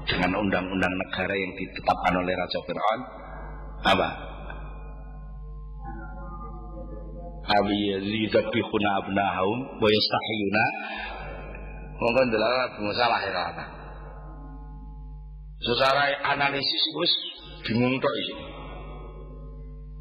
dengan 0.06 0.38
undang-undang 0.38 0.94
negara 0.94 1.34
yang 1.34 1.52
ditetapkan 1.58 2.14
oleh 2.14 2.30
Raja 2.30 2.60
Fir'aun 2.62 3.00
apa? 3.84 4.08
Abi 7.48 7.78
yudabbihuna 8.04 8.90
abnahum 9.04 9.58
wa 9.80 9.88
yastahiyuna. 9.88 10.64
Monggo 11.98 12.20
ndelok 12.30 12.72
Musa 12.78 13.04
lahir 13.10 13.34
apa 13.34 13.78
secara 15.58 16.14
analisis 16.34 16.84
wis 16.94 17.12
bingung 17.66 17.98
tok 17.98 18.14
iki. 18.22 18.36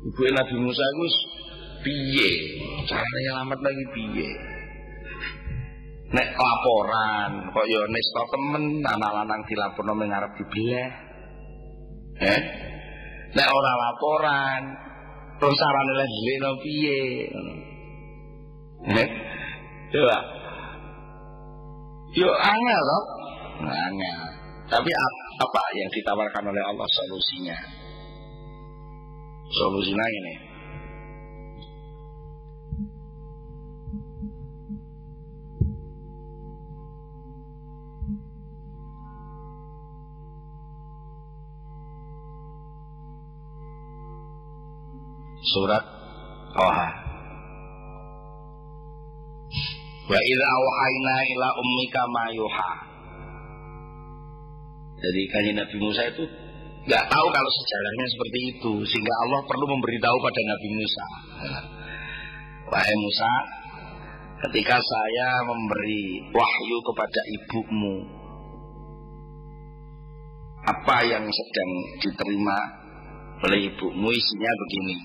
Ibu 0.08 0.22
Nabi 0.32 0.56
Musa 0.62 0.86
wis 1.02 1.16
piye? 1.82 2.30
Caranya 2.86 3.20
nyelamat 3.26 3.60
lagi 3.66 3.86
piye? 3.98 4.30
Nek 6.08 6.30
laporan 6.40 7.52
kok 7.52 7.66
yo 7.68 7.84
ya 7.84 7.92
nista 7.92 8.22
temen 8.32 8.64
anak 8.80 9.12
lanang 9.12 9.42
dilaporno 9.44 9.92
mengarep 9.92 10.32
dibelah 10.40 10.90
eh 12.24 12.42
nek 13.36 13.48
ora 13.50 13.74
laporan 13.76 14.88
Terus 15.38 15.54
sarane 15.54 15.94
lek 15.94 16.10
no 16.42 16.52
piye. 16.66 17.02
Eh? 18.90 19.10
Coba. 19.94 20.18
Yo 22.18 22.30
angel 22.34 22.82
to. 22.82 23.00
Angel. 23.70 24.20
Tapi 24.68 24.90
apa 25.38 25.62
yang 25.78 25.90
ditawarkan 25.94 26.44
oleh 26.50 26.64
Allah 26.66 26.88
solusinya? 26.90 27.58
Solusinya 29.54 30.06
ini. 30.10 30.34
Surat 45.54 45.84
Toha. 46.52 46.90
Wa 50.08 50.20
idza 50.20 50.48
awhayna 50.48 51.16
ila 51.36 51.48
ummika 51.60 52.02
ma 52.08 52.26
yuha. 52.32 52.72
Jadi 54.98 55.22
kanjeng 55.30 55.58
Nabi 55.62 55.76
Musa 55.78 56.02
itu 56.10 56.24
nggak 56.88 57.06
tahu 57.12 57.28
kalau 57.30 57.52
sejarahnya 57.52 58.06
seperti 58.08 58.40
itu 58.56 58.74
sehingga 58.88 59.14
Allah 59.28 59.42
perlu 59.46 59.66
memberitahu 59.68 60.18
pada 60.24 60.42
Nabi 60.48 60.70
Musa. 60.74 61.06
Wahai 62.68 62.96
Musa, 63.00 63.32
ketika 64.48 64.80
saya 64.80 65.28
memberi 65.48 66.32
wahyu 66.32 66.78
kepada 66.84 67.22
ibumu 67.38 67.96
apa 70.68 70.98
yang 71.08 71.24
sedang 71.24 71.72
diterima 72.04 72.58
oleh 73.48 73.72
ibumu 73.72 74.10
isinya 74.12 74.52
begini 74.66 74.96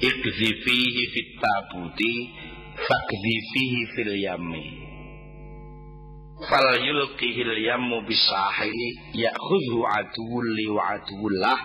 ikzifihi 0.00 1.02
fit 1.12 1.30
tabuti 1.36 2.12
fakzifihi 2.72 3.80
fil 3.92 4.12
yammi 4.16 4.64
fal 6.48 6.64
yulqihil 6.80 7.52
yammu 7.60 8.00
bisahili 8.08 8.88
ya'khudhu 9.12 9.84
aduwli 9.84 10.72
wa 10.72 10.96
aduwullah 10.96 11.58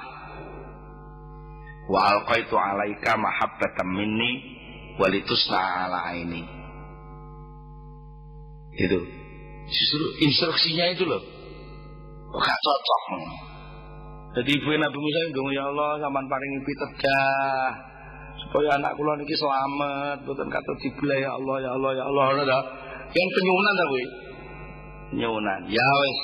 wa 1.88 2.00
alqaitu 2.12 2.60
alaika 2.60 3.16
mahabbatan 3.16 3.88
minni 3.88 4.32
walitusna 5.00 5.88
ala 5.88 6.12
aini. 6.12 6.44
Itu. 8.76 9.00
Justru 9.66 10.06
instruksinya 10.20 10.92
itu 10.92 11.08
loh. 11.08 11.24
Gak 12.36 12.58
cocok? 12.60 13.04
Jadi 14.36 14.52
ibu 14.60 14.68
Nabi 14.76 14.98
Musa 15.00 15.20
ya 15.56 15.64
Allah 15.72 16.04
sampean 16.04 16.28
paringi 16.28 16.60
pitedah 16.68 17.95
supaya 18.40 18.76
anak 18.76 18.96
kula 19.00 19.16
niki 19.16 19.36
selamat 19.36 20.24
boten 20.28 20.48
kata 20.52 20.72
dibelai 20.84 21.24
ya 21.24 21.32
Allah 21.36 21.56
ya 21.64 21.70
Allah 21.76 21.92
ya 21.96 22.04
Allah 22.04 22.24
ngono 22.32 22.44
ta. 22.44 22.60
Yang 23.16 23.30
penyunan 23.32 23.74
ta 23.74 23.86
kowe 23.88 24.04
nyunan 25.16 25.62
ya 25.72 25.88
wis. 26.02 26.20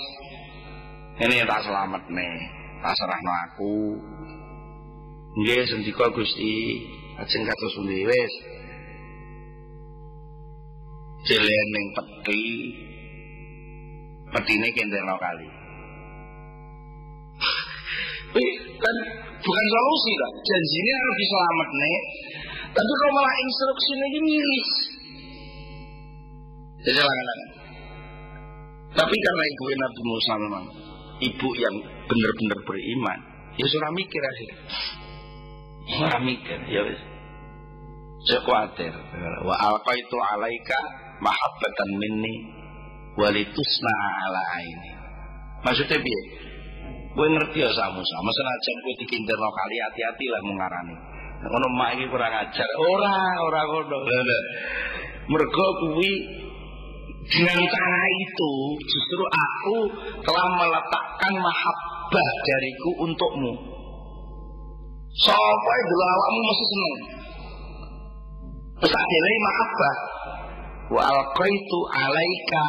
Ini 1.21 1.45
tak 1.45 1.61
selamat 1.63 2.03
nih. 2.09 2.35
Tak 2.81 2.97
aku. 2.97 3.95
Nggih 5.37 5.63
sendika 5.69 6.09
Gusti 6.11 6.55
ajeng 7.21 7.43
kados 7.45 7.75
pundi 7.77 8.03
wis. 8.03 8.33
Jelen 11.29 11.67
ning 11.71 11.87
peti. 11.93 12.43
Petine 14.31 14.67
kenterno 14.73 15.15
kali. 15.19 15.47
Kan 18.81 18.95
bukan 19.41 19.65
solusi 19.73 20.11
kan 20.15 20.31
janjinya 20.41 20.95
lebih 21.09 21.27
selamat 21.27 21.69
nih 21.73 21.99
tapi 22.71 22.91
kalau 23.03 23.13
malah 23.19 23.35
instruksi 23.43 23.91
ini 23.99 24.19
miris. 24.23 24.71
Jadi 26.81 26.97
jangan 26.97 27.39
tapi 28.91 29.15
karena 29.15 29.43
ibu 29.55 29.63
Nabi 29.71 30.01
Musa 30.03 30.33
memang 30.35 30.65
ibu 31.23 31.49
yang 31.55 31.75
benar-benar 32.07 32.59
beriman 32.67 33.19
ya 33.55 33.65
sudah 33.67 33.91
mikir 33.91 34.21
aja. 34.23 34.45
Sudah 35.99 36.19
mikir 36.23 36.59
ya 36.71 36.81
wis. 36.87 37.01
Saya 38.27 38.39
khawatir. 38.45 38.93
Wa 39.43 39.55
alqa 39.57 39.91
itu 39.97 40.17
alaika 40.37 40.79
mahabbatan 41.19 41.89
minni 41.97 42.35
walitusna 43.19 43.93
ala 44.27 44.41
aini. 44.61 44.91
Maksudnya 45.65 45.97
biar 45.99 46.23
Gue 47.11 47.27
ngerti 47.27 47.59
ya 47.59 47.69
sama 47.75 47.99
sama 47.99 48.29
senajan 48.31 48.75
gue 48.87 48.95
dikinterno 49.03 49.49
kali 49.51 49.75
hati-hati 49.83 50.25
lah 50.31 50.41
mengarani. 50.47 50.95
Ngono 51.43 51.67
mak 51.75 51.89
iki 51.99 52.05
kurang 52.07 52.31
ajar. 52.31 52.69
Ora, 52.79 53.17
ora 53.43 53.61
ngono. 53.67 53.97
Mergo 55.27 55.67
kuwi 55.83 56.13
dengan 57.27 57.59
cara 57.59 58.03
itu 58.23 58.51
justru 58.79 59.23
aku 59.27 59.77
telah 60.23 60.47
meletakkan 60.55 61.33
mahabbah 61.35 62.27
dariku 62.47 62.89
untukmu. 63.03 63.53
Sampai 65.11 65.79
dulu 65.91 66.03
awakmu 66.07 66.39
mesti 66.47 66.65
seneng. 66.71 66.95
Terus 68.79 68.93
akhirnya 68.95 69.39
mahabbah. 69.43 69.95
Wa 70.91 71.01
alaika 71.91 72.63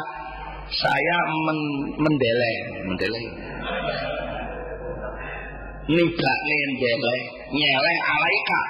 saya 0.73 1.19
men 1.47 1.59
mendeleh 2.03 3.27
nibak 5.91 6.39
nyeleh 6.47 7.21
nyeleh 7.51 7.97
alaika 8.03 8.61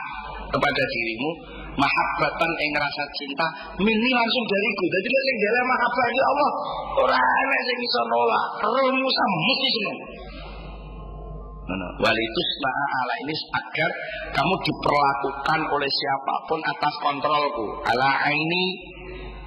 kepada 0.52 0.82
dirimu 0.84 1.30
mahabbatan 1.76 2.50
yang 2.60 2.72
rasa 2.76 3.04
cinta 3.16 3.46
mini 3.80 4.10
langsung 4.12 4.44
dariku. 4.44 4.84
Jadi 4.92 5.08
lek 5.08 5.22
sing 5.24 5.36
deleh 5.40 5.64
mahabbah 5.64 6.06
ya 6.12 6.24
Allah 6.28 6.52
ora 7.04 7.20
enek 7.20 7.60
sing 7.64 7.78
iso 7.80 8.00
nolak. 8.08 8.44
Roh 8.60 8.88
Musa 8.92 9.24
mesti 9.24 9.68
seneng 9.72 9.98
walitusna 11.72 12.70
ala 13.00 13.14
ini 13.24 13.32
agar 13.32 13.90
kamu 14.34 14.54
diperlakukan 14.60 15.60
oleh 15.72 15.90
siapa 15.90 16.34
pun 16.50 16.60
atas 16.60 16.94
kontrolku. 17.00 17.66
Ala 17.88 18.28
ini 18.28 18.64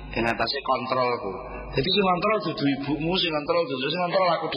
dengan 0.09 0.33
atas 0.33 0.51
kontrolku. 0.63 1.31
Jadi 1.75 1.89
si 1.91 1.99
kontrol 2.01 2.37
dudu 2.49 2.65
ibumu 2.79 3.13
si 3.19 3.27
kontrol 3.29 3.61
dudu 3.67 3.87
si 3.91 3.97
kontrol 3.99 4.27
aku 4.31 4.47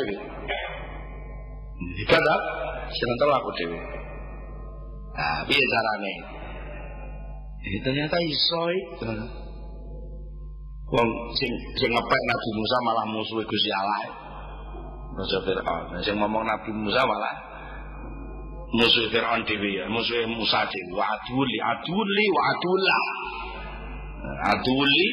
Sinten 2.89 3.31
aku 3.33 3.51
dhewe. 3.61 3.81
Nah, 5.13 5.39
piye 5.45 5.61
carane? 5.61 6.15
Ini 7.59 7.79
ternyata 7.85 8.17
iso 8.23 8.63
Wong 10.89 11.09
sing 11.37 11.53
sing 11.77 11.91
ngepek 11.93 12.23
Nabi 12.25 12.49
Musa 12.57 12.77
malah 12.81 13.05
musuh 13.13 13.45
Gusti 13.45 13.69
Allah. 13.77 14.09
Raja 15.21 15.39
Firaun. 15.45 16.01
Sing 16.01 16.17
ngomong 16.17 16.49
Nabi 16.49 16.71
Musa 16.73 17.05
malah 17.05 17.35
musuh 18.73 19.05
Firaun 19.13 19.45
dhewe 19.45 19.69
ya, 19.69 19.85
musuh 19.93 20.25
Musa 20.33 20.65
dhewe. 20.65 20.97
Wa 20.97 21.05
aduli, 21.05 21.57
aduli, 21.61 22.25
wa 22.33 22.43
adullah. 22.49 23.03
Aduli 24.57 25.09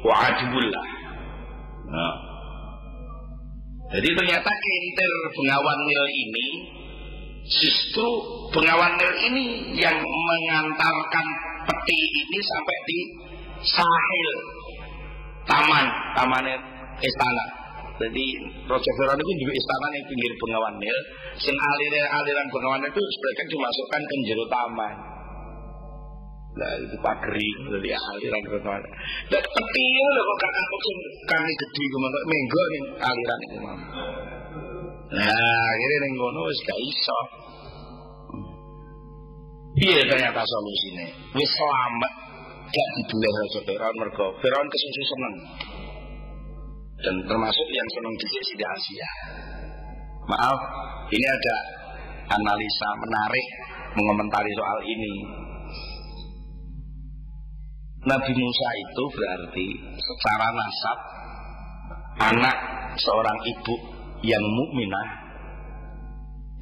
wa 0.00 0.14
adullah. 0.16 0.86
Nah. 1.92 2.29
Jadi 3.90 4.06
ternyata 4.14 4.46
kenter 4.46 5.12
Bengawan 5.34 5.78
Nil 5.82 6.06
ini 6.14 6.46
justru 7.42 8.06
Bengawan 8.54 8.94
Nil 8.94 9.14
ini 9.26 9.44
yang 9.74 9.98
mengantarkan 9.98 11.26
peti 11.66 11.98
ini 12.22 12.38
sampai 12.38 12.76
di 12.86 12.98
sahil 13.66 14.30
taman 15.42 15.86
taman 16.14 16.46
istana. 17.02 17.46
Jadi 17.98 18.24
Raja 18.64 18.90
Firaun 18.96 19.18
itu 19.18 19.32
juga 19.42 19.52
istana 19.58 19.86
yang 19.98 20.06
pinggir 20.06 20.32
Bengawan 20.38 20.74
Nil. 20.78 20.98
Sing 21.42 21.56
aliran 21.58 22.06
aliran 22.14 22.46
Bengawan 22.54 22.86
itu 22.86 23.00
sebenarnya 23.02 23.44
dimasukkan 23.50 24.00
ke 24.06 24.14
jero 24.22 24.44
taman. 24.46 24.94
Lah 26.50 26.70
itu 26.82 26.96
pagri 26.98 27.48
dari 27.70 27.90
aliran 27.94 28.42
Bengawan. 28.50 28.82
Dan 29.30 29.42
peti 29.42 29.84
itu 29.86 30.20
kok 30.26 30.38
kakak 30.42 30.64
kok 30.66 30.80
kami 31.30 31.52
gede 31.54 31.84
ke 31.86 31.96
mana 32.02 32.18
minggu 32.26 32.60
nih 32.74 32.82
aliran 32.98 33.40
itu. 33.46 33.58
Nah, 35.10 35.70
ini 35.74 35.94
ning 36.06 36.12
ngono 36.14 36.40
wis 36.46 36.60
gak 36.66 36.78
iso. 36.78 37.20
Piye 39.78 40.02
ternyata 40.06 40.42
solusine? 40.42 41.06
Wis 41.34 41.50
selamat 41.50 42.12
gak 42.70 42.88
dibuleh 42.98 43.30
Raja 43.30 43.60
Firaun 43.66 43.94
mergo 43.98 44.26
Firaun 44.38 44.66
kesusu 44.70 45.02
seneng. 45.06 45.34
Dan 47.00 47.14
termasuk 47.26 47.68
yang 47.70 47.88
seneng 47.94 48.14
di 48.18 48.26
sini 48.28 48.64
Asia. 48.66 49.10
Maaf, 50.30 50.60
ini 51.10 51.26
ada 51.26 51.56
analisa 52.28 52.88
menarik 53.02 53.46
mengomentari 53.98 54.52
soal 54.54 54.78
ini. 54.84 55.14
Nabi 58.00 58.32
Musa 58.32 58.68
itu 58.80 59.04
berarti 59.12 59.68
secara 60.00 60.46
nasab 60.56 60.98
anak 62.32 62.56
seorang 62.96 63.38
ibu 63.44 63.74
yang 64.24 64.40
mukminah 64.40 65.08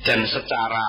dan 0.02 0.26
secara 0.26 0.86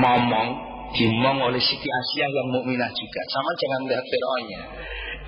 momong 0.00 0.48
dimong 0.96 1.38
oleh 1.52 1.60
Siti 1.60 1.84
Asia 1.84 2.26
yang 2.32 2.48
mukminah 2.48 2.88
juga. 2.96 3.20
Sama 3.28 3.50
jangan 3.60 3.80
lihat 3.92 4.04
Fir'aunnya. 4.08 4.62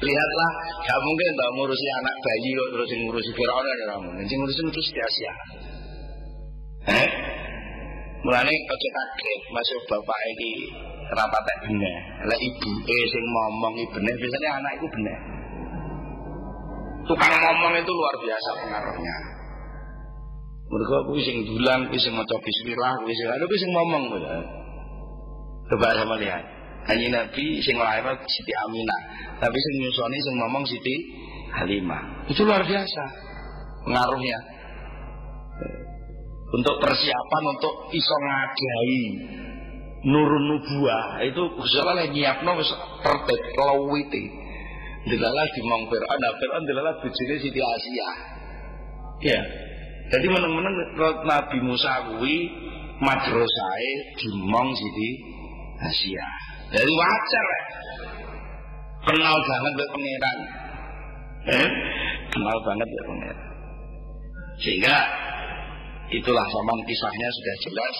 Lihatlah, 0.02 0.50
gak 0.82 1.00
mungkin 1.04 1.30
tau 1.38 1.50
ngurusi 1.62 1.86
anak 2.02 2.16
bayi 2.18 2.50
kok 2.58 2.68
terus 2.74 2.90
ngurusi 2.96 3.30
Firaun 3.36 3.62
kan 3.62 3.78
ora 3.86 3.96
mungkin. 4.02 4.24
Sing 4.26 4.38
ngurusi 4.40 4.60
itu 4.66 4.82
sia-sia. 4.88 5.34
Eh? 6.90 7.08
Mulane 8.26 8.50
aja 8.50 8.88
kaget 8.88 9.40
masuk 9.52 9.80
bapak 9.86 10.18
iki 11.12 11.20
rapat 11.20 11.44
bener. 11.68 11.96
Lah 12.24 12.38
ibu 12.40 12.70
eh 12.88 13.04
sing 13.12 13.24
ngomong 13.28 13.74
ibune 13.76 14.12
biasanya 14.16 14.50
anak 14.56 14.72
iku 14.80 14.86
bener. 14.88 15.18
Tukang 17.04 17.34
ngomong 17.36 17.72
itu 17.76 17.92
luar 17.92 18.14
biasa 18.16 18.48
pengaruhnya. 18.64 19.16
Mereka 20.72 20.94
aku 21.04 21.12
sing 21.20 21.36
dulang, 21.44 21.84
aku 21.84 22.00
sing 22.00 22.16
maca 22.16 22.36
bismillah, 22.40 22.96
aku 22.96 23.12
sing 23.12 23.28
aku 23.28 23.56
sing 23.60 23.70
ngomong 23.76 24.02
ya. 24.16 24.40
Coba 25.68 25.92
sama 26.00 26.16
lihat. 26.16 26.44
Hanya 26.82 27.22
Nabi 27.22 27.60
sing 27.62 27.76
lahir 27.78 28.02
Siti 28.26 28.52
Aminah, 28.66 29.00
tapi 29.38 29.54
sing 29.54 29.74
nyusoni 29.84 30.18
sing 30.18 30.34
ngomong 30.40 30.64
Siti 30.64 30.96
Halimah. 31.52 32.26
Itu 32.32 32.48
luar 32.48 32.64
biasa 32.64 33.04
pengaruhnya. 33.84 34.38
Untuk 36.52 36.74
persiapan 36.80 37.42
untuk 37.48 37.74
iso 37.92 38.16
ngadai 38.16 39.00
nurun 40.02 40.44
nubuah 40.50 41.22
itu 41.22 41.42
soalnya 41.70 42.10
nyiapno 42.10 42.58
wis 42.58 42.70
tertib 43.02 43.40
kelawiti. 43.54 44.42
Dilalah 45.02 45.46
di 45.50 45.60
Mong 45.66 45.90
Fir'aun, 45.90 46.18
nah 46.22 46.32
Fir'aun 46.38 46.62
dilalah 46.62 46.94
bujune 47.02 47.34
Siti 47.42 47.58
Asia. 47.58 48.10
Ya. 49.18 49.42
Jadi 50.14 50.26
meneng-meneng 50.30 50.94
Nabi 51.26 51.58
Musa 51.58 52.06
kuwi 52.06 52.46
madrasahe 53.02 53.92
di 54.14 54.28
Mong 54.46 54.70
Siti 54.78 55.10
Asia. 55.82 56.26
Jadi 56.70 56.86
wajar 56.86 57.44
ya. 57.50 57.62
Kenal 59.02 59.34
banget 59.34 59.72
dengan 59.74 59.90
pangeran. 59.90 60.38
Eh? 61.50 61.70
Kenal 62.30 62.58
banget 62.62 62.86
dengan 62.86 63.06
pangeran. 63.10 63.38
Sehingga 64.62 64.96
itulah 66.14 66.46
sama 66.46 66.72
kisahnya 66.86 67.28
sudah 67.34 67.56
jelas. 67.66 67.96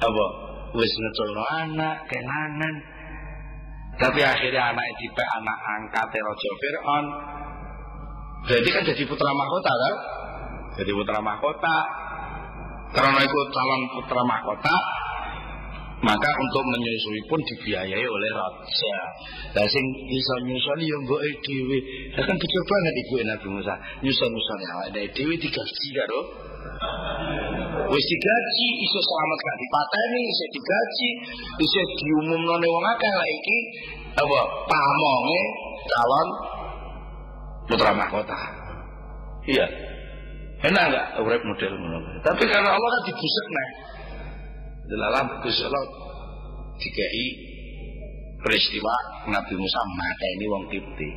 Apa? 0.00 0.45
Wis 0.74 0.92
ngeculno 0.98 1.42
anak, 1.46 1.96
kenangan. 2.10 2.74
Tapi 3.96 4.20
akhirnya 4.20 4.74
anak 4.74 4.86
itu 4.98 5.22
anak 5.40 5.58
angkat 5.78 6.08
Raja 6.10 6.50
Fir'aun. 6.60 7.06
Berarti 8.46 8.70
kan 8.70 8.82
jadi 8.84 9.02
putra 9.08 9.30
mahkota 9.32 9.72
kan? 9.72 9.94
Jadi 10.76 10.90
putra 10.92 11.18
mahkota. 11.18 11.76
Karena 12.92 13.18
itu 13.18 13.38
calon 13.50 13.82
putra 13.98 14.22
mahkota, 14.22 14.76
maka 16.04 16.28
untuk 16.28 16.64
menyusui 16.76 17.20
pun 17.28 17.40
dibiayai 17.40 18.04
oleh 18.04 18.30
raja. 18.36 18.96
Lah 19.56 19.64
sing 19.64 19.84
iso 20.12 20.34
nyusoni 20.44 20.84
yo 20.84 20.96
mboke 21.08 21.30
dhewe. 21.40 21.78
Lah 22.12 22.22
kan 22.28 22.36
betul 22.36 22.62
banget 22.68 22.94
ibu 23.00 23.14
Nabi 23.24 23.46
Musa. 23.56 23.74
Nyusun-nyusun 24.04 24.60
awake 24.76 25.08
dhewe 25.16 25.34
digaji 25.40 25.88
karo 25.96 26.20
Wis 27.86 28.04
digaji 28.04 28.68
iso 28.82 28.98
selamat 28.98 29.38
gak 29.38 29.56
dipateni, 29.62 30.20
iso 30.26 30.44
digaji, 30.50 31.10
iso 31.62 31.80
diumumno 32.02 32.54
ning 32.58 32.70
wong 32.70 32.86
akeh 32.92 33.12
lah 33.14 33.28
iki 33.30 33.58
apa 34.16 34.38
pamonge 34.66 35.40
calon 35.86 36.28
putra 37.70 37.92
mahkota. 37.94 38.38
Iya. 39.46 39.66
Enak 40.66 40.82
enggak 40.88 41.06
urip 41.22 41.42
model 41.46 41.72
ngono. 41.78 41.98
Tapi 42.24 42.42
karena 42.48 42.70
Allah 42.74 42.88
kan 42.90 43.02
dibusek 43.06 43.46
nih. 43.46 43.68
Delalah 44.86 45.42
Gusti 45.42 45.66
Allah 45.66 45.84
dikai 46.78 47.26
peristiwa 48.38 48.94
Nabi 49.34 49.54
Musa 49.58 49.80
mata 49.98 50.26
ini 50.38 50.46
wong 50.46 50.64
Kipti. 50.70 51.10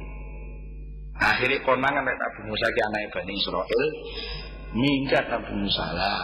Akhirnya 1.20 1.62
konangan 1.68 2.02
Nabi 2.02 2.42
Musa 2.50 2.66
ke 2.66 2.82
anak 2.90 3.14
Bani 3.14 3.34
Israel 3.36 3.84
minggat 4.74 5.26
Nabi 5.30 5.54
Musa 5.62 5.86
lah. 5.94 6.22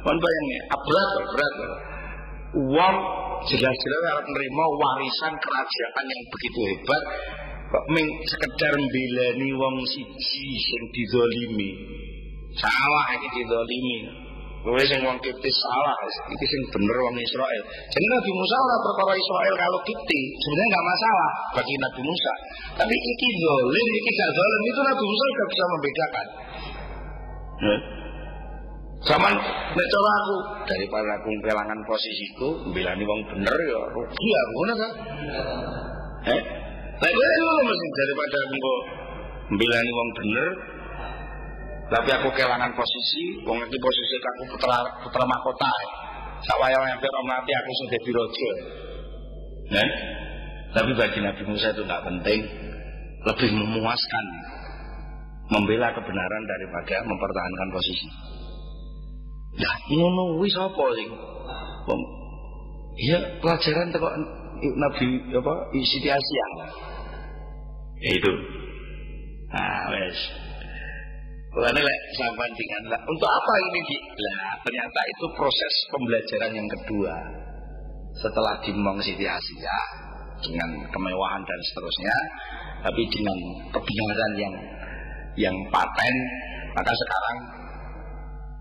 Kon 0.00 0.16
bayangnya, 0.16 0.60
abrat 0.72 1.08
berat. 1.28 1.54
Uang 2.50 2.96
jelas-jelas 3.46 4.02
harus 4.10 4.24
menerima 4.26 4.64
warisan 4.74 5.32
kerajaan 5.38 6.04
yang 6.08 6.22
begitu 6.32 6.60
hebat 6.66 7.02
kok 7.70 7.84
ming 7.94 8.08
sekedar 8.26 8.74
mbilani 8.74 9.48
wong 9.54 9.76
siji 9.86 10.46
sing 10.58 10.82
didolimi. 10.90 11.70
Salah 12.58 13.06
iki 13.14 13.28
didolimi. 13.30 14.29
Kowe 14.60 14.76
sing 14.84 15.00
wong 15.00 15.16
Kipti 15.24 15.50
salah, 15.56 15.96
iki 16.28 16.44
sing 16.44 16.60
bener 16.68 16.96
wong 17.00 17.16
Israel. 17.16 17.62
Jadi 17.64 18.06
Nabi 18.12 18.30
Musa 18.36 18.56
ora 18.60 18.76
perkara 18.84 19.12
Israel 19.16 19.54
kalau 19.56 19.80
Kipti, 19.88 20.20
sebenarnya 20.36 20.68
nggak 20.68 20.86
masalah 20.92 21.30
bagi 21.56 21.74
Nabi 21.80 22.00
Musa. 22.04 22.32
Tapi 22.76 22.92
iki 22.92 23.28
zalim, 23.40 23.88
iki 23.96 24.10
gak 24.20 24.30
zalim 24.36 24.62
itu 24.68 24.80
Nabi 24.84 25.04
Musa 25.08 25.24
sudah 25.24 25.46
bisa 25.48 25.64
membedakan. 25.64 26.26
Eh? 27.60 27.80
Zaman 29.00 29.32
nek 29.72 29.88
cara 29.88 30.12
aku 30.20 30.36
daripada 30.68 31.10
aku 31.16 31.28
kehilangan 31.40 31.78
posisiku, 31.88 32.48
bilani 32.76 33.04
wong 33.08 33.20
bener 33.32 33.56
ya 33.64 33.80
rugi 33.96 34.28
ya 34.28 34.42
ngono 34.52 34.72
kan. 34.76 34.92
Eh? 36.36 36.42
Lah 37.00 37.08
itu 37.08 37.48
mesti 37.64 37.86
daripada 37.96 38.38
engko 38.44 38.74
bilani 39.56 39.90
wong 39.96 40.08
bener, 40.20 40.48
tapi 41.90 42.08
aku 42.14 42.30
kehilangan 42.30 42.70
posisi, 42.78 43.42
wong 43.42 43.58
iki 43.66 43.78
posisi 43.82 44.14
aku 44.22 44.42
putra 44.54 44.78
putra 45.02 45.24
mahkota. 45.26 45.74
Sawaya 46.40 46.78
yang 46.88 46.96
Fir'aun 47.02 47.26
mati 47.28 47.52
aku 47.52 47.70
sudah 47.76 47.90
dadi 47.92 48.10
raja. 48.16 48.50
Nah, 49.70 49.90
tapi 50.72 50.90
bagi 50.96 51.18
Nabi 51.20 51.42
Musa 51.44 51.68
itu 51.74 51.82
nggak 51.84 52.04
penting, 52.06 52.40
lebih 53.28 53.50
memuaskan 53.52 54.24
membela 55.50 55.92
kebenaran 55.92 56.42
daripada 56.46 56.96
mempertahankan 57.04 57.68
posisi. 57.74 58.08
Ya, 59.58 59.70
ngono 59.92 60.40
wis 60.40 60.54
apa 60.54 60.84
sing? 60.94 61.10
Iya, 63.00 63.18
pelajaran 63.42 63.90
teko 63.90 64.08
Nabi 64.78 65.06
apa 65.34 65.54
Siti 65.74 66.08
Asia. 66.08 66.46
Ya 68.00 68.10
itu. 68.14 68.32
Nah, 69.50 69.84
wes. 69.90 70.18
Karena 71.50 71.82
lek 71.82 72.00
sampai 72.14 72.46
dengan 72.54 72.94
lah, 72.94 73.00
untuk 73.10 73.26
apa 73.26 73.52
ini 73.58 73.80
di? 73.82 73.96
Lah, 73.98 74.54
ternyata 74.62 75.00
itu 75.02 75.26
proses 75.34 75.74
pembelajaran 75.90 76.52
yang 76.54 76.68
kedua. 76.78 77.14
Setelah 78.22 78.54
dimong 78.62 79.02
Siti 79.02 79.26
Asia 79.26 79.78
dengan 80.46 80.70
kemewahan 80.94 81.42
dan 81.42 81.60
seterusnya, 81.66 82.16
tapi 82.86 83.02
dengan 83.10 83.38
kebenaran 83.74 84.32
yang 84.38 84.54
yang 85.34 85.56
paten, 85.74 86.14
maka 86.78 86.92
sekarang 86.94 87.36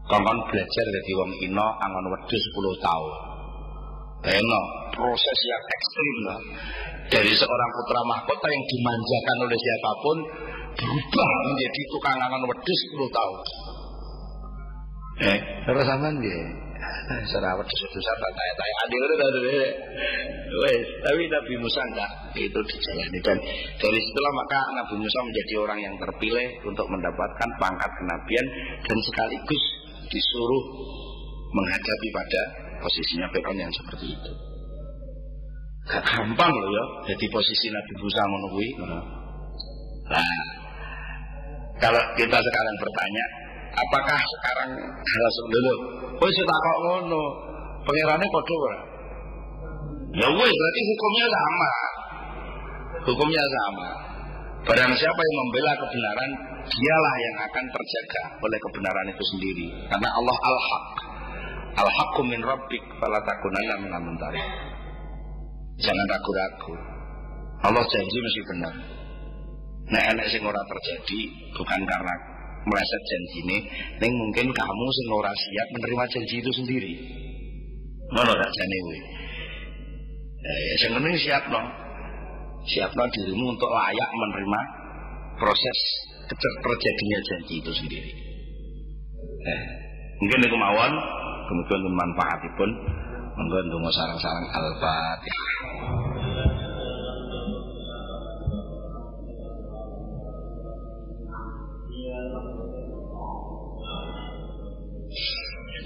kongkon 0.09 0.39
belajar 0.49 0.85
dari 0.89 1.11
wong 1.13 1.31
ino 1.45 1.67
angon 1.85 2.05
wedhus 2.09 2.43
10 2.57 2.85
tahun. 2.89 3.13
Eno 4.19 4.61
proses 4.91 5.39
yang 5.47 5.63
ekstrim 5.63 6.17
lah. 6.25 6.41
Dari 7.09 7.31
seorang 7.37 7.69
putra 7.73 8.01
mahkota 8.03 8.47
yang 8.49 8.65
dimanjakan 8.67 9.37
oleh 9.47 9.57
siapa 9.57 9.91
pun 10.03 10.17
berubah 10.79 11.29
menjadi 11.51 11.81
tukang 11.91 12.17
angon 12.17 12.43
wedhus 12.47 12.79
10 12.95 13.11
tahun. 13.11 13.39
Eh, 15.19 15.39
terus 15.67 15.83
sampean 15.83 16.15
nggih. 16.23 16.69
Wedhus 17.59 17.81
tak 17.91 18.17
tanya-tanya 18.21 18.75
adil 18.87 19.03
Wes, 20.49 20.87
tapi 21.05 21.23
Nabi 21.29 21.53
Musa 21.61 21.81
enggak 21.93 22.11
itu 22.33 22.59
dijalani 22.65 23.19
dan 23.21 23.37
dari 23.77 23.99
situlah 24.01 24.33
maka 24.33 24.59
Nabi 24.81 24.95
Musa 24.97 25.19
menjadi 25.21 25.53
orang 25.61 25.79
yang 25.83 25.95
terpilih 26.01 26.47
untuk 26.65 26.87
mendapatkan 26.89 27.49
pangkat 27.61 27.91
kenabian 27.99 28.45
dan 28.81 28.97
sekaligus 29.05 29.63
disuruh 30.09 30.63
menghadapi 31.53 32.07
pada 32.09 32.41
posisinya 32.81 33.27
Fir'aun 33.29 33.57
yang 33.61 33.73
seperti 33.73 34.05
itu. 34.09 34.31
Gak 35.89 36.03
gampang 36.05 36.53
loh 36.53 36.69
ya 36.69 36.85
jadi 37.13 37.25
posisi 37.29 37.67
Nabi 37.69 37.93
Musa 37.97 38.21
menunggu. 38.25 38.61
Nah, 40.09 40.25
kalau 41.79 42.01
kita 42.19 42.37
sekarang 42.37 42.75
bertanya, 42.75 43.25
apakah 43.71 44.19
sekarang 44.19 44.69
hal 44.83 45.23
dulu? 45.47 45.75
Oh, 46.19 46.27
tak 46.27 46.59
kok 46.59 46.77
ngono. 46.83 47.23
Pengirannya 47.79 48.27
kode 48.27 48.55
Ya 50.19 50.27
wes 50.27 50.51
berarti 50.51 50.81
hukumnya 50.83 51.27
sama. 51.31 51.71
Hukumnya 53.07 53.43
sama. 53.47 53.89
Barang 54.67 54.91
siapa 54.91 55.21
yang 55.23 55.37
membela 55.39 55.71
kebenaran, 55.79 56.31
dialah 56.67 57.15
yang 57.23 57.35
akan 57.47 57.65
terjaga 57.71 58.23
oleh 58.43 58.59
kebenaran 58.59 59.07
itu 59.07 59.23
sendiri. 59.31 59.67
Karena 59.87 60.09
Allah 60.11 60.35
al-haq. 60.35 60.87
Al-haqqu 61.79 62.21
min 62.27 62.43
rabbik 62.43 62.83
fala 62.99 63.23
takunanna 63.23 63.75
minal. 63.79 64.35
Jangan 65.79 66.05
ragu-ragu. 66.11 66.75
Allah 67.63 67.83
janji 67.87 68.17
mesti 68.19 68.41
benar. 68.51 68.98
Nah, 69.89 70.01
enak 70.13 70.25
sing 70.29 70.45
ora 70.45 70.61
terjadi 70.69 71.19
bukan 71.57 71.81
karena 71.81 72.15
meleset 72.69 73.01
janji 73.09 73.37
ini, 73.41 73.57
neng 73.97 74.13
mungkin 74.13 74.47
kamu 74.53 74.85
sing 74.93 75.07
ora 75.09 75.33
siap 75.33 75.67
menerima 75.73 76.03
janji 76.13 76.35
itu 76.37 76.51
sendiri. 76.53 76.93
Ngono 78.13 78.31
tak 78.37 78.49
jane 78.53 78.77
kuwi. 78.85 78.99
Eh, 80.39 80.75
sing 80.81 80.89
penting 80.93 81.15
siap 81.17 81.43
no. 81.49 81.61
Siapkan 82.69 83.09
dirimu 83.17 83.55
untuk 83.55 83.71
layak 83.71 84.09
menerima 84.13 84.59
proses 85.41 85.77
terjadinya 86.37 87.19
janji 87.25 87.53
itu 87.57 87.71
sendiri. 87.73 88.11
Eh, 89.39 89.61
mungkin 90.21 90.45
itu 90.45 90.57
mawon, 90.57 90.93
kemudian 91.49 91.81
manfaatipun 91.97 92.69
monggo 93.39 93.57
ndonga 93.65 93.89
sarang-sarang 93.89 94.47
Al-Fatihah. 94.53 96.18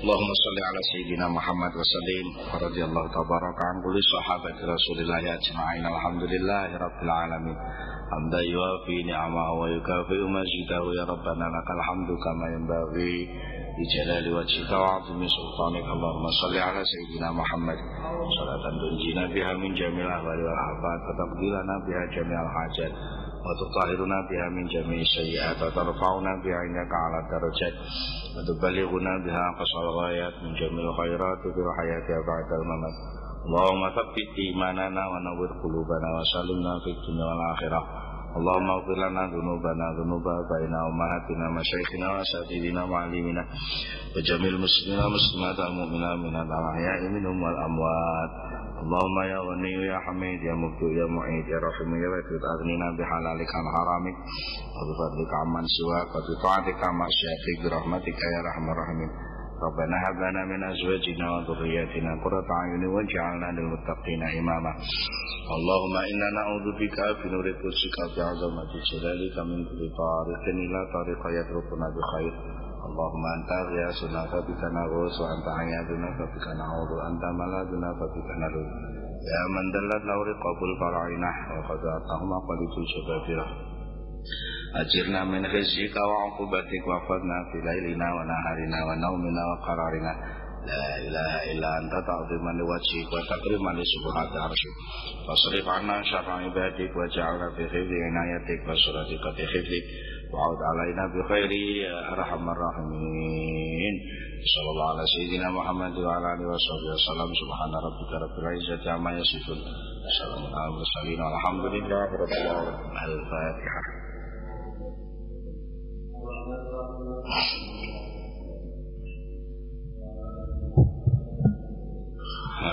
Allahumma 0.04 0.36
salli 0.36 0.62
ala 0.68 0.82
sayyidina 0.92 1.26
Muhammad 1.32 1.72
wa 1.80 1.86
sallim 1.88 2.28
wa 2.36 2.60
radiyallahu 2.60 3.08
tabaraka 3.08 3.64
an 3.72 3.78
kulli 3.80 4.04
sahabat 4.04 4.60
Rasulillah 4.60 5.16
ya 5.24 5.40
ajma'in 5.40 5.80
ya 5.80 6.76
rabbil 6.76 7.08
alamin. 7.08 7.56
Hamda 8.12 8.40
yuafi 8.44 9.00
ni'amahu 9.08 9.64
wa 9.64 9.68
yukafi 9.72 10.20
majidahu 10.28 10.92
ya 10.92 11.08
rabbana 11.08 11.48
lakal 11.48 11.80
hamdu 11.88 12.20
kama 12.20 12.46
yanbaghi 12.52 13.32
di 13.80 13.84
jalali 13.96 14.28
wajhika 14.28 14.76
wa 14.76 15.00
'azimi 15.00 15.24
sultanik. 15.24 15.88
Allahumma 15.88 16.30
salli 16.36 16.60
ala 16.60 16.84
sayyidina 16.84 17.30
Muhammad. 17.32 17.80
Salatan 18.28 18.76
tunjina 18.76 19.24
biha 19.32 19.56
min 19.56 19.72
jamil 19.72 20.04
ahwali 20.04 20.44
wal 20.44 20.62
afat 20.68 21.00
wa 21.00 21.14
taqdilana 21.16 21.76
biha 21.88 22.04
jamil 22.12 22.44
hajat. 22.44 22.92
وتطهرنا 23.47 24.19
بها 24.31 24.47
من 24.57 24.65
جميع 24.75 25.01
السيئات 25.09 25.59
وترفعنا 25.63 26.33
بها 26.45 26.57
عندك 26.65 26.93
على 27.05 27.17
الدرجات 27.25 27.75
وتبلغنا 28.37 29.13
بها 29.27 29.45
قصر 29.61 29.81
الغايات 29.89 30.35
من 30.45 30.53
جميع 30.61 30.85
الخيرات 30.91 31.39
في 31.55 31.61
الحياة 31.67 32.09
وبعد 32.19 32.49
الممات 32.61 32.97
اللهم 33.47 33.83
ثبت 33.97 34.29
إيماننا 34.45 35.03
ونور 35.13 35.49
قلوبنا 35.63 36.09
وسلمنا 36.19 36.73
في 36.85 36.91
الدنيا 36.97 37.25
والآخرة 37.31 37.81
اللهم 38.37 38.71
اغفر 38.71 38.97
لنا 39.09 39.23
ذنوبنا 39.35 39.87
ذنوب 39.99 40.25
آبائنا 40.41 40.79
وأمهاتنا 40.85 41.45
مشايخنا 41.59 42.07
وأساتذتنا 42.13 42.85
ومعلمينا 42.85 43.45
وجميع 44.17 44.49
المسلمين 44.57 44.99
والمسلمات 45.05 45.59
المؤمنين 45.69 46.17
من 46.27 46.35
الأحياء 46.45 47.01
منهم 47.15 47.43
والأموات 47.43 48.31
اللهم 48.83 49.17
يا 49.33 49.39
غني 49.49 49.73
يا 49.93 49.99
حميد 50.07 50.41
يا 50.51 50.55
مبدو 50.63 50.87
يا 51.01 51.07
معيد 51.17 51.47
يا 51.55 51.59
رحيم 51.67 51.91
يا 52.03 52.09
ودود 52.15 52.43
أغننا 52.55 52.89
بحلالك 52.99 53.51
عن 53.59 53.67
حرامك 53.75 54.17
وبفضلك 54.79 55.31
عمن 55.41 55.65
سواك 55.79 56.11
وبطاعتك 56.17 56.79
عن 56.87 56.95
معصيتك 57.03 57.57
برحمتك 57.65 58.19
يا 58.35 58.41
رحم 58.49 58.65
الراحمين 58.73 59.11
ربنا 59.67 59.97
هب 60.05 60.17
لنا 60.25 60.43
من 60.53 60.61
أزواجنا 60.73 61.27
وذرياتنا 61.35 62.11
قرة 62.25 62.49
أعين 62.59 62.83
واجعلنا 62.95 63.49
للمتقين 63.57 64.23
إماما 64.41 64.73
اللهم 65.57 65.95
إنا 66.13 66.29
نعوذ 66.39 66.67
بك 66.81 66.99
بنور 67.21 67.47
قدسك 67.63 67.97
بعظمة 68.17 68.73
جلالك 68.91 69.37
من 69.51 69.59
كل 69.71 69.83
طارق 70.03 70.45
إلى 70.65 70.81
طريق 70.97 71.23
يتركنا 71.39 71.87
بخير 71.97 72.33
اللهم 72.89 73.25
أنت 73.37 73.51
غياثنا 73.73 74.21
فبك 74.33 74.63
نغوص 74.79 75.17
وأنت 75.21 75.47
عيادنا 75.61 76.09
فبك 76.19 76.47
نعوذ 76.61 76.91
أنت 77.11 77.25
ملاذنا 77.41 77.89
فبك 78.01 78.29
نلوذ 78.43 78.69
يا 79.33 79.43
من 79.55 79.65
دلت 79.75 80.03
له 80.09 80.19
رقاب 80.31 80.59
الفرعين 80.71 81.25
وقد 81.57 81.81
أعطاهم 81.93 82.31
قلت 82.49 82.75
الشبابرة 82.85 83.47
أجرنا 84.83 85.25
من 85.25 85.43
خزيك 85.53 85.95
وعقوبتك 86.09 86.83
واحفظنا 86.89 87.37
في 87.53 87.59
ليلنا 87.69 88.09
ونهارنا 88.17 88.79
ونومنا 88.89 89.43
وقرارنا 89.51 90.13
لا 90.73 90.87
إله 91.07 91.33
إلا 91.53 91.71
أنت 91.81 91.95
تعظيما 92.11 92.51
لوجهك 92.61 93.09
وتكريما 93.15 93.71
لسبحانك 93.79 94.35
عرشك 94.45 94.75
فاصرف 95.27 95.67
عنا 95.77 96.03
شر 96.03 96.31
عبادك 96.31 96.93
واجعلنا 96.97 97.49
في 97.57 97.69
خير 97.69 97.89
عنايتك 98.07 98.61
وسرتك 98.69 99.25
في 99.37 99.47
خيرك 99.53 99.85
وعود 100.33 100.61
علينا 100.71 101.05
بخير 101.15 101.51
يا 101.85 102.13
أرحم 102.13 102.45
الراحمين 102.55 103.95
صلى 104.55 104.69
الله 104.73 104.89
على 104.93 105.05
سيدنا 105.17 105.49
محمد 105.51 105.95
وعلى 106.07 106.27
آله 106.35 106.47
وصحبه 106.53 106.89
وسلم 106.97 107.31
سبحان 107.43 107.73
ربك 107.87 108.11
رب 108.25 108.37
العزة 108.43 108.91
عما 108.93 109.11
يصفون 109.21 109.59
وسلام 110.07 110.43
على 110.59 110.69
المرسلين 110.71 111.21
والحمد 111.27 111.65
لله 111.75 112.05
رب 112.23 112.33
العالمين 112.43 112.97
الفاتحة 113.09 113.83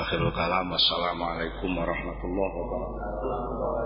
آخر 0.01 0.27
الكلام 0.27 0.73
السلام 0.73 1.23
عليكم 1.23 1.77
ورحمة 1.77 2.23
الله 2.25 2.51
وبركاته 2.55 3.85